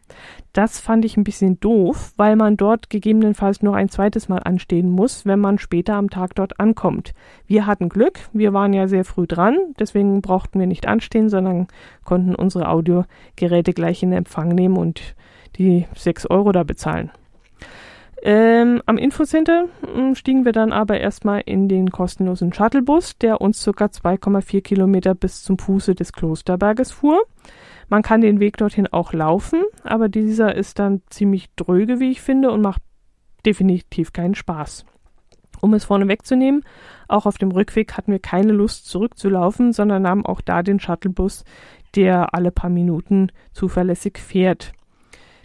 Das 0.52 0.80
fand 0.80 1.04
ich 1.04 1.16
ein 1.16 1.24
bisschen 1.24 1.60
doof, 1.60 2.12
weil 2.16 2.36
man 2.36 2.56
dort 2.56 2.90
gegebenenfalls 2.90 3.62
noch 3.62 3.74
ein 3.74 3.88
zweites 3.88 4.28
Mal 4.28 4.38
anstehen 4.38 4.90
muss, 4.90 5.26
wenn 5.26 5.40
man 5.40 5.58
später 5.58 5.94
am 5.94 6.10
Tag 6.10 6.34
dort 6.34 6.58
ankommt. 6.60 7.12
Wir 7.46 7.66
hatten 7.66 7.88
Glück, 7.88 8.20
wir 8.32 8.52
waren 8.52 8.72
ja 8.72 8.88
sehr 8.88 9.04
früh 9.04 9.26
dran, 9.26 9.56
deswegen 9.78 10.22
brauchten 10.22 10.60
wir 10.60 10.66
nicht 10.66 10.86
anstehen, 10.86 11.28
sondern 11.28 11.68
konnten 12.04 12.34
unsere 12.34 12.68
Audiogeräte 12.68 13.72
gleich 13.72 14.02
in 14.02 14.12
Empfang 14.12 14.48
nehmen 14.48 14.76
und 14.76 15.14
die 15.56 15.86
sechs 15.94 16.26
Euro 16.26 16.52
da 16.52 16.62
bezahlen. 16.62 17.10
Ähm, 18.22 18.82
am 18.84 18.98
Infocenter 18.98 19.66
hm, 19.94 20.14
stiegen 20.14 20.44
wir 20.44 20.52
dann 20.52 20.72
aber 20.72 21.00
erstmal 21.00 21.40
in 21.46 21.68
den 21.68 21.90
kostenlosen 21.90 22.52
Shuttlebus, 22.52 23.16
der 23.16 23.40
uns 23.40 23.64
ca. 23.64 23.86
2,4 23.86 24.60
Kilometer 24.60 25.14
bis 25.14 25.42
zum 25.42 25.58
Fuße 25.58 25.94
des 25.94 26.12
Klosterberges 26.12 26.92
fuhr. 26.92 27.22
Man 27.88 28.02
kann 28.02 28.20
den 28.20 28.38
Weg 28.38 28.58
dorthin 28.58 28.86
auch 28.86 29.12
laufen, 29.12 29.62
aber 29.84 30.08
dieser 30.08 30.54
ist 30.54 30.78
dann 30.78 31.02
ziemlich 31.08 31.48
dröge, 31.56 31.98
wie 31.98 32.10
ich 32.10 32.20
finde, 32.20 32.50
und 32.50 32.60
macht 32.60 32.82
definitiv 33.46 34.12
keinen 34.12 34.34
Spaß. 34.34 34.84
Um 35.62 35.74
es 35.74 35.84
vorne 35.84 36.08
wegzunehmen, 36.08 36.62
auch 37.08 37.26
auf 37.26 37.38
dem 37.38 37.50
Rückweg 37.50 37.96
hatten 37.96 38.12
wir 38.12 38.18
keine 38.18 38.52
Lust 38.52 38.86
zurückzulaufen, 38.86 39.72
sondern 39.72 40.02
nahmen 40.02 40.26
auch 40.26 40.40
da 40.40 40.62
den 40.62 40.78
Shuttlebus, 40.78 41.44
der 41.96 42.34
alle 42.34 42.50
paar 42.50 42.70
Minuten 42.70 43.32
zuverlässig 43.52 44.18
fährt. 44.18 44.72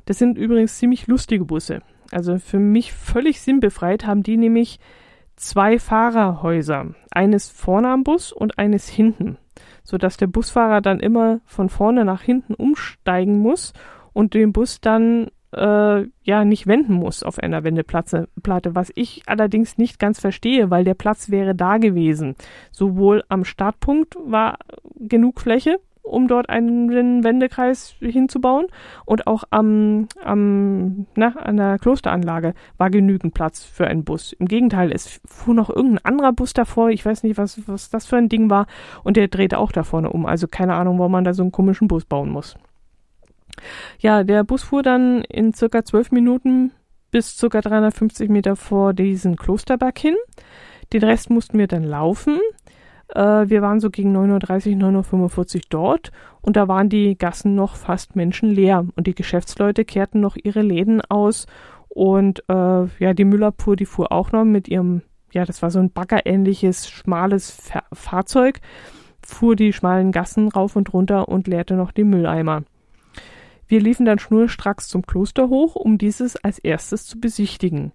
Das 0.06 0.20
sind 0.20 0.38
übrigens 0.38 0.78
ziemlich 0.78 1.08
lustige 1.08 1.46
Busse. 1.46 1.82
Also 2.16 2.40
für 2.40 2.60
mich 2.60 2.94
völlig 2.94 3.42
sinnbefreit 3.42 4.08
haben 4.08 4.24
die 4.24 4.38
nämlich 4.38 4.80
zwei 5.36 5.80
Fahrerhäuser. 5.80 6.96
Eines 7.12 7.50
vorne 7.50 7.90
am 7.90 8.06
Bus 8.06 8.32
und 8.32 8.58
eines 8.58 8.88
hinten. 8.88 9.38
sodass 9.84 10.18
der 10.18 10.28
Busfahrer 10.28 10.82
dann 10.82 11.00
immer 11.00 11.42
von 11.46 11.70
vorne 11.70 12.06
nach 12.06 12.22
hinten 12.22 12.54
umsteigen 12.54 13.40
muss 13.40 13.74
und 14.14 14.34
den 14.34 14.52
Bus 14.52 14.82
dann 14.82 15.28
äh, 15.52 16.06
ja 16.24 16.46
nicht 16.46 16.68
wenden 16.68 16.94
muss 16.94 17.22
auf 17.22 17.38
einer 17.38 17.64
Wendeplatte, 17.64 18.28
was 18.76 18.92
ich 18.96 19.24
allerdings 19.28 19.78
nicht 19.78 20.00
ganz 20.00 20.20
verstehe, 20.20 20.72
weil 20.72 20.84
der 20.84 20.96
Platz 20.96 21.30
wäre 21.30 21.54
da 21.54 21.78
gewesen. 21.78 22.36
Sowohl 22.72 23.24
am 23.30 23.46
Startpunkt 23.46 24.16
war 24.26 24.58
genug 24.96 25.40
Fläche, 25.40 25.80
um 26.06 26.28
dort 26.28 26.50
einen 26.50 27.24
Wendekreis 27.24 27.96
hinzubauen 28.00 28.68
und 29.06 29.28
auch 29.28 29.44
am, 29.50 30.08
am 30.24 31.08
na, 31.16 31.36
an 31.36 31.58
der 31.58 31.80
Klosteranlage 31.80 32.54
war 32.78 32.90
genügend 32.90 33.34
Platz 33.34 33.64
für 33.64 33.88
einen 33.88 34.04
Bus. 34.04 34.34
Im 34.34 34.48
Gegenteil, 34.48 34.92
es 34.92 35.20
fuhr 35.26 35.54
noch 35.54 35.70
irgendein 35.70 36.06
anderer 36.06 36.34
Bus 36.34 36.54
davor, 36.54 36.90
ich 36.90 37.06
weiß 37.06 37.24
nicht, 37.24 37.38
was, 37.38 37.68
was 37.68 37.90
das 37.90 38.06
für 38.06 38.18
ein 38.18 38.30
Ding 38.30 38.50
war, 38.50 38.68
und 39.04 39.18
der 39.18 39.28
drehte 39.28 39.58
auch 39.58 39.72
da 39.72 39.84
vorne 39.84 40.10
um. 40.10 40.26
Also 40.26 40.48
keine 40.48 40.76
Ahnung, 40.76 41.00
warum 41.00 41.12
man 41.12 41.24
da 41.24 41.34
so 41.34 41.44
einen 41.44 41.52
komischen 41.52 41.88
Bus 41.88 42.06
bauen 42.06 42.30
muss. 42.30 42.56
Ja, 44.00 44.24
der 44.24 44.44
Bus 44.44 44.64
fuhr 44.64 44.84
dann 44.84 45.22
in 45.24 45.54
circa 45.54 45.84
zwölf 45.84 46.12
Minuten 46.12 46.72
bis 47.12 47.38
circa 47.38 47.62
350 47.62 48.30
Meter 48.30 48.56
vor 48.56 48.94
diesen 48.94 49.38
Klosterberg 49.38 49.98
hin. 49.98 50.16
Den 50.94 51.04
Rest 51.04 51.30
mussten 51.30 51.58
wir 51.58 51.68
dann 51.68 51.84
laufen. 51.84 52.40
Äh, 53.10 53.50
wir 53.50 53.62
waren 53.62 53.80
so 53.80 53.90
gegen 53.90 54.16
9.30 54.16 54.82
Uhr, 54.82 54.90
9.45 55.02 55.56
Uhr 55.56 55.62
dort 55.70 56.12
und 56.42 56.56
da 56.56 56.68
waren 56.68 56.90
die 56.90 57.18
Gassen 57.18 57.56
noch 57.56 57.76
fast 57.76 58.16
menschenleer 58.16 58.86
und 58.96 59.08
die 59.08 59.16
Geschäftsleute 59.16 59.86
kehrten 59.86 60.20
noch 60.20 60.36
ihre 60.42 60.62
Läden 60.62 61.02
aus 61.02 61.46
und 61.90 62.44
äh, 62.50 62.54
ja, 62.54 63.14
die 63.14 63.26
Müllabfuhr, 63.26 63.76
die 63.76 63.86
fuhr 63.86 64.12
auch 64.12 64.32
noch 64.32 64.44
mit 64.44 64.68
ihrem, 64.68 65.02
ja, 65.32 65.46
das 65.46 65.62
war 65.62 65.72
so 65.72 65.80
ein 65.80 65.92
baggerähnliches, 65.92 66.90
schmales 66.90 67.52
Fa 67.52 67.84
Fahrzeug, 67.94 68.60
fuhr 69.26 69.56
die 69.56 69.74
schmalen 69.74 70.12
Gassen 70.12 70.50
rauf 70.50 70.76
und 70.76 70.94
runter 70.94 71.28
und 71.30 71.48
leerte 71.48 71.76
noch 71.76 71.92
die 71.92 72.04
Mülleimer. 72.04 72.64
Wir 73.68 73.80
liefen 73.80 74.06
dann 74.06 74.20
schnurstracks 74.20 74.88
zum 74.88 75.06
Kloster 75.06 75.50
hoch, 75.50 75.76
um 75.76 75.98
dieses 75.98 76.36
als 76.36 76.60
erstes 76.60 77.06
zu 77.06 77.20
besichtigen. 77.20 77.92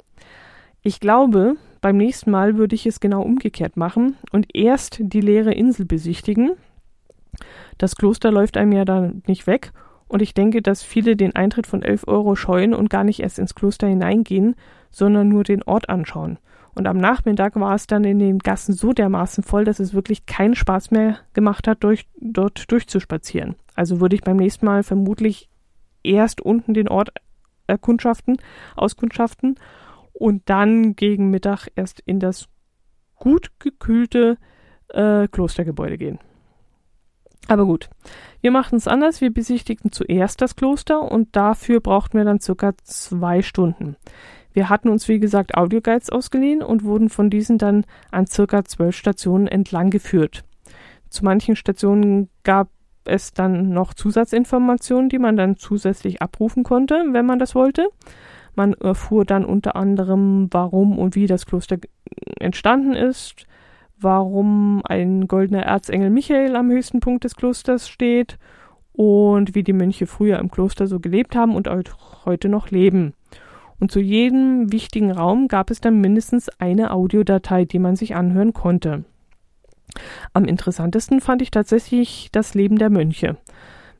Ich 0.83 0.99
glaube, 0.99 1.57
beim 1.81 1.97
nächsten 1.97 2.31
Mal 2.31 2.57
würde 2.57 2.75
ich 2.75 2.87
es 2.87 3.01
genau 3.01 3.23
umgekehrt 3.23 3.77
machen 3.77 4.17
und 4.33 4.55
erst 4.55 4.99
die 5.01 5.21
leere 5.21 5.53
Insel 5.53 5.87
besichtigen. 5.87 6.53
Das 7.79 7.97
Kloster 7.97 8.31
läuft 8.31 8.57
einem 8.57 8.73
ja 8.73 8.85
dann 8.85 9.23
nicht 9.27 9.47
weg 9.47 9.73
und 10.09 10.23
ich 10.23 10.35
denke, 10.35 10.61
dass 10.61 10.83
viele 10.83 11.17
den 11.17 11.37
Eintritt 11.37 11.67
von 11.67 11.83
11 11.83 12.09
Euro 12.09 12.35
scheuen 12.37 12.75
und 12.75 12.91
gar 12.91 13.05
nicht 13.05 13.21
erst 13.21 13.39
ins 13.39 13.55
Kloster 13.55 13.87
hineingehen, 13.87 14.57
sondern 14.91 15.29
nur 15.29 15.45
den 15.45 15.63
Ort 15.63 15.89
anschauen. 15.89 16.39
Und 16.75 16.87
am 16.87 16.99
Nachmittag 16.99 17.59
war 17.59 17.75
es 17.75 17.87
dann 17.87 18.05
in 18.05 18.19
den 18.19 18.39
Gassen 18.39 18.75
so 18.75 18.93
dermaßen 18.93 19.43
voll, 19.45 19.65
dass 19.65 19.81
es 19.81 19.95
wirklich 19.95 20.27
keinen 20.27 20.55
Spaß 20.55 20.91
mehr 20.91 21.19
gemacht 21.33 21.67
hat, 21.67 21.83
durch, 21.83 22.07
dort 22.21 22.71
durchzuspazieren. 22.71 23.57
Also 23.75 24.01
würde 24.01 24.17
ich 24.17 24.23
beim 24.23 24.37
nächsten 24.37 24.67
Mal 24.67 24.83
vermutlich 24.83 25.49
erst 26.03 26.41
unten 26.41 26.75
den 26.75 26.89
Ort 26.89 27.13
erkundschaften, 27.67 28.39
auskundschaften 28.77 29.57
und 30.21 30.43
dann 30.51 30.97
gegen 30.97 31.31
Mittag 31.31 31.69
erst 31.77 32.01
in 32.05 32.21
das 32.21 32.47
gut 33.17 33.51
gekühlte 33.59 34.37
äh, 34.89 35.27
Klostergebäude 35.29 35.97
gehen. 35.97 36.19
Aber 37.49 37.65
gut, 37.65 37.89
wir 38.43 38.51
machten 38.51 38.77
es 38.77 38.87
anders. 38.87 39.23
Wir 39.23 39.33
besichtigten 39.33 39.93
zuerst 39.93 40.43
das 40.43 40.57
Kloster 40.57 41.11
und 41.11 41.35
dafür 41.35 41.81
brauchten 41.81 42.19
wir 42.19 42.25
dann 42.27 42.39
circa 42.39 42.75
zwei 42.83 43.41
Stunden. 43.41 43.97
Wir 44.53 44.69
hatten 44.69 44.91
uns, 44.91 45.09
wie 45.09 45.21
gesagt, 45.21 45.55
Audioguides 45.55 46.11
ausgeliehen 46.11 46.63
und 46.63 46.85
wurden 46.85 47.09
von 47.09 47.31
diesen 47.31 47.57
dann 47.57 47.87
an 48.11 48.27
circa 48.27 48.65
zwölf 48.65 48.97
Stationen 48.97 49.47
entlang 49.47 49.89
geführt. 49.89 50.45
Zu 51.09 51.25
manchen 51.25 51.57
Stationen 51.57 52.29
gab 52.45 52.69
es 53.05 53.33
dann 53.33 53.71
noch 53.71 53.95
Zusatzinformationen, 53.95 55.09
die 55.09 55.19
man 55.19 55.37
dann 55.37 55.57
zusätzlich 55.57 56.21
abrufen 56.21 56.63
konnte, 56.63 57.07
wenn 57.13 57.25
man 57.25 57.39
das 57.39 57.55
wollte. 57.55 57.89
Man 58.61 58.75
erfuhr 58.75 59.25
dann 59.25 59.47
unter 59.47 59.75
anderem, 59.75 60.49
warum 60.51 60.99
und 60.99 61.15
wie 61.15 61.27
das 61.27 61.47
Kloster 61.47 61.79
entstanden 62.39 62.93
ist, 62.93 63.47
warum 63.99 64.83
ein 64.85 65.27
goldener 65.29 65.63
Erzengel 65.63 66.11
Michael 66.11 66.55
am 66.57 66.71
höchsten 66.71 67.01
Punkt 67.01 67.25
des 67.25 67.37
Klosters 67.37 67.89
steht 67.89 68.37
und 68.93 69.55
wie 69.55 69.63
die 69.63 69.73
Mönche 69.73 70.07
früher 70.07 70.39
im 70.39 70.51
Kloster 70.51 70.87
so 70.89 71.01
gelebt 71.01 71.35
haben 71.35 71.57
und 71.57 71.69
auch 71.69 72.27
heute 72.27 72.51
noch 72.51 72.71
leben. 72.71 73.15
Und 73.79 73.91
zu 73.91 73.99
jedem 73.99 74.71
wichtigen 74.71 75.11
Raum 75.11 75.49
gab 75.49 75.71
es 75.71 75.81
dann 75.81 75.99
mindestens 75.99 76.51
eine 76.59 76.91
Audiodatei, 76.91 77.65
die 77.65 77.79
man 77.79 77.97
sich 77.97 78.15
anhören 78.15 78.53
konnte. 78.53 79.05
Am 80.35 80.45
interessantesten 80.45 81.23
fand 81.23 81.41
ich 81.41 81.51
tatsächlich 81.51 82.29
das 82.31 82.53
Leben 82.53 82.77
der 82.77 82.91
Mönche. 82.91 83.39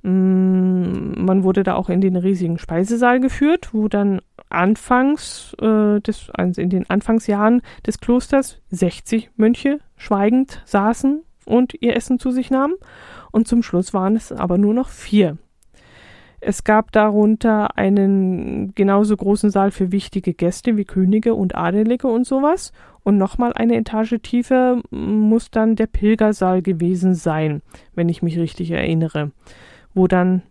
Mm, 0.03 1.13
man 1.25 1.45
wurde 1.45 1.63
da 1.63 1.75
auch 1.75 1.91
in 1.91 2.01
den 2.01 2.17
riesigen 2.17 2.59
Speisesaal 2.59 3.21
geführt, 3.21 3.71
wo 3.73 3.89
dann 3.89 4.21
anfangs 4.51 5.55
äh, 5.61 6.01
des, 6.01 6.31
also 6.31 6.61
in 6.61 6.71
den 6.71 6.89
Anfangsjahren 6.89 7.63
des 7.87 8.01
Klosters 8.01 8.61
60 8.71 9.31
Mönche 9.37 9.79
schweigend 9.97 10.63
saßen 10.65 11.23
und 11.47 11.75
ihr 11.81 11.97
Essen 11.97 12.19
zu 12.19 12.31
sich 12.31 12.51
nahmen. 12.51 12.75
Und 13.33 13.49
zum 13.49 13.63
Schluss 13.63 13.95
waren 13.95 14.17
es 14.17 14.33
aber 14.33 14.59
nur 14.59 14.75
noch 14.75 14.89
vier. 14.89 15.39
Es 16.43 16.65
gab 16.65 16.91
darunter 16.93 17.77
einen 17.77 18.75
genauso 18.75 19.15
großen 19.15 19.51
Saal 19.51 19.71
für 19.71 19.93
wichtige 19.93 20.33
Gäste 20.33 20.79
wie 20.79 20.87
Könige 20.87 21.35
und 21.35 21.55
Adelige 21.55 22.09
und 22.09 22.27
sowas. 22.27 22.73
Und 23.03 23.19
nochmal 23.19 23.53
eine 23.53 23.77
Etage 23.77 24.17
tiefer 24.23 24.81
muss 24.91 25.51
dann 25.51 25.77
der 25.77 25.87
Pilgersaal 25.87 26.63
gewesen 26.63 27.15
sein, 27.15 27.61
wenn 27.95 28.09
ich 28.09 28.23
mich 28.23 28.39
richtig 28.39 28.71
erinnere, 28.71 29.33
wo 29.93 30.07
dann 30.07 30.43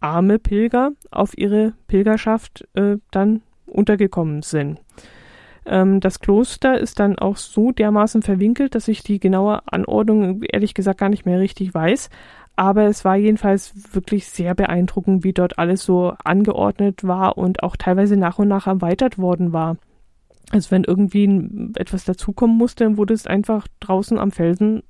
arme 0.00 0.38
Pilger 0.38 0.92
auf 1.10 1.36
ihre 1.36 1.74
Pilgerschaft 1.86 2.66
äh, 2.74 2.96
dann 3.10 3.42
untergekommen 3.66 4.42
sind. 4.42 4.80
Ähm, 5.66 6.00
das 6.00 6.20
Kloster 6.20 6.78
ist 6.78 6.98
dann 6.98 7.18
auch 7.18 7.36
so 7.36 7.70
dermaßen 7.70 8.22
verwinkelt, 8.22 8.74
dass 8.74 8.88
ich 8.88 9.02
die 9.02 9.20
genaue 9.20 9.60
Anordnung 9.70 10.42
ehrlich 10.42 10.74
gesagt 10.74 10.98
gar 10.98 11.08
nicht 11.08 11.26
mehr 11.26 11.38
richtig 11.38 11.74
weiß. 11.74 12.10
Aber 12.56 12.84
es 12.84 13.04
war 13.04 13.16
jedenfalls 13.16 13.94
wirklich 13.94 14.26
sehr 14.26 14.54
beeindruckend, 14.54 15.24
wie 15.24 15.32
dort 15.32 15.58
alles 15.58 15.84
so 15.84 16.12
angeordnet 16.24 17.04
war 17.04 17.38
und 17.38 17.62
auch 17.62 17.76
teilweise 17.76 18.16
nach 18.16 18.38
und 18.38 18.48
nach 18.48 18.66
erweitert 18.66 19.18
worden 19.18 19.52
war. 19.52 19.76
Also 20.50 20.72
wenn 20.72 20.84
irgendwie 20.84 21.72
etwas 21.76 22.04
dazukommen 22.04 22.56
musste, 22.56 22.84
dann 22.84 22.96
wurde 22.96 23.14
es 23.14 23.26
einfach 23.26 23.66
draußen 23.78 24.18
am 24.18 24.32
Felsen 24.32 24.82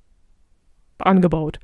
angebaut. 0.99 1.61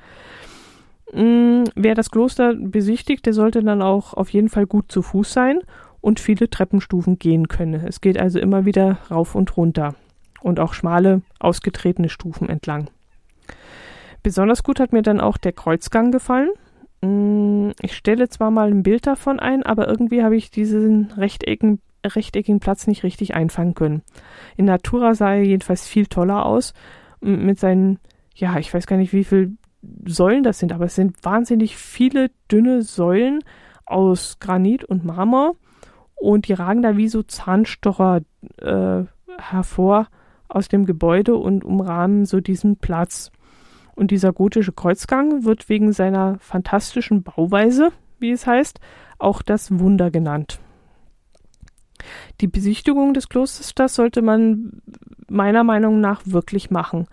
Mm, 1.12 1.64
wer 1.74 1.94
das 1.94 2.11
Kloster 2.11 2.54
besichtigt, 2.54 3.26
der 3.26 3.32
sollte 3.32 3.62
dann 3.62 3.82
auch 3.82 4.14
auf 4.14 4.30
jeden 4.30 4.48
Fall 4.48 4.66
gut 4.66 4.90
zu 4.90 5.02
Fuß 5.02 5.32
sein 5.32 5.61
und 6.00 6.20
viele 6.20 6.50
Treppenstufen 6.50 7.18
gehen 7.18 7.48
können. 7.48 7.74
Es 7.86 8.00
geht 8.00 8.18
also 8.18 8.38
immer 8.38 8.64
wieder 8.64 8.98
rauf 9.11 9.34
und 9.34 9.57
runter 9.57 9.94
und 10.40 10.61
auch 10.61 10.74
schmale, 10.74 11.22
ausgetretene 11.40 12.09
Stufen 12.09 12.48
entlang. 12.48 12.88
Besonders 14.22 14.62
gut 14.62 14.80
hat 14.80 14.92
mir 14.92 15.02
dann 15.02 15.20
auch 15.20 15.36
der 15.36 15.52
Kreuzgang 15.52 16.11
gefallen. 16.11 16.50
Mm, 17.00 17.70
ich 17.80 17.96
stelle 17.96 18.28
zwar 18.28 18.50
mal 18.50 18.70
ein 18.70 18.82
Bild 18.82 19.07
davon 19.07 19.38
ein, 19.38 19.62
aber 19.62 19.86
irgendwie 19.88 20.22
habe 20.22 20.36
ich 20.36 20.50
diesen 20.50 21.12
rechteckigen, 21.16 21.80
rechteckigen 22.04 22.61
Platz 22.61 22.86
nicht 22.86 23.04
richtig 23.04 23.34
einfangen 23.34 23.74
können. 23.74 24.02
In 24.57 24.64
Natura 24.64 25.14
sah 25.14 25.34
er 25.34 25.42
jedenfalls 25.42 25.86
viel 25.86 26.07
toller 26.07 26.44
aus, 26.44 26.74
mit 27.20 27.59
seinen, 27.59 27.98
ja, 28.34 28.59
ich 28.59 28.72
weiß 28.72 28.86
gar 28.86 28.96
nicht, 28.96 29.12
wie 29.12 29.24
viele 29.24 29.52
Säulen 30.07 30.43
das 30.43 30.59
sind, 30.59 30.72
aber 30.72 30.87
es 30.87 30.95
sind 30.95 31.24
wahnsinnig 31.24 31.76
viele 31.76 32.30
dünne 32.51 32.82
Säulen 32.82 33.41
aus 33.84 34.39
Granit 34.41 34.84
und 34.84 35.05
Marmor 35.05 35.57
und 36.14 36.49
die 36.49 36.55
ragen 36.55 36.82
da 36.82 36.97
wie 36.97 37.09
so 37.09 37.22
Zahnstocher 37.22 38.22
äh, 38.59 39.05
hervor 39.39 40.09
aus 40.49 40.68
dem 40.68 40.87
Gebäude 40.87 41.37
und 41.37 41.64
umrahmen 41.64 42.24
so 42.24 42.41
diesen 42.41 42.76
Platz. 42.76 43.30
Und 43.95 44.11
dieser 44.11 44.32
gotische 44.32 44.72
Kreuzgang 44.72 45.45
wird 45.45 45.68
wegen 45.68 45.93
seiner 45.93 46.39
fantastischen 46.39 47.22
Bauweise, 47.22 47.93
wie 48.18 48.30
es 48.30 48.47
heißt, 48.47 48.80
auch 49.18 49.43
das 49.43 49.78
Wunder 49.78 50.11
genannt. 50.11 50.61
Die 52.41 52.47
Besichtigung 52.47 53.14
des 53.14 53.28
Klosters, 53.28 53.74
das 53.74 53.95
sollte 53.95 54.22
man 54.22 54.82
meiner 55.28 55.64
Meinung 55.64 56.01
nach 56.01 56.22
wirklich 56.24 56.70
machen, 56.70 57.07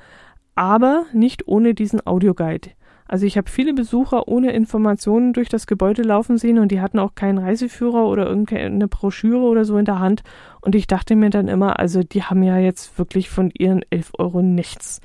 aber 0.56 1.06
nicht 1.14 1.48
ohne 1.48 1.74
diesen 1.74 2.06
Audioguide. 2.06 2.70
Also 3.08 3.26
ich 3.26 3.38
habe 3.38 3.50
viele 3.50 3.74
Besucher 3.74 4.28
ohne 4.28 4.54
Informationen 4.54 5.34
durch 5.34 5.50
das 5.50 5.68
Gebäude 5.68 6.02
laufen 6.04 6.38
sehen 6.38 6.58
und 6.58 6.72
die 6.72 6.82
hatten 6.82 7.00
auch 7.00 7.16
keinen 7.16 7.38
Reiseführer 7.38 8.08
oder 8.08 8.26
irgendeine 8.26 8.88
Broschüre 8.88 9.44
oder 9.44 9.66
so 9.66 9.78
in 9.78 9.86
der 9.86 10.00
Hand. 10.00 10.24
Und 10.62 10.74
ich 10.74 10.88
dachte 10.88 11.16
mir 11.16 11.30
dann 11.30 11.48
immer, 11.48 11.80
also 11.80 12.02
die 12.02 12.24
haben 12.24 12.44
ja 12.44 12.58
jetzt 12.58 12.98
wirklich 12.98 13.30
von 13.30 13.52
ihren 13.58 13.84
11 13.90 14.14
Euro 14.18 14.42
nichts. 14.42 15.02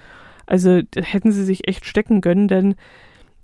Also 0.46 0.80
hätten 0.96 1.32
sie 1.32 1.44
sich 1.44 1.68
echt 1.68 1.84
stecken 1.84 2.20
können, 2.20 2.48
denn 2.48 2.76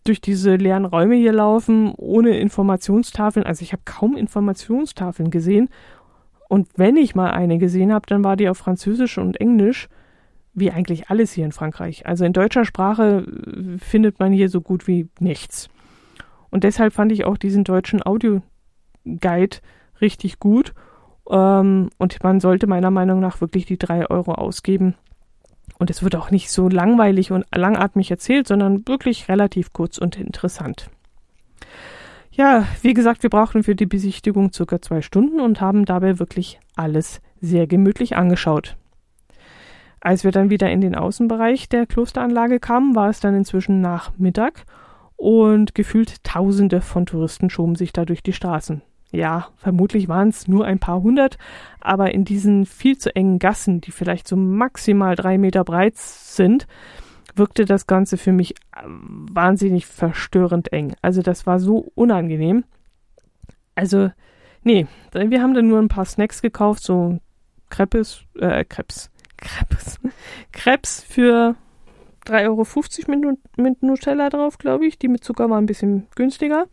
durch 0.04 0.20
diese 0.20 0.56
leeren 0.56 0.84
Räume 0.84 1.16
hier 1.16 1.32
laufen, 1.32 1.92
ohne 1.96 2.38
Informationstafeln, 2.38 3.44
also 3.44 3.62
ich 3.62 3.72
habe 3.72 3.82
kaum 3.84 4.16
Informationstafeln 4.16 5.30
gesehen. 5.30 5.68
Und 6.48 6.68
wenn 6.76 6.96
ich 6.96 7.14
mal 7.14 7.30
eine 7.30 7.58
gesehen 7.58 7.92
habe, 7.92 8.06
dann 8.06 8.22
war 8.22 8.36
die 8.36 8.48
auf 8.48 8.58
Französisch 8.58 9.18
und 9.18 9.40
Englisch. 9.40 9.88
Wie 10.54 10.70
eigentlich 10.70 11.10
alles 11.10 11.32
hier 11.32 11.44
in 11.44 11.52
Frankreich. 11.52 12.06
Also 12.06 12.24
in 12.24 12.32
deutscher 12.32 12.64
Sprache 12.64 13.26
äh, 13.26 13.78
findet 13.78 14.18
man 14.18 14.32
hier 14.32 14.48
so 14.48 14.60
gut 14.60 14.86
wie 14.86 15.08
nichts. 15.20 15.68
Und 16.50 16.64
deshalb 16.64 16.92
fand 16.92 17.10
ich 17.12 17.24
auch 17.24 17.36
diesen 17.36 17.64
deutschen 17.64 18.04
Audio-Guide 18.04 19.58
richtig 20.00 20.38
gut. 20.38 20.72
Ähm, 21.28 21.90
und 21.98 22.22
man 22.22 22.40
sollte 22.40 22.66
meiner 22.66 22.90
Meinung 22.90 23.20
nach 23.20 23.40
wirklich 23.40 23.66
die 23.66 23.78
drei 23.78 24.08
Euro 24.08 24.32
ausgeben. 24.32 24.94
Und 25.78 25.90
es 25.90 26.02
wird 26.02 26.14
auch 26.14 26.30
nicht 26.30 26.50
so 26.50 26.68
langweilig 26.68 27.32
und 27.32 27.44
langatmig 27.54 28.10
erzählt, 28.10 28.46
sondern 28.46 28.86
wirklich 28.86 29.28
relativ 29.28 29.72
kurz 29.72 29.98
und 29.98 30.16
interessant. 30.16 30.88
Ja, 32.30 32.66
wie 32.82 32.94
gesagt, 32.94 33.22
wir 33.22 33.30
brauchten 33.30 33.62
für 33.62 33.74
die 33.74 33.86
Besichtigung 33.86 34.52
circa 34.52 34.80
zwei 34.80 35.02
Stunden 35.02 35.40
und 35.40 35.60
haben 35.60 35.84
dabei 35.84 36.18
wirklich 36.18 36.60
alles 36.74 37.20
sehr 37.40 37.66
gemütlich 37.66 38.16
angeschaut. 38.16 38.76
Als 40.04 40.22
wir 40.22 40.32
dann 40.32 40.50
wieder 40.50 40.70
in 40.70 40.82
den 40.82 40.94
Außenbereich 40.94 41.70
der 41.70 41.86
Klosteranlage 41.86 42.60
kamen, 42.60 42.94
war 42.94 43.08
es 43.08 43.20
dann 43.20 43.34
inzwischen 43.34 43.80
Nachmittag 43.80 44.66
und 45.16 45.74
gefühlt 45.74 46.22
Tausende 46.22 46.82
von 46.82 47.06
Touristen 47.06 47.48
schoben 47.48 47.74
sich 47.74 47.90
da 47.90 48.04
durch 48.04 48.22
die 48.22 48.34
Straßen. 48.34 48.82
Ja, 49.12 49.48
vermutlich 49.56 50.06
waren 50.06 50.28
es 50.28 50.46
nur 50.46 50.66
ein 50.66 50.78
paar 50.78 51.00
hundert, 51.00 51.38
aber 51.80 52.12
in 52.12 52.26
diesen 52.26 52.66
viel 52.66 52.98
zu 52.98 53.16
engen 53.16 53.38
Gassen, 53.38 53.80
die 53.80 53.92
vielleicht 53.92 54.28
so 54.28 54.36
maximal 54.36 55.16
drei 55.16 55.38
Meter 55.38 55.64
breit 55.64 55.96
sind, 55.96 56.66
wirkte 57.34 57.64
das 57.64 57.86
Ganze 57.86 58.18
für 58.18 58.32
mich 58.32 58.50
äh, 58.76 58.82
wahnsinnig 58.84 59.86
verstörend 59.86 60.70
eng. 60.70 60.94
Also 61.00 61.22
das 61.22 61.46
war 61.46 61.60
so 61.60 61.90
unangenehm. 61.94 62.64
Also, 63.74 64.10
nee, 64.64 64.86
wir 65.14 65.40
haben 65.40 65.54
dann 65.54 65.68
nur 65.68 65.78
ein 65.78 65.88
paar 65.88 66.04
Snacks 66.04 66.42
gekauft, 66.42 66.82
so 66.82 67.20
Crepes, 67.70 68.24
äh, 68.38 68.64
Krebs, 68.64 69.10
Krebs, 69.44 70.00
Krebs 70.52 71.02
für 71.02 71.54
3,50 72.26 73.08
Euro 73.08 73.18
mit, 73.18 73.38
mit 73.58 73.82
Nutella 73.82 74.30
drauf, 74.30 74.58
glaube 74.58 74.86
ich. 74.86 74.98
Die 74.98 75.08
mit 75.08 75.22
Zucker 75.22 75.50
war 75.50 75.58
ein 75.58 75.66
bisschen 75.66 76.06
günstiger. 76.16 76.66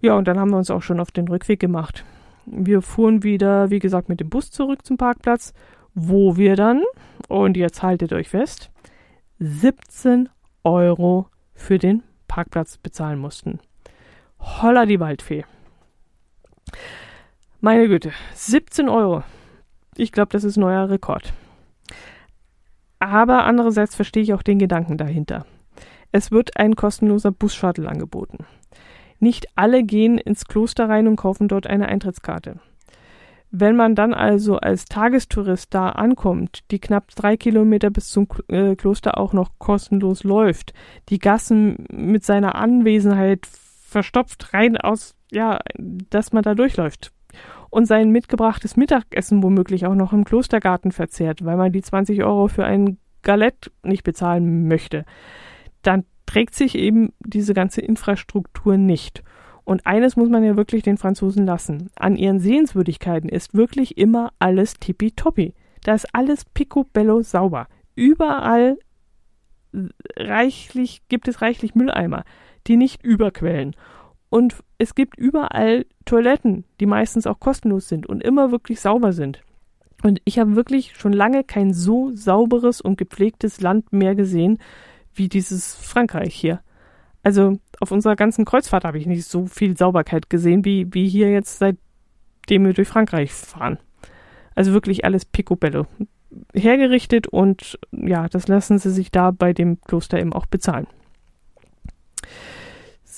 Ja, 0.00 0.14
und 0.14 0.28
dann 0.28 0.38
haben 0.38 0.50
wir 0.50 0.58
uns 0.58 0.70
auch 0.70 0.82
schon 0.82 1.00
auf 1.00 1.10
den 1.10 1.26
Rückweg 1.28 1.58
gemacht. 1.58 2.04
Wir 2.46 2.82
fuhren 2.82 3.22
wieder, 3.22 3.70
wie 3.70 3.78
gesagt, 3.78 4.08
mit 4.08 4.20
dem 4.20 4.28
Bus 4.28 4.50
zurück 4.50 4.86
zum 4.86 4.96
Parkplatz, 4.96 5.52
wo 5.94 6.36
wir 6.36 6.54
dann, 6.54 6.82
und 7.28 7.56
jetzt 7.56 7.82
haltet 7.82 8.12
euch 8.12 8.28
fest, 8.28 8.70
17 9.40 10.28
Euro 10.64 11.26
für 11.54 11.78
den 11.78 12.02
Parkplatz 12.28 12.78
bezahlen 12.78 13.18
mussten. 13.18 13.58
Holla 14.38 14.86
die 14.86 15.00
Waldfee. 15.00 15.44
Meine 17.60 17.88
Güte, 17.88 18.12
17 18.34 18.88
Euro. 18.88 19.24
Ich 19.96 20.12
glaube, 20.12 20.28
das 20.30 20.44
ist 20.44 20.56
neuer 20.56 20.88
Rekord. 20.88 21.32
Aber 23.08 23.44
andererseits 23.44 23.94
verstehe 23.94 24.22
ich 24.22 24.34
auch 24.34 24.42
den 24.42 24.58
Gedanken 24.58 24.98
dahinter. 24.98 25.46
Es 26.12 26.30
wird 26.30 26.58
ein 26.58 26.76
kostenloser 26.76 27.32
Bus-Shuttle 27.32 27.88
angeboten. 27.88 28.44
Nicht 29.18 29.46
alle 29.54 29.82
gehen 29.82 30.18
ins 30.18 30.44
Kloster 30.44 30.90
rein 30.90 31.08
und 31.08 31.16
kaufen 31.16 31.48
dort 31.48 31.66
eine 31.66 31.88
Eintrittskarte. 31.88 32.60
Wenn 33.50 33.76
man 33.76 33.94
dann 33.94 34.12
also 34.12 34.58
als 34.58 34.84
Tagestourist 34.84 35.72
da 35.72 35.88
ankommt, 35.88 36.70
die 36.70 36.80
knapp 36.80 37.08
drei 37.16 37.38
Kilometer 37.38 37.88
bis 37.88 38.10
zum 38.10 38.28
äh, 38.48 38.76
Kloster 38.76 39.16
auch 39.16 39.32
noch 39.32 39.52
kostenlos 39.58 40.22
läuft, 40.22 40.74
die 41.08 41.18
Gassen 41.18 41.86
mit 41.90 42.26
seiner 42.26 42.56
Anwesenheit 42.56 43.46
verstopft 43.46 44.52
rein 44.52 44.76
aus, 44.76 45.14
ja, 45.32 45.60
dass 45.78 46.34
man 46.34 46.42
da 46.42 46.54
durchläuft 46.54 47.10
und 47.70 47.86
sein 47.86 48.10
mitgebrachtes 48.10 48.76
Mittagessen 48.76 49.42
womöglich 49.42 49.86
auch 49.86 49.94
noch 49.94 50.12
im 50.12 50.24
Klostergarten 50.24 50.92
verzehrt, 50.92 51.44
weil 51.44 51.56
man 51.56 51.72
die 51.72 51.82
20 51.82 52.24
Euro 52.24 52.48
für 52.48 52.64
ein 52.64 52.98
Galett 53.22 53.70
nicht 53.82 54.04
bezahlen 54.04 54.68
möchte, 54.68 55.04
dann 55.82 56.04
trägt 56.26 56.54
sich 56.54 56.76
eben 56.76 57.12
diese 57.20 57.54
ganze 57.54 57.80
Infrastruktur 57.80 58.76
nicht. 58.76 59.22
Und 59.64 59.86
eines 59.86 60.16
muss 60.16 60.30
man 60.30 60.44
ja 60.44 60.56
wirklich 60.56 60.82
den 60.82 60.96
Franzosen 60.96 61.44
lassen. 61.44 61.90
An 61.96 62.16
ihren 62.16 62.38
Sehenswürdigkeiten 62.38 63.28
ist 63.28 63.54
wirklich 63.54 63.98
immer 63.98 64.32
alles 64.38 64.74
tippitoppi. 64.74 65.54
Da 65.84 65.94
ist 65.94 66.14
alles 66.14 66.44
picobello 66.46 67.22
sauber. 67.22 67.66
Überall 67.94 68.78
reichlich, 70.16 71.02
gibt 71.08 71.28
es 71.28 71.42
reichlich 71.42 71.74
Mülleimer, 71.74 72.24
die 72.66 72.76
nicht 72.76 73.04
überquellen. 73.04 73.74
Und 74.30 74.56
es 74.76 74.94
gibt 74.94 75.18
überall 75.18 75.86
Toiletten, 76.04 76.64
die 76.80 76.86
meistens 76.86 77.26
auch 77.26 77.40
kostenlos 77.40 77.88
sind 77.88 78.06
und 78.06 78.22
immer 78.22 78.50
wirklich 78.50 78.80
sauber 78.80 79.12
sind. 79.12 79.42
Und 80.02 80.20
ich 80.24 80.38
habe 80.38 80.54
wirklich 80.54 80.96
schon 80.96 81.12
lange 81.12 81.44
kein 81.44 81.72
so 81.72 82.14
sauberes 82.14 82.80
und 82.80 82.98
gepflegtes 82.98 83.60
Land 83.60 83.92
mehr 83.92 84.14
gesehen 84.14 84.58
wie 85.14 85.28
dieses 85.28 85.74
Frankreich 85.74 86.34
hier. 86.34 86.60
Also 87.22 87.58
auf 87.80 87.90
unserer 87.90 88.16
ganzen 88.16 88.44
Kreuzfahrt 88.44 88.84
habe 88.84 88.98
ich 88.98 89.06
nicht 89.06 89.24
so 89.24 89.46
viel 89.46 89.76
Sauberkeit 89.76 90.30
gesehen, 90.30 90.64
wie, 90.64 90.86
wie 90.94 91.08
hier 91.08 91.30
jetzt 91.30 91.58
seitdem 91.58 92.64
wir 92.64 92.74
durch 92.74 92.88
Frankreich 92.88 93.32
fahren. 93.32 93.78
Also 94.54 94.72
wirklich 94.72 95.04
alles 95.04 95.24
picobello 95.24 95.86
hergerichtet 96.54 97.26
und 97.26 97.78
ja, 97.92 98.28
das 98.28 98.48
lassen 98.48 98.78
sie 98.78 98.90
sich 98.90 99.10
da 99.10 99.30
bei 99.30 99.52
dem 99.52 99.80
Kloster 99.80 100.20
eben 100.20 100.32
auch 100.32 100.46
bezahlen. 100.46 100.86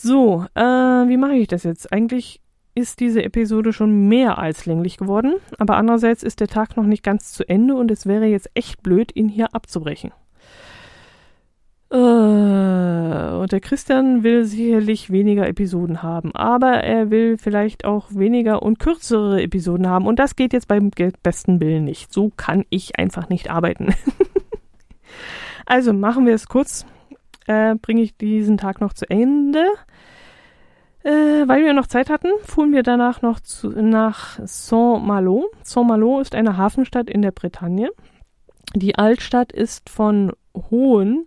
So, 0.02 0.46
äh, 0.54 0.62
wie 0.62 1.18
mache 1.18 1.34
ich 1.34 1.48
das 1.48 1.64
jetzt? 1.64 1.92
Eigentlich 1.92 2.40
ist 2.74 3.00
diese 3.00 3.22
Episode 3.22 3.74
schon 3.74 4.08
mehr 4.08 4.38
als 4.38 4.64
länglich 4.64 4.96
geworden, 4.96 5.34
aber 5.58 5.76
andererseits 5.76 6.22
ist 6.22 6.40
der 6.40 6.48
Tag 6.48 6.78
noch 6.78 6.86
nicht 6.86 7.02
ganz 7.02 7.32
zu 7.32 7.46
Ende 7.46 7.74
und 7.74 7.90
es 7.90 8.06
wäre 8.06 8.24
jetzt 8.24 8.48
echt 8.54 8.82
blöd, 8.82 9.14
ihn 9.14 9.28
hier 9.28 9.54
abzubrechen. 9.54 10.12
Äh, 11.90 11.96
und 11.96 13.52
der 13.52 13.60
Christian 13.60 14.22
will 14.22 14.44
sicherlich 14.44 15.10
weniger 15.10 15.46
Episoden 15.46 16.02
haben, 16.02 16.34
aber 16.34 16.82
er 16.82 17.10
will 17.10 17.36
vielleicht 17.36 17.84
auch 17.84 18.06
weniger 18.10 18.62
und 18.62 18.78
kürzere 18.78 19.42
Episoden 19.42 19.86
haben. 19.86 20.06
Und 20.06 20.18
das 20.18 20.34
geht 20.34 20.54
jetzt 20.54 20.68
beim 20.68 20.90
besten 21.22 21.60
Willen 21.60 21.84
nicht. 21.84 22.10
So 22.10 22.32
kann 22.38 22.64
ich 22.70 22.98
einfach 22.98 23.28
nicht 23.28 23.50
arbeiten. 23.50 23.94
also 25.66 25.92
machen 25.92 26.24
wir 26.24 26.34
es 26.34 26.48
kurz. 26.48 26.86
Äh, 27.46 27.74
Bringe 27.74 28.02
ich 28.02 28.16
diesen 28.16 28.56
Tag 28.56 28.80
noch 28.80 28.92
zu 28.92 29.10
Ende. 29.10 29.64
Äh, 31.02 31.48
weil 31.48 31.64
wir 31.64 31.72
noch 31.72 31.86
Zeit 31.86 32.10
hatten, 32.10 32.28
fuhren 32.42 32.72
wir 32.72 32.82
danach 32.82 33.22
noch 33.22 33.40
zu, 33.40 33.68
nach 33.70 34.38
Saint-Malo. 34.44 35.50
Saint-Malo 35.62 36.20
ist 36.20 36.34
eine 36.34 36.56
Hafenstadt 36.56 37.08
in 37.08 37.22
der 37.22 37.32
Bretagne. 37.32 37.90
Die 38.74 38.96
Altstadt 38.96 39.50
ist 39.52 39.88
von 39.88 40.32
hohen 40.54 41.26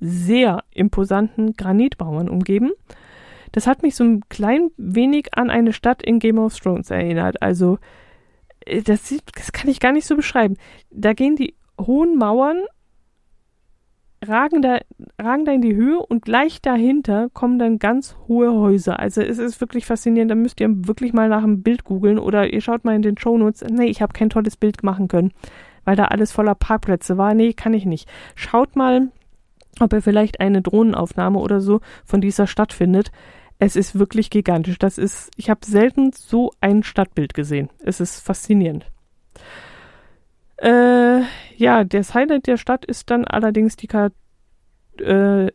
sehr 0.00 0.64
imposanten 0.72 1.52
Granitmauern 1.52 2.30
umgeben. 2.30 2.72
Das 3.52 3.66
hat 3.66 3.82
mich 3.82 3.94
so 3.94 4.04
ein 4.04 4.22
klein 4.28 4.70
wenig 4.76 5.34
an 5.34 5.50
eine 5.50 5.72
Stadt 5.72 6.02
in 6.02 6.18
Game 6.18 6.38
of 6.38 6.58
Thrones 6.58 6.90
erinnert. 6.90 7.42
Also, 7.42 7.78
äh, 8.60 8.82
das, 8.82 9.14
das 9.34 9.52
kann 9.52 9.70
ich 9.70 9.80
gar 9.80 9.92
nicht 9.92 10.06
so 10.06 10.16
beschreiben. 10.16 10.56
Da 10.90 11.12
gehen 11.12 11.36
die 11.36 11.54
hohen 11.78 12.16
Mauern, 12.16 12.62
ragen 14.26 14.62
da, 14.62 14.78
ragen 15.20 15.44
da 15.44 15.52
in 15.52 15.62
die 15.62 15.74
Höhe 15.74 15.98
und 15.98 16.24
gleich 16.24 16.60
dahinter 16.60 17.28
kommen 17.32 17.58
dann 17.58 17.78
ganz 17.78 18.16
hohe 18.28 18.52
Häuser. 18.52 18.98
Also 18.98 19.22
es 19.22 19.38
ist 19.38 19.60
wirklich 19.60 19.86
faszinierend. 19.86 20.30
Da 20.30 20.34
müsst 20.34 20.60
ihr 20.60 20.68
wirklich 20.86 21.12
mal 21.12 21.28
nach 21.28 21.42
einem 21.42 21.62
Bild 21.62 21.84
googeln 21.84 22.18
oder 22.18 22.52
ihr 22.52 22.60
schaut 22.60 22.84
mal 22.84 22.94
in 22.94 23.02
den 23.02 23.18
Shownotes. 23.18 23.64
Nee, 23.70 23.86
ich 23.86 24.02
habe 24.02 24.12
kein 24.12 24.30
tolles 24.30 24.56
Bild 24.56 24.82
machen 24.82 25.08
können, 25.08 25.32
weil 25.84 25.96
da 25.96 26.06
alles 26.06 26.32
voller 26.32 26.54
Parkplätze 26.54 27.18
war. 27.18 27.34
Nee, 27.34 27.52
kann 27.52 27.74
ich 27.74 27.86
nicht. 27.86 28.08
Schaut 28.34 28.76
mal 28.76 29.10
ob 29.78 29.92
er 29.92 30.02
vielleicht 30.02 30.40
eine 30.40 30.62
Drohnenaufnahme 30.62 31.38
oder 31.38 31.60
so 31.60 31.80
von 32.04 32.20
dieser 32.20 32.46
Stadt 32.46 32.72
findet. 32.72 33.12
Es 33.58 33.76
ist 33.76 33.98
wirklich 33.98 34.30
gigantisch. 34.30 34.78
Das 34.78 34.98
ist, 34.98 35.30
ich 35.36 35.50
habe 35.50 35.60
selten 35.64 36.12
so 36.12 36.50
ein 36.60 36.82
Stadtbild 36.82 37.34
gesehen. 37.34 37.68
Es 37.78 38.00
ist 38.00 38.20
faszinierend. 38.20 38.86
Äh, 40.60 41.22
ja, 41.56 41.84
das 41.84 42.14
Highlight 42.14 42.46
der 42.46 42.56
Stadt 42.56 42.84
ist 42.84 43.10
dann 43.10 43.24
allerdings 43.24 43.76
die 43.76 43.86
Ka 43.86 44.10
äh, 44.98 45.50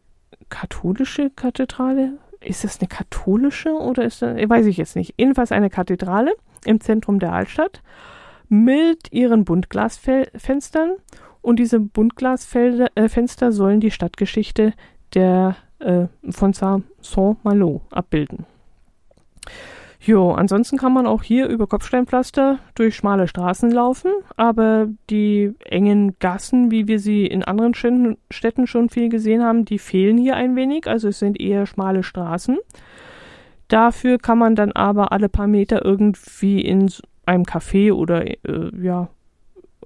katholische 0.49 1.30
Kathedrale. 1.30 2.14
Ist 2.41 2.64
das 2.64 2.80
eine 2.80 2.88
katholische 2.88 3.72
oder 3.74 4.03
ist 4.03 4.22
das, 4.22 4.38
weiß 4.38 4.66
ich 4.66 4.78
jetzt 4.78 4.95
nicht. 4.95 5.14
Jedenfalls 5.18 5.51
eine 5.51 5.70
Kathedrale 5.70 6.34
im 6.66 6.80
Zentrum 6.80 7.20
der 7.20 7.34
Altstadt 7.34 7.82
mit 8.49 9.12
ihren 9.12 9.45
Buntglasfenstern 9.45 10.93
und 11.41 11.58
diese 11.58 11.80
Buntglasfenster 11.80 13.47
äh, 13.47 13.51
sollen 13.51 13.80
die 13.80 13.91
Stadtgeschichte 13.91 14.74
der, 15.14 15.56
äh, 15.80 16.08
von 16.30 16.53
Saint-Malo 16.53 17.82
abbilden. 17.91 18.45
Jo, 20.06 20.34
ansonsten 20.34 20.78
kann 20.78 20.93
man 20.93 21.08
auch 21.08 21.24
hier 21.24 21.47
über 21.47 21.66
Kopfsteinpflaster 21.66 22.60
durch 22.76 22.95
schmale 22.95 23.28
Straßen 23.28 23.72
laufen, 23.72 24.12
aber 24.38 24.88
die 25.10 25.56
engen 25.66 26.20
Gassen, 26.20 26.70
wie 26.70 26.88
wir 26.88 26.99
sie 26.99 27.26
in 27.26 27.43
anderen 27.43 27.74
Städten 28.30 28.68
schon 28.68 28.89
viel 28.89 29.10
gesehen 29.10 29.43
haben, 29.43 29.66
die 29.66 29.80
fehlen 29.80 30.20
hier 30.20 30.36
ein 30.36 30.56
wenig, 30.56 30.86
also 30.86 31.08
es 31.08 31.18
sind 31.18 31.41
eher 31.41 31.66
schmale 31.66 32.03
Straßen. 32.03 32.60
Dafür 33.68 34.20
kann 34.20 34.38
man 34.38 34.56
dann 34.56 34.74
aber 34.74 35.12
alle 35.12 35.28
paar 35.28 35.47
Meter 35.47 35.84
irgendwie 35.84 36.62
in 36.62 36.91
einem 37.26 37.43
Café 37.43 37.91
oder 37.91 38.28
äh, 38.28 38.72
ja 38.80 39.10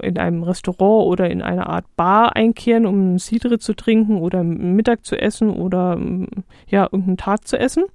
in 0.01 0.17
einem 0.17 0.43
Restaurant 0.43 1.07
oder 1.07 1.29
in 1.29 1.41
einer 1.41 1.67
Art 1.67 1.85
Bar 1.95 2.35
einkehren, 2.35 2.85
um 2.85 3.19
Cidre 3.19 3.57
zu 3.57 3.73
trinken 3.73 4.17
oder 4.17 4.43
Mittag 4.43 5.05
zu 5.05 5.15
essen 5.15 5.49
oder 5.49 5.95
mm, 5.95 6.27
ja, 6.67 6.83
irgendeinen 6.83 7.17
Tat 7.17 7.47
zu 7.47 7.57
essen. 7.57 7.85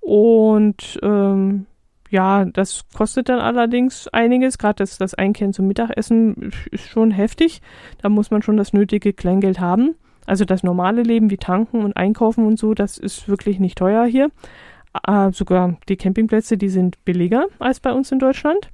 Und 0.00 0.98
ähm, 1.02 1.66
ja, 2.10 2.44
das 2.46 2.84
kostet 2.94 3.28
dann 3.28 3.40
allerdings 3.40 4.08
einiges. 4.08 4.58
Gerade 4.58 4.76
das, 4.76 4.98
das 4.98 5.14
Einkehren 5.14 5.52
zum 5.52 5.66
Mittagessen 5.66 6.52
ist 6.70 6.88
schon 6.88 7.10
heftig. 7.10 7.60
Da 8.00 8.08
muss 8.08 8.30
man 8.30 8.42
schon 8.42 8.56
das 8.56 8.72
nötige 8.72 9.12
Kleingeld 9.12 9.60
haben. 9.60 9.94
Also 10.26 10.44
das 10.44 10.62
normale 10.62 11.02
Leben 11.02 11.30
wie 11.30 11.38
tanken 11.38 11.84
und 11.84 11.96
einkaufen 11.96 12.46
und 12.46 12.58
so, 12.58 12.74
das 12.74 12.98
ist 12.98 13.28
wirklich 13.28 13.58
nicht 13.60 13.78
teuer 13.78 14.04
hier. 14.04 14.30
Äh, 15.06 15.32
sogar 15.32 15.76
die 15.88 15.96
Campingplätze, 15.96 16.58
die 16.58 16.68
sind 16.68 17.02
billiger 17.04 17.46
als 17.58 17.80
bei 17.80 17.92
uns 17.92 18.12
in 18.12 18.18
Deutschland. 18.18 18.70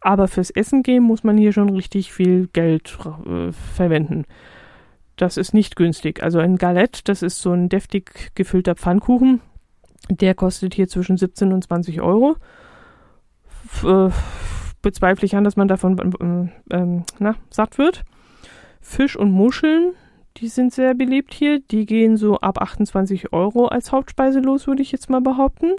Aber 0.00 0.28
fürs 0.28 0.50
Essen 0.50 0.82
gehen 0.82 1.02
muss 1.02 1.24
man 1.24 1.38
hier 1.38 1.52
schon 1.52 1.70
richtig 1.70 2.12
viel 2.12 2.48
Geld 2.52 2.96
äh, 3.26 3.52
verwenden. 3.52 4.24
Das 5.16 5.36
ist 5.36 5.54
nicht 5.54 5.76
günstig. 5.76 6.22
Also 6.22 6.38
ein 6.38 6.56
Galette, 6.58 7.00
das 7.04 7.22
ist 7.22 7.40
so 7.40 7.52
ein 7.52 7.68
deftig 7.68 8.32
gefüllter 8.34 8.74
Pfannkuchen, 8.74 9.40
der 10.08 10.34
kostet 10.34 10.74
hier 10.74 10.88
zwischen 10.88 11.16
17 11.16 11.52
und 11.52 11.64
20 11.64 12.00
Euro. 12.00 12.36
F 13.66 13.84
äh, 13.84 14.10
bezweifle 14.82 15.26
ich 15.26 15.36
an, 15.36 15.44
dass 15.44 15.56
man 15.56 15.68
davon 15.68 16.52
äh, 16.70 16.76
ähm, 16.76 17.04
na, 17.18 17.34
satt 17.50 17.78
wird. 17.78 18.04
Fisch 18.80 19.16
und 19.16 19.32
Muscheln, 19.32 19.94
die 20.36 20.48
sind 20.48 20.72
sehr 20.72 20.94
beliebt 20.94 21.32
hier. 21.32 21.60
Die 21.60 21.86
gehen 21.86 22.16
so 22.16 22.38
ab 22.38 22.60
28 22.60 23.32
Euro 23.32 23.66
als 23.66 23.92
Hauptspeise 23.92 24.40
los, 24.40 24.66
würde 24.66 24.82
ich 24.82 24.92
jetzt 24.92 25.08
mal 25.08 25.22
behaupten. 25.22 25.72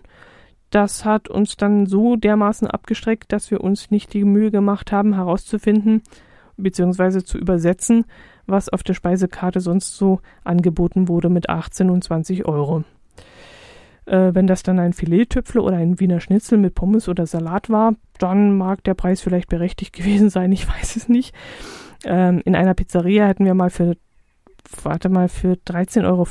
Das 0.71 1.05
hat 1.05 1.30
uns 1.30 1.55
dann 1.55 1.86
so 1.86 2.15
dermaßen 2.15 2.67
abgestreckt, 2.67 3.32
dass 3.32 3.51
wir 3.51 3.61
uns 3.61 3.91
nicht 3.91 4.13
die 4.13 4.26
Mühe 4.26 4.51
gemacht 4.51 4.91
haben, 4.91 5.13
herauszufinden 5.13 6.01
bzw. 6.57 7.23
zu 7.23 7.38
übersetzen, 7.38 8.05
was 8.47 8.69
auf 8.69 8.84
der 8.84 8.93
Speisekarte 8.93 9.59
sonst 9.59 9.95
so 9.95 10.19
angeboten 10.43 11.07
wurde 11.07 11.30
mit 11.30 11.49
18 11.49 11.89
und 11.89 12.03
20 12.03 12.45
Euro. 12.45 12.84
Äh, 14.06 14.34
wenn 14.34 14.47
das 14.47 14.64
dann 14.64 14.80
ein 14.80 14.93
Filettüpfel 14.93 15.60
oder 15.60 15.78
ein 15.78 15.99
Wiener 15.99 16.20
Schnitzel 16.20 16.58
mit 16.58 16.76
Pommes 16.76 17.10
oder 17.10 17.26
Salat 17.26 17.70
war, 17.70 17.95
dann 18.20 18.58
mag 18.58 18.84
der 18.84 18.93
Preis 18.93 19.22
vielleicht 19.22 19.49
berechtigt 19.49 19.93
gewesen 19.97 20.30
sein, 20.30 20.51
ich 20.51 20.68
weiß 20.68 20.95
es 20.95 21.10
nicht. 21.10 21.34
Ähm, 22.03 22.41
in 22.45 22.56
einer 22.56 22.74
Pizzeria 22.74 23.26
hätten 23.28 23.45
wir 23.45 23.56
mal 23.56 23.70
für, 23.70 23.95
warte 24.84 25.10
mal, 25.10 25.28
für 25.28 25.53
13,50 25.53 26.06
Euro 26.06 26.28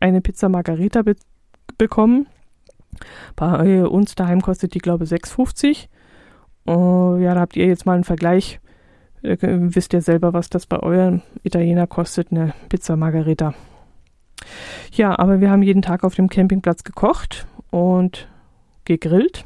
eine 0.00 0.20
Pizza 0.20 0.48
Margarita 0.48 1.02
be 1.02 1.16
bekommen. 1.78 2.26
Bei 3.36 3.86
uns 3.86 4.14
daheim 4.14 4.42
kostet 4.42 4.74
die, 4.74 4.80
glaube 4.80 5.04
ich, 5.04 5.10
6,50. 5.10 5.86
Uh, 6.66 7.16
ja, 7.16 7.34
da 7.34 7.40
habt 7.40 7.56
ihr 7.56 7.66
jetzt 7.66 7.86
mal 7.86 7.94
einen 7.94 8.04
Vergleich. 8.04 8.60
Äh, 9.22 9.36
wisst 9.40 9.94
ihr 9.94 10.02
selber, 10.02 10.32
was 10.32 10.50
das 10.50 10.66
bei 10.66 10.78
eurem 10.80 11.22
Italiener 11.42 11.86
kostet, 11.86 12.32
eine 12.32 12.52
Pizza 12.68 12.96
Margarita. 12.96 13.54
Ja, 14.92 15.18
aber 15.18 15.40
wir 15.40 15.50
haben 15.50 15.62
jeden 15.62 15.82
Tag 15.82 16.04
auf 16.04 16.14
dem 16.14 16.28
Campingplatz 16.28 16.84
gekocht 16.84 17.46
und 17.70 18.28
gegrillt. 18.84 19.44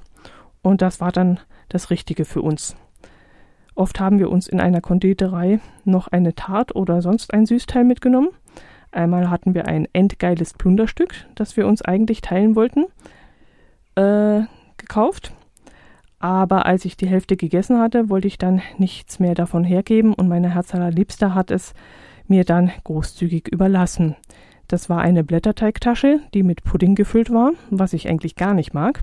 Und 0.63 0.83
das 0.83 1.01
war 1.01 1.13
dann 1.13 1.41
das 1.69 1.91
Richtige 1.91 2.25
für 2.25 2.43
uns. 2.43 2.77
Oft 3.75 4.01
haben 4.01 4.19
wir 4.19 4.31
uns 4.31 4.47
in 4.47 4.61
einer 4.61 4.81
Konditorei 4.81 5.61
noch 5.85 6.09
eine 6.09 6.35
Tart 6.35 6.77
oder 6.77 7.03
sonst 7.03 7.35
ein 7.35 7.45
Süßteil 7.45 7.85
mitgenommen. 7.85 8.29
Einmal 8.93 9.29
hatten 9.29 9.55
wir 9.55 9.67
ein 9.67 9.89
endgeiles 9.93 10.55
Plunderstück, 10.55 11.15
das 11.35 11.57
wir 11.57 11.67
uns 11.67 11.83
eigentlich 11.83 12.21
teilen 12.21 12.55
wollten 12.55 12.85
äh, 13.97 14.43
gekauft. 14.77 15.33
Aber 16.19 16.65
als 16.65 16.85
ich 16.85 16.97
die 16.97 17.09
Hälfte 17.09 17.37
gegessen 17.37 17.79
hatte, 17.81 18.09
wollte 18.09 18.29
ich 18.29 18.39
dann 18.39 18.63
nichts 18.79 19.19
mehr 19.19 19.35
davon 19.35 19.65
hergeben 19.65 20.15
und 20.15 20.29
meine 20.29 20.55
Herzallerliebste 20.55 21.35
hat 21.35 21.51
es 21.51 21.75
mir 22.27 22.45
dann 22.45 22.73
großzügig 22.85 23.49
überlassen. 23.49 24.17
Das 24.69 24.89
war 24.89 25.01
eine 25.01 25.25
Blätterteigtasche, 25.25 26.21
die 26.33 26.43
mit 26.43 26.65
Pudding 26.65 26.95
gefüllt 26.95 27.31
war, 27.31 27.53
was 27.71 27.93
ich 27.93 28.09
eigentlich 28.09 28.35
gar 28.37 28.55
nicht 28.55 28.73
mag. 28.75 29.03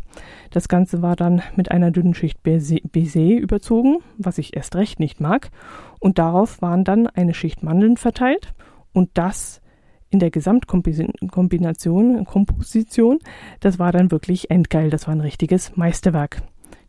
Das 0.50 0.68
Ganze 0.68 1.02
war 1.02 1.16
dann 1.16 1.42
mit 1.56 1.72
einer 1.72 1.92
dünnen 1.92 2.14
Schicht 2.14 2.42
Baiser 2.44 3.38
überzogen, 3.38 3.98
was 4.18 4.38
ich 4.38 4.56
erst 4.56 4.76
recht 4.76 5.00
nicht 5.00 5.20
mag. 5.20 5.52
Und 6.00 6.18
darauf 6.18 6.62
waren 6.62 6.84
dann 6.84 7.08
eine 7.08 7.34
Schicht 7.34 7.64
Mandeln 7.64 7.98
verteilt 7.98 8.54
und 8.94 9.10
das 9.14 9.62
in 10.10 10.20
der 10.20 10.30
Gesamtkombination, 10.30 12.26
Komposition, 12.26 13.20
das 13.62 13.80
war 13.80 13.92
dann 13.92 14.12
wirklich 14.12 14.52
endgeil. 14.52 14.90
Das 14.90 15.08
war 15.08 15.16
ein 15.16 15.22
richtiges 15.22 15.78
Meisterwerk. 15.78 16.42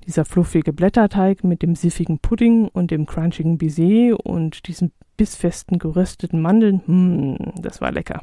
Dieser 0.06 0.24
fluffige 0.24 0.72
Blätterteig 0.72 1.44
mit 1.44 1.62
dem 1.62 1.76
siffigen 1.76 2.18
Pudding 2.18 2.66
und 2.66 2.90
dem 2.90 3.06
crunchigen 3.06 3.58
Baiser 3.58 4.18
und 4.26 4.66
diesen 4.66 4.90
bissfesten 5.16 5.78
gerösteten 5.78 6.40
Mandeln, 6.42 6.82
mm, 6.86 7.62
das 7.62 7.80
war 7.80 7.92
lecker. 7.92 8.22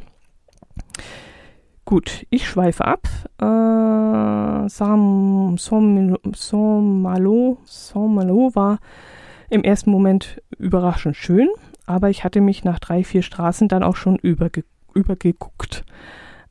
Gut, 1.90 2.28
ich 2.30 2.48
schweife 2.48 2.86
ab. 2.86 3.08
Äh, 3.42 4.70
Sam, 4.70 5.58
Somalo, 5.58 7.58
Somalo 7.66 8.52
war 8.54 8.78
im 9.50 9.64
ersten 9.64 9.90
Moment 9.90 10.40
überraschend 10.60 11.16
schön, 11.16 11.50
aber 11.88 12.12
ich 12.12 12.24
hatte 12.24 12.42
mich 12.42 12.64
nach 12.64 12.78
drei, 12.78 13.04
vier 13.04 13.24
Straßen 13.24 13.70
dann 13.70 13.82
auch 13.82 13.96
schon 13.96 14.18
überge 14.18 14.66
übergeguckt. 14.94 15.84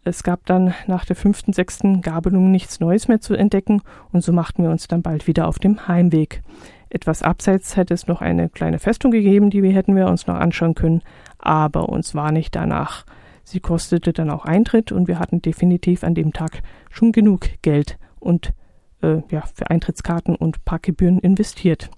Es 0.02 0.24
gab 0.24 0.44
dann 0.44 0.74
nach 0.88 1.04
der 1.04 1.14
fünften, 1.14 1.52
sechsten 1.52 2.02
Gabelung 2.02 2.50
nichts 2.50 2.80
Neues 2.80 3.06
mehr 3.06 3.20
zu 3.20 3.34
entdecken 3.34 3.82
und 4.10 4.24
so 4.24 4.32
machten 4.32 4.64
wir 4.64 4.70
uns 4.70 4.88
dann 4.88 5.02
bald 5.02 5.28
wieder 5.28 5.46
auf 5.46 5.60
dem 5.60 5.86
Heimweg. 5.86 6.42
Etwas 6.90 7.22
abseits 7.22 7.76
hätte 7.76 7.94
es 7.94 8.08
noch 8.08 8.22
eine 8.22 8.48
kleine 8.48 8.80
Festung 8.80 9.12
gegeben, 9.12 9.50
die 9.50 9.62
wir 9.62 9.70
hätten 9.70 9.94
wir 9.94 10.08
uns 10.08 10.26
noch 10.26 10.34
anschauen 10.34 10.74
können, 10.74 11.02
aber 11.38 11.90
uns 11.90 12.16
war 12.16 12.32
nicht 12.32 12.56
danach. 12.56 13.04
Sie 13.50 13.60
kostete 13.60 14.12
dann 14.12 14.28
auch 14.28 14.44
Eintritt 14.44 14.92
und 14.92 15.08
wir 15.08 15.18
hatten 15.18 15.40
definitiv 15.40 16.04
an 16.04 16.14
dem 16.14 16.34
Tag 16.34 16.60
schon 16.90 17.12
genug 17.12 17.48
Geld 17.62 17.98
und 18.20 18.52
äh, 19.00 19.22
ja, 19.30 19.40
für 19.54 19.70
Eintrittskarten 19.70 20.36
und 20.36 20.66
Parkgebühren 20.66 21.18
investiert. 21.18 21.88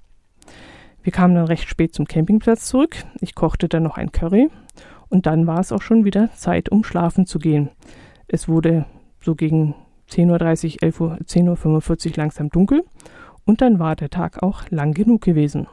Wir 1.03 1.11
kamen 1.11 1.35
dann 1.35 1.47
recht 1.47 1.69
spät 1.69 1.93
zum 1.93 2.07
Campingplatz 2.07 2.67
zurück. 2.67 2.99
Ich 3.21 3.35
kochte 3.35 3.69
dann 3.69 3.83
noch 3.83 3.97
ein 3.97 4.13
Curry 4.13 4.49
und 5.09 5.27
dann 5.27 5.49
war 5.49 5.59
es 5.59 5.73
auch 5.73 5.83
schon 5.83 6.05
wieder 6.05 6.31
Zeit, 6.35 6.69
um 6.69 6.85
schlafen 6.85 7.27
zu 7.27 7.41
gehen. 7.41 7.71
Es 8.29 8.49
wurde 8.49 8.87
so 9.21 9.35
gegen 9.35 9.75
10.30 10.09 10.75
Uhr, 10.75 10.83
11 10.85 11.01
Uhr, 11.01 11.19
10.45 11.27 12.11
Uhr 12.11 12.17
langsam 12.17 12.51
dunkel 12.51 12.85
und 13.45 13.61
dann 13.61 13.81
war 13.81 13.97
der 13.97 14.11
Tag 14.11 14.41
auch 14.45 14.71
lang 14.71 14.93
genug 14.93 15.23
gewesen. 15.23 15.67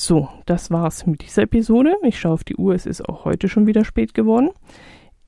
So, 0.00 0.28
das 0.46 0.70
war's 0.70 1.06
mit 1.06 1.22
dieser 1.22 1.42
Episode. 1.42 1.96
Ich 2.04 2.20
schaue 2.20 2.34
auf 2.34 2.44
die 2.44 2.54
Uhr, 2.54 2.72
es 2.72 2.86
ist 2.86 3.08
auch 3.08 3.24
heute 3.24 3.48
schon 3.48 3.66
wieder 3.66 3.84
spät 3.84 4.14
geworden. 4.14 4.50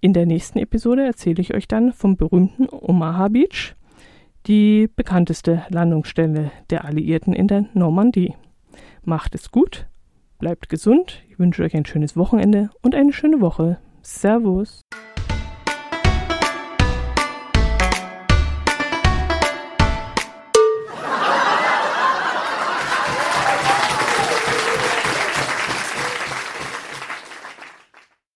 In 0.00 0.12
der 0.12 0.26
nächsten 0.26 0.60
Episode 0.60 1.04
erzähle 1.04 1.40
ich 1.40 1.54
euch 1.54 1.66
dann 1.66 1.92
vom 1.92 2.16
berühmten 2.16 2.68
Omaha 2.70 3.26
Beach, 3.26 3.74
die 4.46 4.88
bekannteste 4.94 5.64
Landungsstelle 5.70 6.52
der 6.70 6.84
Alliierten 6.84 7.32
in 7.32 7.48
der 7.48 7.64
Normandie. 7.74 8.36
Macht 9.02 9.34
es 9.34 9.50
gut, 9.50 9.88
bleibt 10.38 10.68
gesund, 10.68 11.24
ich 11.28 11.40
wünsche 11.40 11.64
euch 11.64 11.74
ein 11.74 11.84
schönes 11.84 12.16
Wochenende 12.16 12.70
und 12.80 12.94
eine 12.94 13.12
schöne 13.12 13.40
Woche. 13.40 13.78
Servus. 14.02 14.82